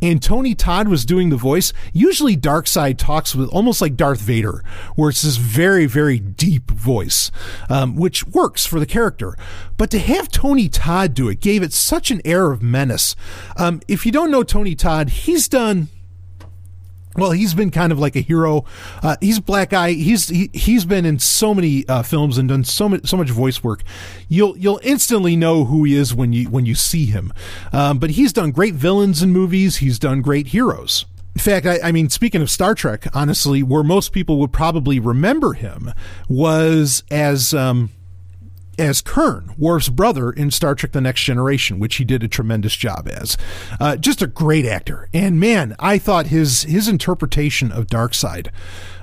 and 0.01 0.21
Tony 0.21 0.53
Todd 0.53 0.87
was 0.87 1.05
doing 1.05 1.29
the 1.29 1.37
voice. 1.37 1.73
Usually, 1.93 2.37
Darkseid 2.37 2.97
talks 2.97 3.35
with 3.35 3.49
almost 3.49 3.81
like 3.81 3.95
Darth 3.95 4.21
Vader, 4.21 4.63
where 4.95 5.09
it's 5.09 5.23
this 5.23 5.37
very, 5.37 5.85
very 5.85 6.19
deep 6.19 6.69
voice, 6.71 7.31
um, 7.69 7.95
which 7.95 8.25
works 8.27 8.65
for 8.65 8.79
the 8.79 8.85
character. 8.85 9.35
But 9.77 9.89
to 9.91 9.99
have 9.99 10.29
Tony 10.29 10.69
Todd 10.69 11.13
do 11.13 11.29
it 11.29 11.39
gave 11.39 11.63
it 11.63 11.73
such 11.73 12.11
an 12.11 12.21
air 12.25 12.51
of 12.51 12.61
menace. 12.61 13.15
Um, 13.57 13.81
if 13.87 14.05
you 14.05 14.11
don't 14.11 14.31
know 14.31 14.43
Tony 14.43 14.75
Todd, 14.75 15.09
he's 15.09 15.47
done 15.47 15.89
well, 17.17 17.31
he's 17.31 17.53
been 17.53 17.71
kind 17.71 17.91
of 17.91 17.99
like 17.99 18.15
a 18.15 18.21
hero. 18.21 18.65
Uh, 19.01 19.17
he's 19.19 19.39
black 19.39 19.71
guy. 19.71 19.91
He's 19.93 20.29
he, 20.29 20.49
has 20.73 20.85
been 20.85 21.05
in 21.05 21.19
so 21.19 21.53
many 21.53 21.87
uh, 21.87 22.03
films 22.03 22.37
and 22.37 22.47
done 22.47 22.63
so 22.63 22.87
much 22.87 23.07
so 23.07 23.17
much 23.17 23.29
voice 23.29 23.63
work. 23.63 23.83
You'll 24.29 24.57
you'll 24.57 24.79
instantly 24.83 25.35
know 25.35 25.65
who 25.65 25.83
he 25.83 25.95
is 25.95 26.13
when 26.13 26.31
you 26.31 26.49
when 26.49 26.65
you 26.65 26.75
see 26.75 27.05
him. 27.05 27.33
Um, 27.73 27.97
but 27.97 28.11
he's 28.11 28.31
done 28.31 28.51
great 28.51 28.75
villains 28.75 29.23
in 29.23 29.31
movies. 29.31 29.77
He's 29.77 29.99
done 29.99 30.21
great 30.21 30.47
heroes. 30.47 31.05
In 31.35 31.41
fact, 31.41 31.67
I, 31.67 31.79
I, 31.83 31.91
mean, 31.91 32.09
speaking 32.09 32.41
of 32.41 32.49
Star 32.49 32.73
Trek, 32.73 33.05
honestly, 33.13 33.61
where 33.61 33.83
most 33.83 34.11
people 34.11 34.39
would 34.39 34.51
probably 34.51 34.99
remember 34.99 35.53
him 35.53 35.93
was 36.27 37.03
as 37.11 37.53
um, 37.53 37.91
as 38.77 39.01
Kurn, 39.01 39.53
Worf's 39.57 39.89
brother 39.89 40.31
in 40.31 40.51
Star 40.51 40.75
Trek 40.75 40.91
The 40.91 41.01
Next 41.01 41.23
Generation, 41.23 41.79
which 41.79 41.95
he 41.95 42.05
did 42.05 42.23
a 42.23 42.27
tremendous 42.27 42.75
job 42.75 43.07
as. 43.07 43.37
Uh, 43.79 43.95
just 43.97 44.21
a 44.21 44.27
great 44.27 44.65
actor. 44.65 45.09
And 45.13 45.39
man, 45.39 45.75
I 45.79 45.97
thought 45.97 46.27
his 46.27 46.63
his 46.63 46.87
interpretation 46.87 47.71
of 47.71 47.87
Darkseid, 47.87 48.49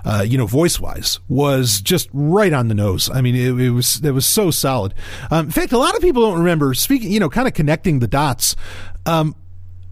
uh, 0.05 0.25
you 0.27 0.39
know, 0.39 0.47
voice 0.47 0.81
wise, 0.81 1.21
was 1.29 1.81
just 1.81 2.09
right 2.13 2.53
on 2.53 2.69
the 2.69 2.75
nose. 2.75 3.11
I 3.11 3.21
mean, 3.21 3.35
it, 3.35 3.59
it 3.61 3.71
was 3.71 4.01
it 4.05 4.13
was 4.13 4.27
so 4.27 4.51
solid. 4.51 4.95
Um, 5.31 5.47
in 5.47 5.53
fact, 5.53 5.73
a 5.73 5.79
lot 5.79 5.95
of 5.95 6.03
people 6.03 6.23
don't 6.23 6.39
remember 6.39 6.75
speaking, 6.75 7.11
you 7.11 7.21
know, 7.21 7.31
kind 7.31 7.49
of 7.49 7.55
connecting 7.55 7.99
the 7.99 8.09
dots. 8.09 8.57
Um, 9.07 9.37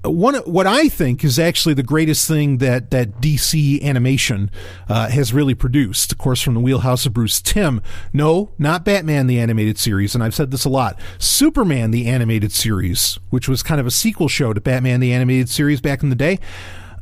one 0.04 0.34
what 0.36 0.66
I 0.66 0.88
think 0.88 1.22
is 1.22 1.38
actually 1.38 1.74
the 1.74 1.82
greatest 1.82 2.26
thing 2.26 2.58
that 2.58 2.90
that 2.90 3.20
DC 3.20 3.82
animation 3.82 4.50
uh, 4.88 5.08
has 5.08 5.32
really 5.32 5.54
produced, 5.54 6.12
of 6.12 6.18
course, 6.18 6.40
from 6.40 6.54
the 6.54 6.60
wheelhouse 6.60 7.06
of 7.06 7.12
Bruce 7.12 7.40
Timm. 7.40 7.80
No, 8.12 8.52
not 8.58 8.84
Batman 8.84 9.28
the 9.28 9.38
animated 9.38 9.78
series, 9.78 10.14
and 10.14 10.24
I've 10.24 10.34
said 10.34 10.50
this 10.50 10.64
a 10.64 10.68
lot. 10.68 10.98
Superman 11.18 11.92
the 11.92 12.06
animated 12.06 12.52
series, 12.52 13.18
which 13.30 13.48
was 13.48 13.62
kind 13.62 13.80
of 13.80 13.86
a 13.86 13.92
sequel 13.92 14.28
show 14.28 14.52
to 14.52 14.60
Batman 14.60 15.00
the 15.00 15.12
animated 15.12 15.48
series 15.48 15.80
back 15.80 16.02
in 16.02 16.08
the 16.08 16.16
day, 16.16 16.40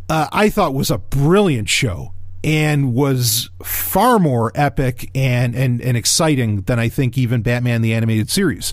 uh, 0.09 0.29
I 0.33 0.51
thought 0.51 0.75
was 0.75 0.91
a 0.91 0.99
brilliant 0.99 1.69
show 1.69 2.13
and 2.43 2.95
was 2.95 3.51
far 3.63 4.19
more 4.19 4.51
epic 4.55 5.11
and 5.15 5.55
and 5.55 5.81
and 5.81 5.97
exciting 5.97 6.63
than 6.63 6.79
I 6.79 6.89
think 6.89 7.17
even 7.17 7.43
Batman 7.43 7.83
the 7.83 7.95
animated 7.95 8.31
series. 8.31 8.73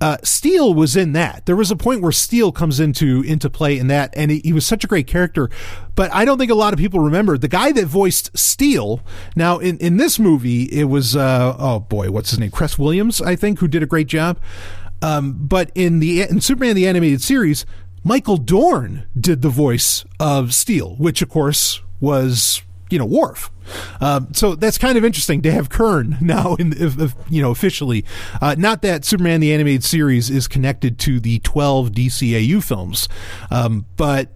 Uh, 0.00 0.16
Steel 0.22 0.74
was 0.74 0.96
in 0.96 1.12
that. 1.12 1.46
There 1.46 1.56
was 1.56 1.70
a 1.70 1.76
point 1.76 2.02
where 2.02 2.12
Steel 2.12 2.52
comes 2.52 2.78
into 2.78 3.22
into 3.22 3.50
play 3.50 3.78
in 3.78 3.88
that, 3.88 4.14
and 4.16 4.30
he, 4.30 4.40
he, 4.44 4.52
was 4.52 4.64
such 4.64 4.84
a 4.84 4.86
great 4.86 5.08
character. 5.08 5.50
But 5.96 6.14
I 6.14 6.24
don't 6.24 6.38
think 6.38 6.52
a 6.52 6.54
lot 6.54 6.72
of 6.72 6.78
people 6.78 7.00
remember 7.00 7.36
the 7.36 7.48
guy 7.48 7.72
that 7.72 7.86
voiced 7.86 8.36
Steel. 8.38 9.02
Now, 9.34 9.58
in 9.58 9.76
in 9.78 9.96
this 9.96 10.18
movie, 10.18 10.64
it 10.64 10.84
was 10.84 11.16
uh, 11.16 11.56
oh 11.58 11.80
boy, 11.80 12.10
what's 12.12 12.30
his 12.30 12.38
name? 12.38 12.52
Cress 12.52 12.78
Williams, 12.78 13.20
I 13.20 13.34
think, 13.34 13.58
who 13.58 13.66
did 13.66 13.82
a 13.82 13.86
great 13.86 14.06
job. 14.06 14.38
Um, 15.02 15.32
but 15.32 15.70
in 15.74 15.98
the 15.98 16.22
in 16.22 16.40
Superman 16.40 16.76
the 16.76 16.86
animated 16.86 17.22
series, 17.22 17.66
Michael 18.04 18.36
Dorn 18.36 19.04
did 19.18 19.42
the 19.42 19.48
voice 19.48 20.04
of 20.20 20.54
Steel, 20.54 20.94
which 20.96 21.22
of 21.22 21.28
course 21.28 21.80
was 22.00 22.62
you 22.90 22.98
know 22.98 23.06
Worf. 23.06 23.50
Um, 24.00 24.32
so 24.32 24.54
that's 24.54 24.78
kind 24.78 24.96
of 24.96 25.04
interesting 25.04 25.42
to 25.42 25.52
have 25.52 25.68
Kurn 25.68 26.16
now, 26.22 26.54
in, 26.54 26.72
if, 26.72 26.98
if, 26.98 27.14
you 27.28 27.42
know, 27.42 27.50
officially. 27.50 28.04
Uh, 28.40 28.54
not 28.58 28.82
that 28.82 29.04
Superman 29.04 29.40
the 29.40 29.52
animated 29.52 29.84
series 29.84 30.30
is 30.30 30.48
connected 30.48 30.98
to 31.00 31.20
the 31.20 31.38
twelve 31.40 31.90
DCAU 31.90 32.62
films, 32.62 33.08
um, 33.50 33.86
but 33.96 34.30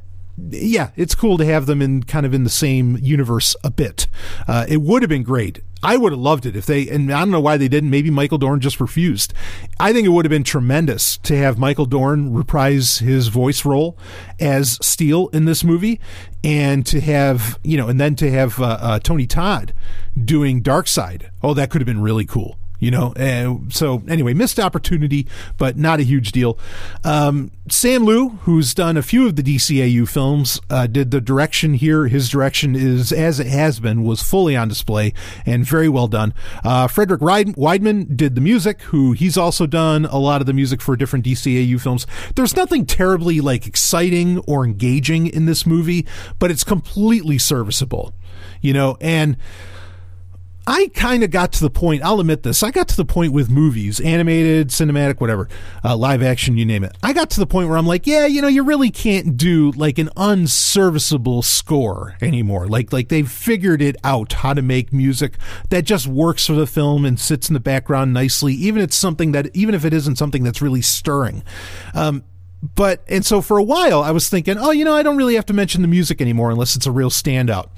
yeah, 0.50 0.90
it's 0.96 1.14
cool 1.14 1.38
to 1.38 1.44
have 1.44 1.66
them 1.66 1.82
in 1.82 2.02
kind 2.02 2.24
of 2.26 2.34
in 2.34 2.44
the 2.44 2.50
same 2.50 2.96
universe 2.98 3.54
a 3.62 3.70
bit. 3.70 4.06
Uh, 4.48 4.66
it 4.68 4.80
would 4.80 5.02
have 5.02 5.10
been 5.10 5.22
great. 5.22 5.60
I 5.82 5.96
would 5.96 6.12
have 6.12 6.20
loved 6.20 6.46
it 6.46 6.54
if 6.54 6.66
they, 6.66 6.88
and 6.88 7.12
I 7.12 7.20
don't 7.20 7.30
know 7.30 7.40
why 7.40 7.56
they 7.56 7.68
didn't. 7.68 7.90
Maybe 7.90 8.10
Michael 8.10 8.38
Dorn 8.38 8.60
just 8.60 8.80
refused. 8.80 9.34
I 9.80 9.92
think 9.92 10.06
it 10.06 10.10
would 10.10 10.24
have 10.24 10.30
been 10.30 10.44
tremendous 10.44 11.16
to 11.18 11.36
have 11.36 11.58
Michael 11.58 11.86
Dorn 11.86 12.32
reprise 12.32 12.98
his 12.98 13.28
voice 13.28 13.64
role 13.64 13.98
as 14.38 14.78
Steel 14.84 15.28
in 15.28 15.44
this 15.44 15.64
movie, 15.64 16.00
and 16.44 16.86
to 16.86 17.00
have 17.00 17.58
you 17.64 17.76
know, 17.76 17.88
and 17.88 18.00
then 18.00 18.14
to 18.16 18.30
have 18.30 18.60
uh, 18.60 18.78
uh, 18.80 18.98
Tony 19.00 19.26
Todd 19.26 19.74
doing 20.22 20.62
Darkseid. 20.62 21.30
Oh, 21.42 21.54
that 21.54 21.70
could 21.70 21.80
have 21.80 21.86
been 21.86 22.02
really 22.02 22.26
cool 22.26 22.56
you 22.82 22.90
know. 22.90 23.12
Uh, 23.12 23.58
so 23.70 24.02
anyway, 24.08 24.34
missed 24.34 24.58
opportunity, 24.58 25.28
but 25.56 25.78
not 25.78 26.00
a 26.00 26.02
huge 26.02 26.32
deal. 26.32 26.58
Um, 27.04 27.52
Sam 27.70 28.04
Liu, 28.04 28.30
who's 28.42 28.74
done 28.74 28.96
a 28.96 29.02
few 29.02 29.24
of 29.24 29.36
the 29.36 29.42
DCAU 29.42 30.08
films, 30.08 30.60
uh, 30.68 30.88
did 30.88 31.12
the 31.12 31.20
direction 31.20 31.74
here. 31.74 32.08
His 32.08 32.28
direction 32.28 32.74
is, 32.74 33.12
as 33.12 33.38
it 33.38 33.46
has 33.46 33.78
been, 33.78 34.02
was 34.02 34.20
fully 34.20 34.56
on 34.56 34.66
display 34.66 35.14
and 35.46 35.64
very 35.64 35.88
well 35.88 36.08
done. 36.08 36.34
Uh, 36.64 36.88
Frederik 36.88 37.22
Wiedmann 37.22 38.16
did 38.16 38.34
the 38.34 38.40
music, 38.40 38.82
who 38.82 39.12
he's 39.12 39.36
also 39.36 39.64
done 39.64 40.04
a 40.06 40.18
lot 40.18 40.40
of 40.40 40.48
the 40.48 40.52
music 40.52 40.82
for 40.82 40.96
different 40.96 41.24
DCAU 41.24 41.80
films. 41.80 42.04
There's 42.34 42.56
nothing 42.56 42.84
terribly 42.84 43.40
like 43.40 43.64
exciting 43.64 44.38
or 44.40 44.64
engaging 44.64 45.28
in 45.28 45.46
this 45.46 45.64
movie, 45.64 46.04
but 46.40 46.50
it's 46.50 46.64
completely 46.64 47.38
serviceable, 47.38 48.12
you 48.60 48.72
know, 48.72 48.96
and 49.00 49.36
I 50.66 50.88
kind 50.94 51.24
of 51.24 51.30
got 51.30 51.52
to 51.54 51.60
the 51.60 51.70
point, 51.70 52.02
I'll 52.04 52.20
admit 52.20 52.44
this, 52.44 52.62
I 52.62 52.70
got 52.70 52.86
to 52.88 52.96
the 52.96 53.04
point 53.04 53.32
with 53.32 53.50
movies, 53.50 53.98
animated, 54.00 54.68
cinematic, 54.68 55.20
whatever, 55.20 55.48
uh, 55.84 55.96
live 55.96 56.22
action, 56.22 56.56
you 56.56 56.64
name 56.64 56.84
it. 56.84 56.96
I 57.02 57.12
got 57.12 57.30
to 57.30 57.40
the 57.40 57.46
point 57.46 57.68
where 57.68 57.76
I'm 57.76 57.86
like, 57.86 58.06
yeah, 58.06 58.26
you 58.26 58.40
know, 58.40 58.48
you 58.48 58.62
really 58.62 58.90
can't 58.90 59.36
do 59.36 59.72
like 59.72 59.98
an 59.98 60.08
unserviceable 60.16 61.42
score 61.42 62.16
anymore. 62.20 62.68
Like, 62.68 62.92
like 62.92 63.08
they've 63.08 63.30
figured 63.30 63.82
it 63.82 63.96
out 64.04 64.34
how 64.34 64.54
to 64.54 64.62
make 64.62 64.92
music 64.92 65.36
that 65.70 65.84
just 65.84 66.06
works 66.06 66.46
for 66.46 66.52
the 66.52 66.66
film 66.66 67.04
and 67.04 67.18
sits 67.18 67.48
in 67.48 67.54
the 67.54 67.60
background 67.60 68.14
nicely, 68.14 68.54
even 68.54 68.82
if 68.82 68.88
it's 68.88 68.96
something 68.96 69.32
that, 69.32 69.48
even 69.54 69.74
if 69.74 69.84
it 69.84 69.92
isn't 69.92 70.16
something 70.16 70.44
that's 70.44 70.62
really 70.62 70.82
stirring. 70.82 71.42
Um, 71.92 72.22
but, 72.76 73.02
and 73.08 73.26
so 73.26 73.42
for 73.42 73.58
a 73.58 73.64
while 73.64 74.00
I 74.02 74.12
was 74.12 74.28
thinking, 74.28 74.56
oh, 74.58 74.70
you 74.70 74.84
know, 74.84 74.94
I 74.94 75.02
don't 75.02 75.16
really 75.16 75.34
have 75.34 75.46
to 75.46 75.52
mention 75.52 75.82
the 75.82 75.88
music 75.88 76.20
anymore 76.20 76.52
unless 76.52 76.76
it's 76.76 76.86
a 76.86 76.92
real 76.92 77.10
standout. 77.10 77.70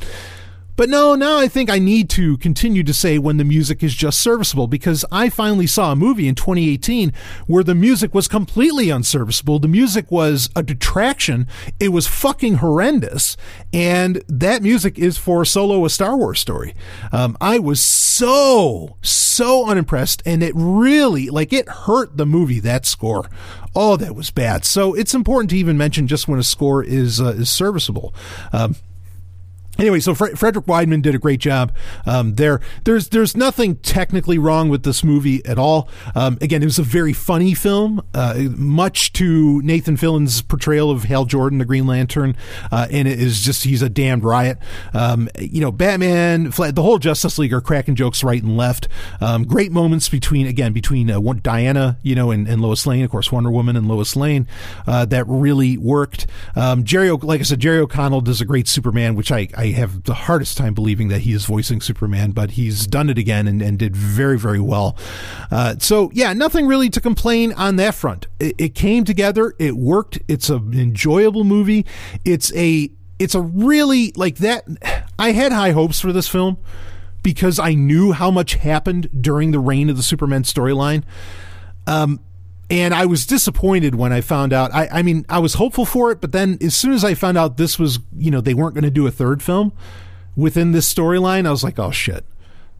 But 0.77 0.89
no, 0.89 1.15
now 1.15 1.39
I 1.39 1.47
think 1.47 1.71
I 1.71 1.79
need 1.79 2.11
to 2.11 2.37
continue 2.39 2.83
to 2.83 2.93
say 2.93 3.17
when 3.19 3.37
the 3.37 3.45
music 3.45 3.83
is 3.83 3.95
just 3.95 4.21
serviceable 4.21 4.67
because 4.67 5.05
I 5.13 5.29
finally 5.29 5.69
saw 5.69 5.93
a 5.93 5.97
movie 5.97 6.27
in 6.27 6.35
2018 6.35 7.13
where 7.47 7.63
the 7.63 7.77
music 7.77 8.13
was 8.13 8.27
completely 8.27 8.91
unserviceable. 8.91 9.61
The 9.61 9.69
music 9.69 10.11
was 10.11 10.51
a 10.57 10.65
detraction. 10.65 11.47
It 11.79 11.91
was 11.91 12.09
fucking 12.09 12.57
horrendous. 12.57 13.37
And 13.73 14.23
that 14.27 14.63
music 14.63 14.99
is 14.99 15.17
for 15.17 15.45
Solo, 15.45 15.85
a 15.85 15.91
Star 15.91 16.17
Wars 16.17 16.41
story. 16.41 16.75
Um, 17.13 17.37
I 17.41 17.61
was 17.61 17.81
so, 17.81 18.97
so 19.01 19.69
unimpressed. 19.69 20.23
And 20.27 20.43
it 20.43 20.55
really, 20.57 21.31
like, 21.31 21.53
it 21.53 21.69
hurt 21.69 22.17
the 22.17 22.27
movie, 22.27 22.59
that 22.61 22.85
score. 22.85 23.31
Oh, 23.77 23.97
that 23.97 24.17
was 24.17 24.33
bad. 24.33 24.65
So 24.65 24.95
it's 24.95 25.15
important 25.15 25.51
to 25.51 25.57
even 25.57 25.79
mention 25.79 26.09
just 26.09 26.27
when 26.27 26.41
a 26.41 26.45
score 26.45 26.83
is, 26.83 27.21
uh, 27.21 27.35
is 27.37 27.51
serviceable. 27.51 28.13
Um, 28.53 28.75
Anyway, 29.79 30.01
so 30.01 30.15
Fre- 30.15 30.37
Frederik 30.37 30.67
Wiedmann 30.67 31.01
did 31.01 31.15
a 31.15 31.19
great 31.19 31.41
job. 31.41 31.73
Um, 32.07 32.35
there, 32.35 32.61
there's 32.85 33.09
there's 33.09 33.37
nothing 33.37 33.77
technically 33.77 34.39
wrong 34.39 34.69
with 34.69 34.85
this 34.85 35.03
movie 35.03 35.45
at 35.45 35.59
all. 35.59 35.89
Um, 36.15 36.39
again, 36.41 36.63
it 36.63 36.67
was 36.67 36.79
a 36.79 36.85
very 36.85 37.13
funny 37.13 37.55
film, 37.55 38.03
uh, 38.15 38.35
much 38.57 39.13
to 39.15 39.61
Nathan 39.63 39.97
Fillion's 39.97 40.43
portrayal 40.43 40.91
of 40.91 41.05
Hal 41.05 41.25
Jordan, 41.25 41.59
the 41.59 41.65
Green 41.65 41.87
Lantern, 41.87 42.37
uh, 42.71 42.87
and 42.91 43.09
it 43.09 43.21
is 43.21 43.43
just 43.43 43.65
he's 43.65 43.83
a 43.83 43.89
damned 43.89 44.25
riot. 44.25 44.59
Um, 44.93 45.29
you 45.39 45.61
know, 45.61 45.73
Batman, 45.73 46.51
the 46.51 46.83
whole 46.83 46.99
Justice 46.99 47.39
League 47.39 47.53
are 47.53 47.61
cracking 47.61 47.97
jokes 47.97 48.23
right 48.23 48.43
and 48.43 48.57
left. 48.57 48.89
Um, 49.21 49.45
great 49.45 49.73
moments 49.73 50.09
between 50.09 50.47
again 50.47 50.73
between 50.73 51.11
uh, 51.11 51.21
Diana, 51.43 51.99
you 52.03 52.15
know, 52.15 52.31
and, 52.31 52.47
and, 52.47 52.63
Lois 52.63 52.87
Lane, 52.87 53.05
of 53.05 53.11
course, 53.11 53.33
Wonder 53.33 53.51
Woman 53.51 53.77
and 53.77 53.89
Lois 53.89 54.17
Lane, 54.17 54.47
uh, 54.87 55.05
that 55.07 55.25
really 55.27 55.77
worked. 55.77 56.27
Um, 56.55 56.85
Jerry, 56.85 57.11
like 57.11 57.41
I 57.41 57.43
said, 57.43 57.61
Jerry 57.61 57.79
O'Connell 57.79 58.21
does 58.21 58.41
a 58.41 58.45
great 58.45 58.69
Superman, 58.69 59.15
which 59.15 59.33
I 59.33 59.49
I 59.65 59.71
have 59.71 60.03
the 60.05 60.13
hardest 60.13 60.59
time 60.59 60.75
believing 60.75 61.09
that 61.09 61.21
he 61.23 61.33
is 61.33 61.47
voicing 61.47 61.81
Superman, 61.81 62.33
but 62.33 62.51
he's 62.51 62.87
done 62.87 63.09
it 63.09 63.17
again 63.17 63.49
and, 63.49 63.63
and 63.63 63.79
did 63.79 63.97
very, 63.97 64.39
very 64.39 64.61
well. 64.61 64.95
Uh, 65.51 65.77
so, 65.79 66.11
yeah, 66.13 66.35
nothing 66.35 66.67
really 66.67 66.91
to 66.91 67.01
complain 67.01 67.55
on 67.55 67.77
that 67.77 67.95
front. 67.95 68.27
It, 68.39 68.55
it 68.59 68.75
came 68.75 69.05
together, 69.05 69.55
it 69.59 69.75
worked. 69.75 70.19
It's 70.29 70.51
an 70.51 70.79
enjoyable 70.79 71.45
movie. 71.45 71.87
It's 72.27 72.55
a 72.55 72.91
it's 73.19 73.35
a 73.35 73.41
really 73.41 74.13
like 74.17 74.37
that. 74.39 74.67
I 75.19 75.33
had 75.33 75.51
high 75.51 75.71
hopes 75.71 75.99
for 75.99 76.13
this 76.13 76.29
film 76.29 76.59
because 77.23 77.59
I 77.59 77.73
knew 77.73 78.13
how 78.13 78.31
much 78.31 78.57
happened 78.57 79.09
during 79.19 79.53
the 79.53 79.61
reign 79.61 79.89
of 79.89 79.97
the 79.97 80.03
Superman 80.03 80.43
storyline. 80.43 81.05
Um, 81.87 82.21
and 82.71 82.95
I 82.95 83.07
was 83.07 83.27
disappointed 83.27 83.95
when 83.95 84.13
I 84.13 84.21
found 84.21 84.53
out. 84.53 84.73
I, 84.73 84.89
I 84.91 85.03
mean, 85.03 85.27
I 85.29 85.39
was 85.39 85.55
hopeful 85.55 85.85
for 85.85 86.11
it, 86.11 86.21
but 86.21 86.33
then 86.33 86.59
as 86.63 86.75
soon 86.75 86.93
as 86.93 87.05
I 87.05 87.15
found 87.15 87.37
out 87.37 87.57
this 87.57 87.79
was, 87.79 87.99
you 88.17 88.31
know, 88.31 88.41
they 88.41 88.55
weren't 88.55 88.75
going 88.75 88.85
to 88.85 88.91
do 88.91 89.07
a 89.07 89.11
third 89.11 89.43
film 89.43 89.73
within 90.37 90.73
this 90.73 90.93
storyline, 90.93 91.47
I 91.47 91.51
was 91.51 91.65
like, 91.65 91.79
oh 91.79 91.91
shit, 91.91 92.25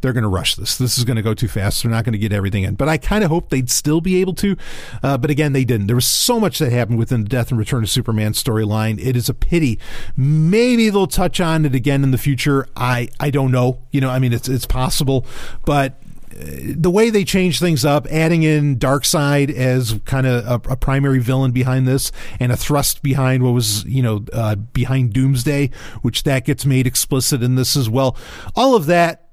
they're 0.01 0.13
going 0.13 0.23
to 0.23 0.29
rush 0.29 0.57
this. 0.57 0.77
This 0.77 0.99
is 0.99 1.05
going 1.05 1.17
to 1.17 1.23
go 1.23 1.35
too 1.35 1.49
fast. 1.49 1.83
They're 1.83 1.91
not 1.91 2.05
going 2.05 2.13
to 2.13 2.19
get 2.19 2.33
everything 2.33 2.65
in. 2.65 2.75
But 2.75 2.89
I 2.89 2.99
kind 2.99 3.25
of 3.25 3.31
hoped 3.31 3.51
they'd 3.51 3.71
still 3.71 4.01
be 4.01 4.17
able 4.17 4.35
to. 4.35 4.57
Uh, 5.03 5.17
but 5.17 5.31
again, 5.31 5.53
they 5.53 5.65
didn't. 5.65 5.87
There 5.87 5.97
was 5.97 6.07
so 6.07 6.39
much 6.39 6.59
that 6.59 6.73
happened 6.73 6.99
within 6.99 7.23
the 7.23 7.29
Death 7.29 7.51
and 7.51 7.59
Return 7.59 7.83
of 7.83 7.91
Superman 7.91 8.33
storyline. 8.33 8.99
It 9.03 9.17
is 9.17 9.29
a 9.29 9.35
pity. 9.35 9.79
Maybe 10.17 10.91
they'll 10.91 11.07
touch 11.07 11.41
on 11.41 11.65
it 11.65 11.75
again 11.75 12.03
in 12.03 12.11
the 12.11 12.19
future. 12.19 12.69
I 12.77 13.09
I 13.19 13.31
don't 13.31 13.51
know. 13.51 13.81
You 13.93 14.01
know, 14.01 14.11
I 14.11 14.19
mean, 14.19 14.33
it's 14.33 14.49
it's 14.49 14.67
possible, 14.67 15.25
but 15.65 15.95
the 16.35 16.91
way 16.91 17.11
they 17.11 17.25
change 17.25 17.61
things 17.61 17.85
up, 17.85 18.07
adding 18.11 18.43
in 18.43 18.79
Darkseid 18.79 19.55
as 19.55 20.01
kind 20.05 20.27
of 20.27 20.69
a, 20.69 20.73
a, 20.73 20.77
primary 20.77 21.21
villain 21.21 21.53
behind 21.53 21.87
this, 21.87 22.11
and 22.41 22.51
a 22.51 22.57
thrust 22.57 23.03
behind 23.03 23.43
what 23.43 23.53
was 23.53 23.85
you 23.85 24.03
know 24.03 24.25
uh, 24.33 24.57
behind 24.57 25.13
Doomsday, 25.13 25.71
which 26.03 26.25
that 26.25 26.45
gets 26.45 26.67
made 26.67 26.87
explicit 26.87 27.43
in 27.43 27.55
this 27.55 27.77
as 27.77 27.89
well. 27.89 28.17
All 28.57 28.75
of 28.75 28.87
that 28.87 29.29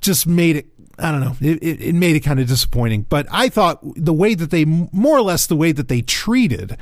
just 0.00 0.26
made 0.26 0.56
it. 0.56 0.66
I 0.98 1.10
don't 1.10 1.20
know. 1.20 1.36
It, 1.40 1.62
it, 1.62 1.80
it 1.80 1.94
made 1.94 2.16
it 2.16 2.20
kind 2.20 2.38
of 2.38 2.46
disappointing, 2.46 3.06
but 3.08 3.26
I 3.30 3.48
thought 3.48 3.80
the 3.96 4.12
way 4.12 4.34
that 4.34 4.50
they, 4.50 4.64
more 4.64 5.16
or 5.16 5.22
less, 5.22 5.46
the 5.46 5.56
way 5.56 5.72
that 5.72 5.88
they 5.88 6.02
treated 6.02 6.76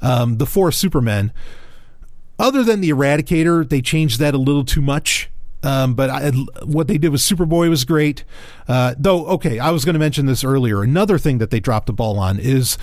um, 0.00 0.38
the 0.38 0.46
four 0.46 0.70
Supermen, 0.70 1.32
other 2.38 2.62
than 2.62 2.80
the 2.80 2.90
Eradicator, 2.90 3.68
they 3.68 3.82
changed 3.82 4.20
that 4.20 4.34
a 4.34 4.38
little 4.38 4.64
too 4.64 4.80
much 4.80 5.30
um, 5.62 5.94
but 5.94 6.10
I, 6.10 6.30
what 6.64 6.86
they 6.86 6.98
did 6.98 7.10
with 7.10 7.20
Superboy 7.20 7.68
was 7.68 7.84
great. 7.84 8.24
Uh, 8.68 8.94
though, 8.98 9.26
okay, 9.26 9.58
I 9.58 9.70
was 9.70 9.84
going 9.84 9.94
to 9.94 10.00
mention 10.00 10.26
this 10.26 10.44
earlier. 10.44 10.82
Another 10.82 11.18
thing 11.18 11.38
that 11.38 11.50
they 11.50 11.60
dropped 11.60 11.86
the 11.86 11.92
ball 11.92 12.18
on 12.18 12.38
is 12.38 12.78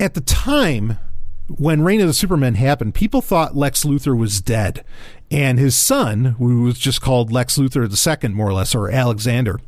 at 0.00 0.14
the 0.14 0.20
time 0.20 0.98
when 1.48 1.82
Reign 1.82 2.00
of 2.00 2.06
the 2.06 2.14
Supermen 2.14 2.54
happened, 2.54 2.94
people 2.94 3.20
thought 3.20 3.56
Lex 3.56 3.84
Luthor 3.84 4.16
was 4.16 4.40
dead. 4.40 4.84
And 5.30 5.58
his 5.58 5.76
son, 5.76 6.36
who 6.38 6.62
was 6.62 6.78
just 6.78 7.00
called 7.00 7.32
Lex 7.32 7.56
Luthor 7.58 7.88
II, 8.22 8.34
more 8.34 8.48
or 8.48 8.52
less, 8.52 8.74
or 8.74 8.90
Alexander, 8.90 9.60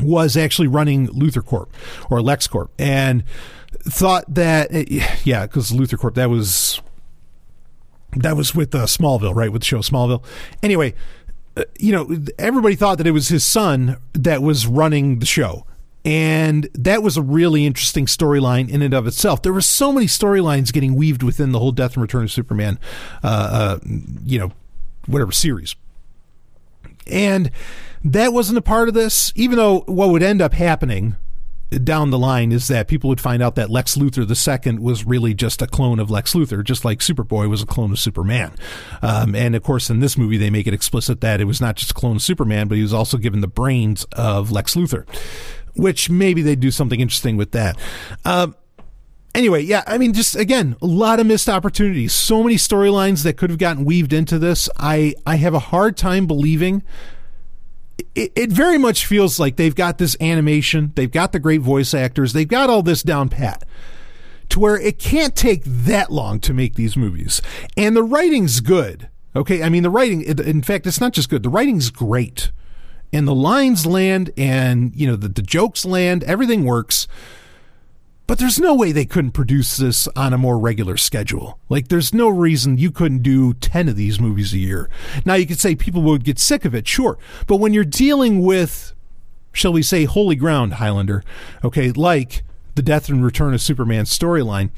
was 0.00 0.36
actually 0.36 0.68
running 0.68 1.08
Luthor 1.08 1.44
Corp 1.44 1.72
or 2.10 2.18
LexCorp 2.18 2.68
and 2.78 3.24
thought 3.82 4.24
that, 4.28 4.70
yeah, 5.24 5.46
because 5.46 5.70
Luthor 5.70 5.98
Corp, 5.98 6.14
that 6.14 6.30
was 6.30 6.80
that 8.16 8.36
was 8.36 8.54
with 8.54 8.74
uh, 8.74 8.86
Smallville, 8.86 9.34
right? 9.34 9.52
With 9.52 9.62
the 9.62 9.66
show 9.66 9.78
Smallville. 9.78 10.22
Anyway, 10.62 10.94
uh, 11.56 11.64
you 11.78 11.92
know, 11.92 12.16
everybody 12.38 12.74
thought 12.74 12.98
that 12.98 13.06
it 13.06 13.12
was 13.12 13.28
his 13.28 13.44
son 13.44 13.96
that 14.12 14.42
was 14.42 14.66
running 14.66 15.18
the 15.18 15.26
show. 15.26 15.66
And 16.04 16.68
that 16.74 17.02
was 17.02 17.16
a 17.16 17.22
really 17.22 17.64
interesting 17.64 18.04
storyline 18.04 18.68
in 18.68 18.82
and 18.82 18.92
of 18.92 19.06
itself. 19.06 19.40
There 19.40 19.54
were 19.54 19.62
so 19.62 19.90
many 19.90 20.06
storylines 20.06 20.70
getting 20.70 20.94
weaved 20.94 21.22
within 21.22 21.52
the 21.52 21.58
whole 21.58 21.72
Death 21.72 21.94
and 21.94 22.02
Return 22.02 22.24
of 22.24 22.30
Superman, 22.30 22.78
uh, 23.22 23.78
uh, 23.82 23.88
you 24.22 24.38
know, 24.38 24.52
whatever 25.06 25.32
series. 25.32 25.74
And 27.06 27.50
that 28.04 28.34
wasn't 28.34 28.58
a 28.58 28.62
part 28.62 28.88
of 28.88 28.94
this, 28.94 29.32
even 29.34 29.56
though 29.56 29.80
what 29.86 30.10
would 30.10 30.22
end 30.22 30.42
up 30.42 30.52
happening 30.52 31.16
down 31.82 32.10
the 32.10 32.18
line 32.18 32.52
is 32.52 32.68
that 32.68 32.88
people 32.88 33.08
would 33.08 33.20
find 33.20 33.42
out 33.42 33.54
that 33.56 33.70
Lex 33.70 33.96
Luthor 33.96 34.24
II 34.28 34.78
was 34.78 35.04
really 35.04 35.34
just 35.34 35.62
a 35.62 35.66
clone 35.66 35.98
of 35.98 36.10
Lex 36.10 36.34
Luthor, 36.34 36.62
just 36.62 36.84
like 36.84 37.00
Superboy 37.00 37.48
was 37.48 37.62
a 37.62 37.66
clone 37.66 37.92
of 37.92 37.98
Superman. 37.98 38.52
Um, 39.02 39.34
and 39.34 39.56
of 39.56 39.62
course, 39.62 39.90
in 39.90 40.00
this 40.00 40.16
movie, 40.16 40.36
they 40.36 40.50
make 40.50 40.66
it 40.66 40.74
explicit 40.74 41.20
that 41.22 41.40
it 41.40 41.44
was 41.44 41.60
not 41.60 41.76
just 41.76 41.90
a 41.90 41.94
clone 41.94 42.16
of 42.16 42.22
Superman, 42.22 42.68
but 42.68 42.76
he 42.76 42.82
was 42.82 42.94
also 42.94 43.16
given 43.16 43.40
the 43.40 43.48
brains 43.48 44.04
of 44.12 44.50
Lex 44.50 44.74
Luthor, 44.74 45.06
which 45.74 46.10
maybe 46.10 46.42
they'd 46.42 46.60
do 46.60 46.70
something 46.70 47.00
interesting 47.00 47.36
with 47.36 47.52
that. 47.52 47.76
Um, 48.24 48.54
anyway, 49.34 49.62
yeah, 49.62 49.82
I 49.86 49.98
mean, 49.98 50.12
just 50.12 50.36
again, 50.36 50.76
a 50.80 50.86
lot 50.86 51.20
of 51.20 51.26
missed 51.26 51.48
opportunities. 51.48 52.12
So 52.12 52.42
many 52.42 52.56
storylines 52.56 53.24
that 53.24 53.36
could 53.36 53.50
have 53.50 53.58
gotten 53.58 53.84
weaved 53.84 54.12
into 54.12 54.38
this. 54.38 54.68
I 54.78 55.14
I 55.26 55.36
have 55.36 55.54
a 55.54 55.58
hard 55.58 55.96
time 55.96 56.26
believing 56.26 56.82
it, 58.14 58.32
it 58.34 58.50
very 58.52 58.78
much 58.78 59.06
feels 59.06 59.38
like 59.38 59.56
they've 59.56 59.74
got 59.74 59.98
this 59.98 60.16
animation, 60.20 60.92
they've 60.96 61.10
got 61.10 61.32
the 61.32 61.38
great 61.40 61.60
voice 61.60 61.94
actors, 61.94 62.32
they've 62.32 62.48
got 62.48 62.70
all 62.70 62.82
this 62.82 63.02
down 63.02 63.28
pat 63.28 63.64
to 64.50 64.60
where 64.60 64.76
it 64.76 64.98
can't 64.98 65.34
take 65.34 65.64
that 65.64 66.10
long 66.12 66.38
to 66.40 66.52
make 66.52 66.74
these 66.74 66.96
movies. 66.96 67.40
And 67.76 67.96
the 67.96 68.02
writing's 68.02 68.60
good. 68.60 69.08
Okay. 69.34 69.62
I 69.62 69.68
mean, 69.68 69.82
the 69.82 69.90
writing, 69.90 70.22
in 70.22 70.62
fact, 70.62 70.86
it's 70.86 71.00
not 71.00 71.12
just 71.12 71.28
good, 71.28 71.42
the 71.42 71.48
writing's 71.48 71.90
great. 71.90 72.50
and 73.12 73.28
the 73.28 73.34
lines 73.34 73.86
land 73.86 74.30
and 74.36 74.94
you 74.96 75.06
know 75.06 75.16
the, 75.16 75.28
the 75.28 75.42
jokes 75.42 75.84
land 75.84 76.24
everything 76.24 76.64
works 76.64 77.06
but 78.26 78.38
there's 78.38 78.58
no 78.58 78.74
way 78.74 78.90
they 78.90 79.04
couldn't 79.04 79.32
produce 79.32 79.76
this 79.76 80.08
on 80.16 80.32
a 80.32 80.38
more 80.38 80.58
regular 80.58 80.96
schedule. 80.96 81.58
Like, 81.68 81.88
there's 81.88 82.14
no 82.14 82.28
reason 82.28 82.78
you 82.78 82.90
couldn't 82.90 83.22
do 83.22 83.54
10 83.54 83.88
of 83.88 83.96
these 83.96 84.18
movies 84.18 84.54
a 84.54 84.58
year. 84.58 84.88
Now, 85.24 85.34
you 85.34 85.46
could 85.46 85.60
say 85.60 85.74
people 85.74 86.02
would 86.02 86.24
get 86.24 86.38
sick 86.38 86.64
of 86.64 86.74
it, 86.74 86.88
sure. 86.88 87.18
But 87.46 87.56
when 87.56 87.74
you're 87.74 87.84
dealing 87.84 88.42
with, 88.42 88.94
shall 89.52 89.72
we 89.72 89.82
say, 89.82 90.04
holy 90.04 90.36
ground, 90.36 90.74
Highlander, 90.74 91.22
okay, 91.62 91.92
like 91.92 92.42
the 92.74 92.82
death 92.82 93.08
and 93.08 93.24
return 93.24 93.54
of 93.54 93.60
Superman 93.60 94.04
storyline, 94.04 94.70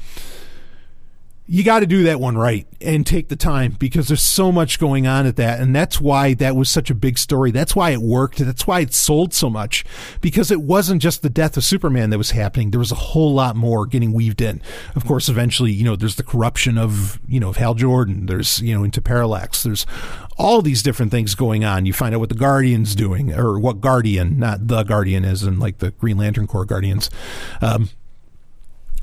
you 1.49 1.63
got 1.63 1.79
to 1.79 1.85
do 1.85 2.03
that 2.03 2.19
one 2.19 2.37
right 2.37 2.67
and 2.81 3.07
take 3.07 3.29
the 3.29 3.35
time 3.37 3.77
because 3.79 4.09
there's 4.09 4.21
so 4.21 4.51
much 4.51 4.79
going 4.79 5.07
on 5.07 5.25
at 5.25 5.37
that. 5.37 5.61
And 5.61 5.73
that's 5.73 6.01
why 6.01 6.33
that 6.35 6.57
was 6.57 6.69
such 6.69 6.89
a 6.89 6.95
big 6.95 7.17
story. 7.17 7.51
That's 7.51 7.73
why 7.73 7.91
it 7.91 8.01
worked. 8.01 8.39
That's 8.39 8.67
why 8.67 8.81
it 8.81 8.93
sold 8.93 9.33
so 9.33 9.49
much 9.49 9.85
because 10.19 10.51
it 10.51 10.61
wasn't 10.61 11.01
just 11.01 11.21
the 11.21 11.29
death 11.29 11.55
of 11.55 11.63
Superman 11.63 12.09
that 12.09 12.17
was 12.17 12.31
happening. 12.31 12.71
There 12.71 12.79
was 12.79 12.91
a 12.91 12.95
whole 12.95 13.33
lot 13.33 13.55
more 13.55 13.85
getting 13.85 14.11
weaved 14.11 14.41
in. 14.41 14.61
Of 14.93 15.05
course, 15.05 15.29
eventually, 15.29 15.71
you 15.71 15.85
know, 15.85 15.95
there's 15.95 16.17
the 16.17 16.23
corruption 16.23 16.77
of, 16.77 17.17
you 17.27 17.39
know, 17.39 17.49
of 17.49 17.57
Hal 17.57 17.75
Jordan. 17.75 18.25
There's, 18.25 18.59
you 18.61 18.75
know, 18.75 18.83
into 18.83 19.01
Parallax. 19.01 19.63
There's 19.63 19.85
all 20.37 20.61
these 20.61 20.83
different 20.83 21.11
things 21.11 21.33
going 21.33 21.63
on. 21.63 21.85
You 21.85 21.93
find 21.93 22.13
out 22.13 22.19
what 22.19 22.29
the 22.29 22.35
Guardian's 22.35 22.93
doing 22.93 23.33
or 23.33 23.57
what 23.57 23.79
Guardian, 23.79 24.37
not 24.37 24.67
the 24.67 24.83
Guardian 24.83 25.23
as 25.23 25.43
in 25.43 25.59
like 25.59 25.77
the 25.77 25.91
Green 25.91 26.17
Lantern 26.17 26.45
Corps 26.45 26.65
Guardians. 26.65 27.09
Um, 27.61 27.89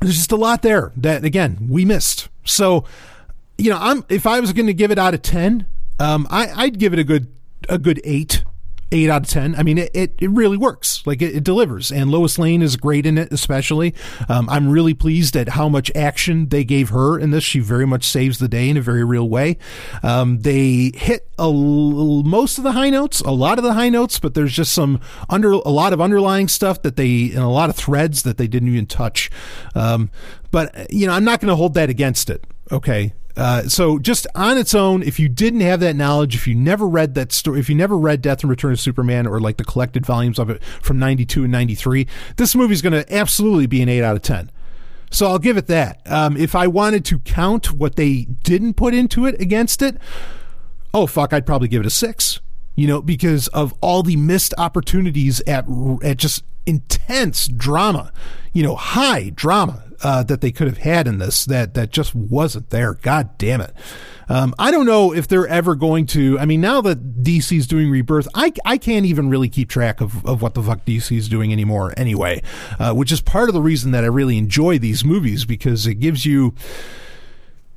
there's 0.05 0.16
just 0.16 0.32
a 0.32 0.36
lot 0.36 0.62
there 0.62 0.92
that 0.96 1.24
again 1.24 1.66
we 1.68 1.84
missed. 1.84 2.28
So, 2.44 2.84
you 3.59 3.70
know, 3.70 3.78
I'm 3.80 4.05
if 4.09 4.26
I 4.26 4.40
was 4.40 4.52
going 4.52 4.66
to 4.66 4.74
give 4.74 4.90
it 4.90 4.98
out 4.98 5.14
of 5.14 5.22
ten, 5.22 5.66
um, 5.98 6.26
I, 6.30 6.50
I'd 6.55 6.78
give 6.78 6.92
it 6.92 6.98
a 6.98 7.05
good 7.05 7.28
a 7.68 7.78
good 7.78 8.00
eight 8.05 8.44
eight 8.95 9.11
out 9.11 9.22
of 9.22 9.28
ten. 9.28 9.55
I 9.57 9.62
mean, 9.62 9.78
it, 9.78 9.90
it, 9.92 10.14
it 10.18 10.30
really 10.30 10.57
works. 10.57 11.03
Like 11.07 11.20
it, 11.20 11.36
it, 11.36 11.45
delivers, 11.45 11.92
and 11.92 12.11
Lois 12.11 12.38
Lane 12.38 12.62
is 12.62 12.76
great 12.76 13.05
in 13.05 13.18
it. 13.18 13.32
Especially, 13.32 13.95
um, 14.28 14.49
I'm 14.49 14.70
really 14.70 14.95
pleased 14.95 15.36
at 15.36 15.51
how 15.51 15.68
much 15.68 15.90
action 15.95 16.49
they 16.49 16.64
gave 16.64 16.90
her 16.90 17.18
in 17.18 17.30
this. 17.30 17.45
She 17.45 17.59
very 17.59 17.86
much 17.86 18.05
saves 18.05 18.38
the 18.38 18.49
day 18.49 18.68
in 18.68 18.76
a 18.76 18.80
very 18.80 19.05
real 19.05 19.28
way. 19.28 19.59
Um, 20.03 20.40
they 20.40 20.92
hit 20.95 21.28
a, 21.38 21.53
most 21.53 22.59
of 22.59 22.64
the 22.64 22.72
high 22.72 22.90
notes, 22.90 23.20
a 23.20 23.32
lot 23.32 23.59
of 23.59 23.64
the 23.64 23.74
high 23.74 23.88
notes, 23.88 24.18
but 24.18 24.34
there's 24.34 24.55
just 24.55 24.72
some 24.72 25.01
under 25.28 25.53
a 25.53 25.68
lot 25.68 25.92
of 25.92 26.01
underlying 26.01 26.49
stuff 26.49 26.80
that 26.82 26.97
they 26.97 27.30
and 27.30 27.42
a 27.42 27.49
lot 27.49 27.70
of 27.70 27.76
threads 27.76 28.22
that 28.22 28.38
they 28.38 28.47
didn't 28.47 28.68
even 28.68 28.86
touch. 28.86 29.30
Um, 29.74 30.11
but 30.51 30.92
you 30.92 31.07
know, 31.07 31.12
I'm 31.12 31.24
not 31.24 31.40
going 31.40 31.49
to 31.51 31.57
hold 31.57 31.74
that 31.74 31.90
against 31.90 32.30
it. 32.30 32.47
Okay, 32.70 33.12
uh, 33.37 33.62
so 33.62 33.99
just 33.99 34.26
on 34.35 34.59
its 34.59 34.74
own, 34.74 35.03
if 35.03 35.18
you 35.18 35.28
didn't 35.28 35.61
have 35.61 35.80
that 35.80 35.97
knowledge, 35.97 36.35
if 36.35 36.47
you 36.47 36.55
never 36.55 36.87
read 36.87 37.14
that 37.14 37.32
story, 37.32 37.59
if 37.59 37.68
you 37.68 37.74
never 37.74 37.97
read 37.99 38.22
Death 38.22 38.43
and 38.43 38.51
Return 38.51 38.72
of 38.72 38.80
Superman 38.80 39.26
or 39.26 39.41
like 39.41 39.57
the 39.57 39.64
collected 39.64 40.07
volumes 40.07 40.39
of 40.39 40.51
it 40.51 40.62
from 40.62 40.99
92 40.99 41.45
and 41.45 41.53
93, 41.53 42.07
this 42.37 42.55
movie 42.55 42.74
is 42.74 42.82
going 42.82 42.93
to 42.93 43.12
absolutely 43.12 43.66
be 43.66 43.82
an 43.82 43.89
8 43.89 44.03
out 44.03 44.16
of 44.16 44.22
10. 44.22 44.51
So 45.11 45.26
I'll 45.26 45.39
give 45.39 45.57
it 45.57 45.66
that. 45.66 46.01
Um, 46.07 46.37
if 46.37 46.55
I 46.55 46.66
wanted 46.66 47.05
to 47.07 47.18
count 47.20 47.72
what 47.72 47.97
they 47.97 48.24
didn't 48.24 48.74
put 48.74 48.95
into 48.95 49.26
it 49.26 49.41
against 49.41 49.82
it, 49.82 49.97
oh 50.93 51.07
fuck, 51.07 51.32
I'd 51.32 51.47
probably 51.47 51.68
give 51.68 51.80
it 51.80 51.87
a 51.87 51.91
6. 51.91 52.41
You 52.76 52.89
know, 52.89 53.01
because 53.01 53.47
of 53.49 53.72
all 53.80 54.03
the 54.03 54.16
missed 54.16 54.53
opportunities 54.59 55.41
at 55.47 55.64
at 56.03 56.16
just 56.16 56.43
intense 56.66 57.47
drama, 57.47 58.12
you 58.53 58.64
know, 58.64 58.74
high 58.74 59.30
drama 59.30 59.85
uh, 60.05 60.22
that 60.22 60.42
they 60.42 60.52
could 60.52 60.66
have 60.66 60.78
had 60.78 61.09
in 61.09 61.18
this 61.18 61.46
that 61.46 61.72
that 61.74 61.90
just 61.90 62.14
wasn't 62.14 62.68
there. 62.70 62.94
God 62.94 63.36
damn 63.38 63.62
it. 63.62 63.74
Um, 64.28 64.55
I 64.59 64.70
don't 64.70 64.86
know 64.86 65.12
if 65.12 65.26
they're 65.26 65.46
ever 65.46 65.74
going 65.74 66.07
to. 66.09 66.38
I 66.38 66.44
mean, 66.44 66.61
now 66.61 66.80
that 66.82 67.22
DC's 67.22 67.66
doing 67.66 67.90
Rebirth, 67.90 68.28
I, 68.34 68.52
I 68.64 68.78
can't 68.78 69.07
even 69.07 69.28
really 69.28 69.48
keep 69.48 69.68
track 69.68 70.00
of, 70.00 70.24
of 70.24 70.40
what 70.40 70.55
the 70.55 70.62
fuck 70.62 70.84
DC's 70.84 71.28
doing 71.28 71.52
anymore 71.52 71.92
anyway, 71.96 72.42
uh, 72.78 72.92
which 72.92 73.12
is 73.12 73.20
part 73.20 73.48
of 73.48 73.55
the 73.55 73.61
reason 73.61 73.90
that 73.92 74.05
I 74.05 74.09
really 74.09 74.38
enjoy 74.38 74.78
these 74.78 75.05
movies 75.05 75.44
because 75.44 75.86
it 75.86 75.96
gives 75.96 76.24
you. 76.24 76.55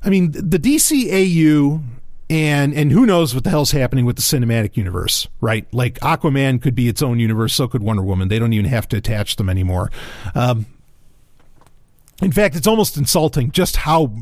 I 0.02 0.10
mean, 0.10 0.30
the 0.30 0.58
DCAU 0.58 1.82
and 2.30 2.74
and 2.74 2.92
who 2.92 3.06
knows 3.06 3.34
what 3.34 3.44
the 3.44 3.50
hell's 3.50 3.72
happening 3.72 4.04
with 4.04 4.16
the 4.16 4.22
cinematic 4.22 4.76
universe, 4.76 5.28
right? 5.40 5.66
Like 5.72 5.98
Aquaman 6.00 6.60
could 6.60 6.74
be 6.74 6.88
its 6.88 7.02
own 7.02 7.18
universe, 7.18 7.54
so 7.54 7.68
could 7.68 7.82
Wonder 7.82 8.02
Woman. 8.02 8.28
They 8.28 8.38
don't 8.38 8.52
even 8.52 8.66
have 8.66 8.86
to 8.88 8.98
attach 8.98 9.36
them 9.36 9.48
anymore. 9.48 9.90
Um, 10.34 10.66
in 12.22 12.32
fact, 12.32 12.56
it's 12.56 12.66
almost 12.66 12.96
insulting 12.96 13.50
just 13.50 13.76
how 13.76 14.12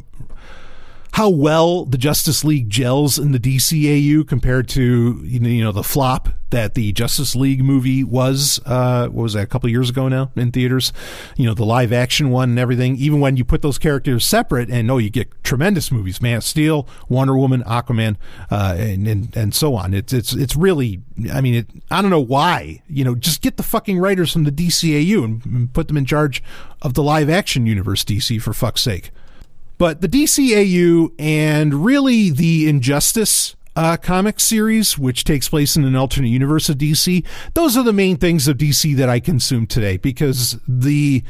how 1.17 1.31
well 1.31 1.87
the 1.87 1.97
Justice 1.97 2.45
League 2.45 2.69
gels 2.69 3.19
in 3.19 3.33
the 3.33 3.39
DCAU 3.41 4.29
compared 4.29 4.69
to 4.69 5.19
you 5.25 5.65
know 5.65 5.73
the 5.73 5.83
flop 5.83 6.29
that 6.51 6.75
the 6.75 6.93
Justice 6.93 7.35
League 7.35 7.65
movie 7.65 8.05
was. 8.05 8.61
Uh, 8.67 9.09
what 9.09 9.23
was 9.23 9.33
that? 9.33 9.45
A 9.45 9.47
couple 9.47 9.71
years 9.71 9.89
ago 9.89 10.09
now 10.09 10.31
in 10.37 10.53
theaters. 10.53 10.93
You 11.35 11.47
know 11.47 11.55
the 11.55 11.65
live 11.65 11.91
action 11.91 12.29
one 12.29 12.51
and 12.51 12.59
everything. 12.59 12.97
Even 12.97 13.21
when 13.21 13.39
you 13.39 13.47
put 13.47 13.63
those 13.63 13.79
characters 13.79 14.27
separate, 14.27 14.69
and 14.69 14.87
no, 14.87 14.99
you 14.99 15.09
get 15.09 15.33
tremendous 15.43 15.91
movies: 15.91 16.21
Man 16.21 16.37
of 16.37 16.45
Steel, 16.45 16.87
Wonder 17.09 17.35
Woman, 17.35 17.63
Aquaman, 17.63 18.17
uh, 18.51 18.77
and, 18.79 19.09
and 19.09 19.35
and 19.35 19.55
so 19.55 19.75
on. 19.75 19.95
It's 19.95 20.13
it's 20.13 20.35
it's 20.35 20.55
really. 20.55 21.01
I 21.33 21.41
mean, 21.41 21.55
it, 21.55 21.67
I 21.91 22.03
don't 22.03 22.11
know 22.11 22.21
why. 22.21 22.83
You 22.91 23.05
know, 23.05 23.15
just 23.15 23.41
get 23.41 23.57
the 23.57 23.63
fucking 23.63 23.99
writers 23.99 24.35
from 24.35 24.45
the 24.45 24.53
DCAU 24.53 25.25
and, 25.25 25.47
and 25.47 25.73
put 25.73 25.89
them 25.89 25.97
in 25.97 26.05
charge 26.05 26.43
of 26.83 26.93
the 26.93 27.03
live 27.03 27.31
action 27.31 27.65
universe. 27.65 28.05
DC 28.05 28.43
for 28.43 28.53
fuck's 28.53 28.83
sake. 28.83 29.13
But 29.79 30.01
the 30.01 30.09
DCAU 30.09 31.13
and 31.19 31.85
really 31.85 32.31
the 32.31 32.69
Injustice 32.69 33.57
uh, 33.77 33.99
comic 33.99 34.41
series, 34.41 34.97
which 34.99 35.25
takes 35.25 35.49
place 35.49 35.77
in 35.77 35.85
an 35.85 35.95
alternate 35.95 36.29
universe 36.29 36.69
of 36.69 36.79
DC, 36.79 37.25
those 37.55 37.77
are 37.77 37.85
the 37.85 37.93
main 37.93 38.17
things 38.17 38.49
of 38.49 38.57
DC 38.57 38.97
that 38.97 39.09
I 39.09 39.21
consume 39.21 39.67
today 39.67 39.99
because 39.99 40.59
the 40.67 41.23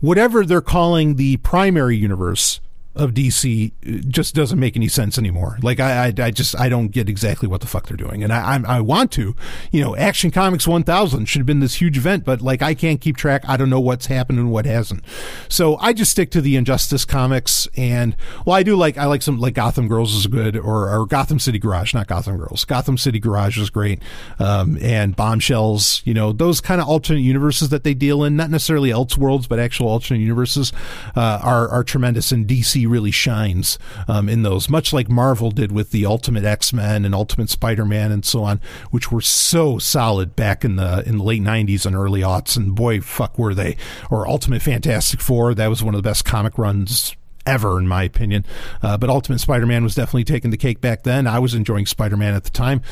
whatever 0.00 0.44
they're 0.44 0.60
calling 0.60 1.16
the 1.16 1.38
primary 1.38 1.96
universe 1.96 2.60
of 2.96 3.12
DC 3.12 3.72
just 4.08 4.34
doesn't 4.34 4.58
make 4.58 4.76
any 4.76 4.88
sense 4.88 5.18
anymore. 5.18 5.58
Like 5.62 5.80
I, 5.80 6.06
I, 6.06 6.14
I, 6.18 6.30
just 6.30 6.58
I 6.58 6.68
don't 6.68 6.88
get 6.88 7.08
exactly 7.08 7.46
what 7.46 7.60
the 7.60 7.66
fuck 7.66 7.86
they're 7.86 7.96
doing, 7.96 8.24
and 8.24 8.32
I, 8.32 8.56
I, 8.56 8.76
I 8.78 8.80
want 8.80 9.12
to, 9.12 9.36
you 9.70 9.82
know, 9.82 9.94
Action 9.96 10.30
Comics 10.30 10.66
1000 10.66 11.26
should 11.26 11.40
have 11.40 11.46
been 11.46 11.60
this 11.60 11.74
huge 11.74 11.98
event, 11.98 12.24
but 12.24 12.40
like 12.40 12.62
I 12.62 12.74
can't 12.74 13.00
keep 13.00 13.16
track. 13.16 13.44
I 13.46 13.56
don't 13.56 13.70
know 13.70 13.80
what's 13.80 14.06
happened 14.06 14.38
and 14.38 14.50
what 14.50 14.64
hasn't. 14.64 15.04
So 15.48 15.76
I 15.76 15.92
just 15.92 16.10
stick 16.10 16.30
to 16.32 16.40
the 16.40 16.56
Injustice 16.56 17.04
comics, 17.04 17.68
and 17.76 18.16
well, 18.44 18.56
I 18.56 18.62
do 18.62 18.76
like 18.76 18.96
I 18.96 19.04
like 19.04 19.22
some 19.22 19.38
like 19.38 19.54
Gotham 19.54 19.88
Girls 19.88 20.14
is 20.14 20.26
good, 20.26 20.56
or, 20.56 20.90
or 20.90 21.06
Gotham 21.06 21.38
City 21.38 21.58
Garage, 21.58 21.92
not 21.92 22.06
Gotham 22.06 22.38
Girls. 22.38 22.64
Gotham 22.64 22.96
City 22.96 23.18
Garage 23.18 23.58
is 23.58 23.70
great, 23.70 24.02
um, 24.38 24.78
and 24.80 25.14
Bombshells. 25.14 26.02
You 26.04 26.14
know, 26.14 26.32
those 26.32 26.60
kind 26.60 26.80
of 26.80 26.88
alternate 26.88 27.20
universes 27.20 27.68
that 27.68 27.84
they 27.84 27.94
deal 27.94 28.24
in, 28.24 28.36
not 28.36 28.50
necessarily 28.50 28.90
Elseworlds, 28.90 29.48
but 29.48 29.58
actual 29.58 29.88
alternate 29.88 30.20
universes, 30.20 30.72
uh, 31.14 31.40
are 31.42 31.68
are 31.68 31.84
tremendous. 31.84 32.32
in 32.32 32.46
DC 32.46 32.85
really 32.86 33.10
shines 33.10 33.78
um, 34.08 34.28
in 34.28 34.42
those, 34.42 34.68
much 34.68 34.92
like 34.92 35.08
Marvel 35.08 35.50
did 35.50 35.72
with 35.72 35.90
the 35.90 36.06
Ultimate 36.06 36.44
X 36.44 36.72
Men 36.72 37.04
and 37.04 37.14
Ultimate 37.14 37.50
Spider 37.50 37.84
Man 37.84 38.12
and 38.12 38.24
so 38.24 38.44
on, 38.44 38.60
which 38.90 39.10
were 39.12 39.20
so 39.20 39.78
solid 39.78 40.36
back 40.36 40.64
in 40.64 40.76
the 40.76 41.02
in 41.06 41.18
the 41.18 41.24
late 41.24 41.42
'90s 41.42 41.86
and 41.86 41.94
early 41.94 42.20
aughts. 42.20 42.56
And 42.56 42.74
boy, 42.74 43.00
fuck, 43.00 43.38
were 43.38 43.54
they! 43.54 43.76
Or 44.10 44.28
Ultimate 44.28 44.62
Fantastic 44.62 45.20
Four, 45.20 45.54
that 45.54 45.68
was 45.68 45.82
one 45.82 45.94
of 45.94 46.02
the 46.02 46.08
best 46.08 46.24
comic 46.24 46.58
runs 46.58 47.14
ever, 47.46 47.78
in 47.78 47.86
my 47.88 48.02
opinion. 48.02 48.44
Uh, 48.82 48.96
but 48.96 49.08
Ultimate 49.08 49.38
Spider 49.38 49.66
Man 49.66 49.82
was 49.84 49.94
definitely 49.94 50.24
taking 50.24 50.50
the 50.50 50.56
cake 50.56 50.80
back 50.80 51.04
then. 51.04 51.26
I 51.26 51.38
was 51.38 51.54
enjoying 51.54 51.86
Spider 51.86 52.16
Man 52.16 52.34
at 52.34 52.44
the 52.44 52.50
time. 52.50 52.82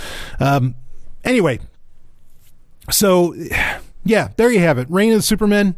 Um, 0.41 0.75
anyway, 1.25 1.61
so 2.91 3.35
yeah, 4.05 4.29
there 4.37 4.51
you 4.51 4.61
have 4.61 4.79
it. 4.79 4.89
Reign 4.91 5.13
of 5.13 5.19
the 5.19 5.23
Supermen. 5.23 5.75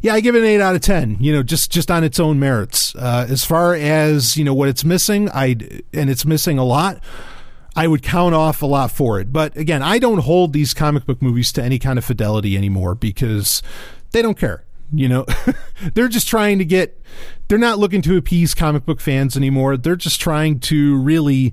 Yeah, 0.00 0.14
I 0.14 0.20
give 0.20 0.34
it 0.34 0.40
an 0.40 0.44
eight 0.44 0.60
out 0.60 0.74
of 0.74 0.80
ten. 0.80 1.16
You 1.20 1.32
know, 1.32 1.42
just 1.42 1.70
just 1.70 1.90
on 1.90 2.04
its 2.04 2.20
own 2.20 2.38
merits. 2.38 2.94
Uh, 2.94 3.26
as 3.28 3.44
far 3.44 3.74
as 3.74 4.36
you 4.36 4.44
know, 4.44 4.54
what 4.54 4.68
it's 4.68 4.84
missing, 4.84 5.28
I 5.30 5.56
and 5.92 6.10
it's 6.10 6.24
missing 6.24 6.58
a 6.58 6.64
lot. 6.64 7.02
I 7.76 7.88
would 7.88 8.02
count 8.02 8.34
off 8.34 8.62
a 8.62 8.66
lot 8.66 8.92
for 8.92 9.18
it. 9.18 9.32
But 9.32 9.56
again, 9.56 9.82
I 9.82 9.98
don't 9.98 10.18
hold 10.18 10.52
these 10.52 10.74
comic 10.74 11.06
book 11.06 11.20
movies 11.20 11.52
to 11.52 11.62
any 11.62 11.78
kind 11.80 11.98
of 11.98 12.04
fidelity 12.04 12.56
anymore 12.56 12.94
because 12.94 13.62
they 14.12 14.22
don't 14.22 14.38
care. 14.38 14.64
You 14.92 15.08
know, 15.08 15.26
they're 15.94 16.08
just 16.08 16.28
trying 16.28 16.58
to 16.58 16.64
get. 16.64 17.00
They're 17.48 17.58
not 17.58 17.78
looking 17.78 18.02
to 18.02 18.16
appease 18.16 18.54
comic 18.54 18.84
book 18.86 19.00
fans 19.00 19.36
anymore. 19.36 19.76
They're 19.76 19.96
just 19.96 20.20
trying 20.20 20.60
to 20.60 20.96
really 20.96 21.52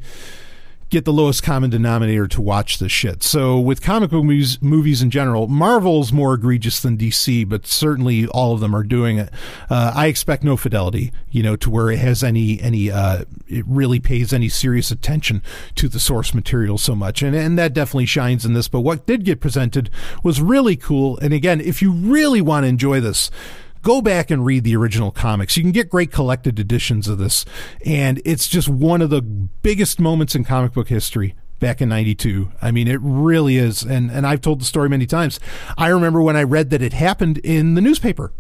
get 0.91 1.05
the 1.05 1.13
lowest 1.13 1.41
common 1.41 1.69
denominator 1.69 2.27
to 2.27 2.41
watch 2.41 2.77
this 2.77 2.91
shit. 2.91 3.23
So 3.23 3.57
with 3.57 3.81
comic 3.81 4.11
book 4.11 4.25
movies, 4.25 4.61
movies 4.61 5.01
in 5.01 5.09
general, 5.09 5.47
Marvel's 5.47 6.11
more 6.11 6.33
egregious 6.33 6.81
than 6.81 6.97
DC, 6.97 7.47
but 7.47 7.65
certainly 7.65 8.27
all 8.27 8.53
of 8.53 8.59
them 8.59 8.75
are 8.75 8.83
doing 8.83 9.17
it. 9.17 9.29
Uh, 9.69 9.93
I 9.95 10.07
expect 10.07 10.43
no 10.43 10.57
fidelity, 10.57 11.13
you 11.31 11.41
know, 11.41 11.55
to 11.55 11.69
where 11.69 11.89
it 11.89 11.99
has 11.99 12.23
any 12.23 12.61
any 12.61 12.91
uh, 12.91 13.23
it 13.47 13.65
really 13.65 13.99
pays 13.99 14.33
any 14.33 14.49
serious 14.49 14.91
attention 14.91 15.41
to 15.75 15.87
the 15.87 15.99
source 15.99 16.33
material 16.33 16.77
so 16.77 16.93
much, 16.93 17.23
and 17.23 17.35
and 17.35 17.57
that 17.57 17.73
definitely 17.73 18.05
shines 18.05 18.45
in 18.45 18.53
this. 18.53 18.67
But 18.67 18.81
what 18.81 19.05
did 19.05 19.23
get 19.23 19.39
presented 19.39 19.89
was 20.23 20.41
really 20.41 20.75
cool. 20.75 21.17
And 21.19 21.33
again, 21.33 21.61
if 21.61 21.81
you 21.81 21.91
really 21.91 22.41
want 22.41 22.65
to 22.65 22.67
enjoy 22.67 22.99
this 22.99 23.31
go 23.82 24.01
back 24.01 24.32
and 24.32 24.45
read 24.45 24.63
the 24.63 24.75
original 24.75 25.11
comics. 25.11 25.57
You 25.57 25.63
can 25.63 25.71
get 25.71 25.89
great 25.89 26.11
collected 26.11 26.59
editions 26.59 27.07
of 27.07 27.17
this, 27.17 27.45
and 27.86 28.21
it's 28.25 28.47
just 28.47 28.69
one 28.69 29.01
of 29.01 29.09
the 29.09 29.21
biggest 29.21 29.99
moments 29.99 30.36
in 30.36 30.43
comic 30.43 30.73
book 30.73 30.89
history 30.89 31.36
back 31.61 31.79
in 31.82 31.88
92. 31.88 32.51
I 32.61 32.71
mean, 32.71 32.89
it 32.89 32.99
really 33.01 33.55
is. 33.55 33.84
And, 33.84 34.11
and 34.11 34.27
I've 34.27 34.41
told 34.41 34.59
the 34.59 34.65
story 34.65 34.89
many 34.89 35.05
times. 35.05 35.39
I 35.77 35.88
remember 35.88 36.21
when 36.21 36.36
I 36.36 36.43
read 36.43 36.71
that 36.71 36.82
it 36.82 36.91
happened 36.91 37.38
in 37.38 37.75
the 37.75 37.82
newspaper. 37.82 38.34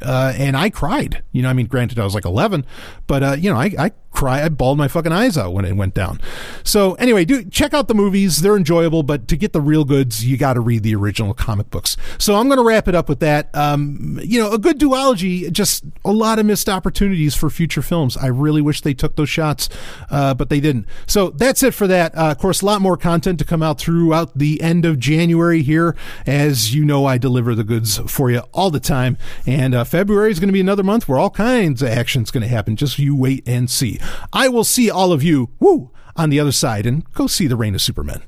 Uh, 0.00 0.32
and 0.36 0.56
I 0.56 0.70
cried. 0.70 1.24
You 1.32 1.42
know, 1.42 1.48
I 1.48 1.54
mean, 1.54 1.66
granted, 1.66 1.98
I 1.98 2.04
was 2.04 2.14
like 2.14 2.24
11, 2.24 2.64
but, 3.08 3.22
uh, 3.24 3.32
you 3.32 3.50
know, 3.50 3.56
I, 3.56 3.72
I 3.76 3.90
cry. 4.18 4.42
I 4.42 4.48
bawled 4.48 4.78
my 4.78 4.88
fucking 4.88 5.12
eyes 5.12 5.38
out 5.38 5.52
when 5.52 5.64
it 5.64 5.76
went 5.76 5.94
down. 5.94 6.20
So 6.64 6.94
anyway, 6.94 7.24
do 7.24 7.44
check 7.44 7.72
out 7.72 7.86
the 7.86 7.94
movies. 7.94 8.42
They're 8.42 8.56
enjoyable, 8.56 9.04
but 9.04 9.28
to 9.28 9.36
get 9.36 9.52
the 9.52 9.60
real 9.60 9.84
goods, 9.84 10.26
you 10.26 10.36
got 10.36 10.54
to 10.54 10.60
read 10.60 10.82
the 10.82 10.96
original 10.96 11.34
comic 11.34 11.70
books. 11.70 11.96
So 12.18 12.34
I'm 12.34 12.48
going 12.48 12.58
to 12.58 12.64
wrap 12.64 12.88
it 12.88 12.96
up 12.96 13.08
with 13.08 13.20
that. 13.20 13.48
Um, 13.54 14.18
you 14.24 14.42
know, 14.42 14.50
a 14.52 14.58
good 14.58 14.80
duology, 14.80 15.52
just 15.52 15.84
a 16.04 16.10
lot 16.10 16.40
of 16.40 16.46
missed 16.46 16.68
opportunities 16.68 17.36
for 17.36 17.48
future 17.48 17.80
films. 17.80 18.16
I 18.16 18.26
really 18.26 18.60
wish 18.60 18.80
they 18.80 18.92
took 18.92 19.14
those 19.14 19.28
shots, 19.28 19.68
uh, 20.10 20.34
but 20.34 20.50
they 20.50 20.58
didn't. 20.58 20.86
So 21.06 21.30
that's 21.30 21.62
it 21.62 21.72
for 21.72 21.86
that. 21.86 22.12
Uh, 22.18 22.32
of 22.32 22.38
course, 22.38 22.60
a 22.60 22.66
lot 22.66 22.80
more 22.80 22.96
content 22.96 23.38
to 23.38 23.44
come 23.44 23.62
out 23.62 23.78
throughout 23.78 24.36
the 24.36 24.60
end 24.60 24.84
of 24.84 24.98
January 24.98 25.62
here. 25.62 25.94
As 26.26 26.74
you 26.74 26.84
know, 26.84 27.06
I 27.06 27.18
deliver 27.18 27.54
the 27.54 27.62
goods 27.62 27.98
for 28.10 28.32
you 28.32 28.40
all 28.52 28.72
the 28.72 28.80
time. 28.80 29.16
And 29.46 29.76
uh, 29.76 29.84
February 29.84 30.32
is 30.32 30.40
going 30.40 30.48
to 30.48 30.52
be 30.52 30.60
another 30.60 30.82
month 30.82 31.08
where 31.08 31.20
all 31.20 31.30
kinds 31.30 31.82
of 31.82 31.88
action 31.88 32.24
is 32.24 32.32
going 32.32 32.42
to 32.42 32.48
happen. 32.48 32.74
Just 32.74 32.98
you 32.98 33.14
wait 33.14 33.46
and 33.46 33.70
see. 33.70 34.00
I 34.32 34.48
will 34.48 34.64
see 34.64 34.90
all 34.90 35.12
of 35.12 35.22
you, 35.22 35.50
woo, 35.60 35.90
on 36.16 36.30
the 36.30 36.40
other 36.40 36.52
side 36.52 36.86
and 36.86 37.04
go 37.12 37.26
see 37.26 37.46
the 37.46 37.56
Reign 37.56 37.74
of 37.74 37.82
Supermen. 37.82 38.22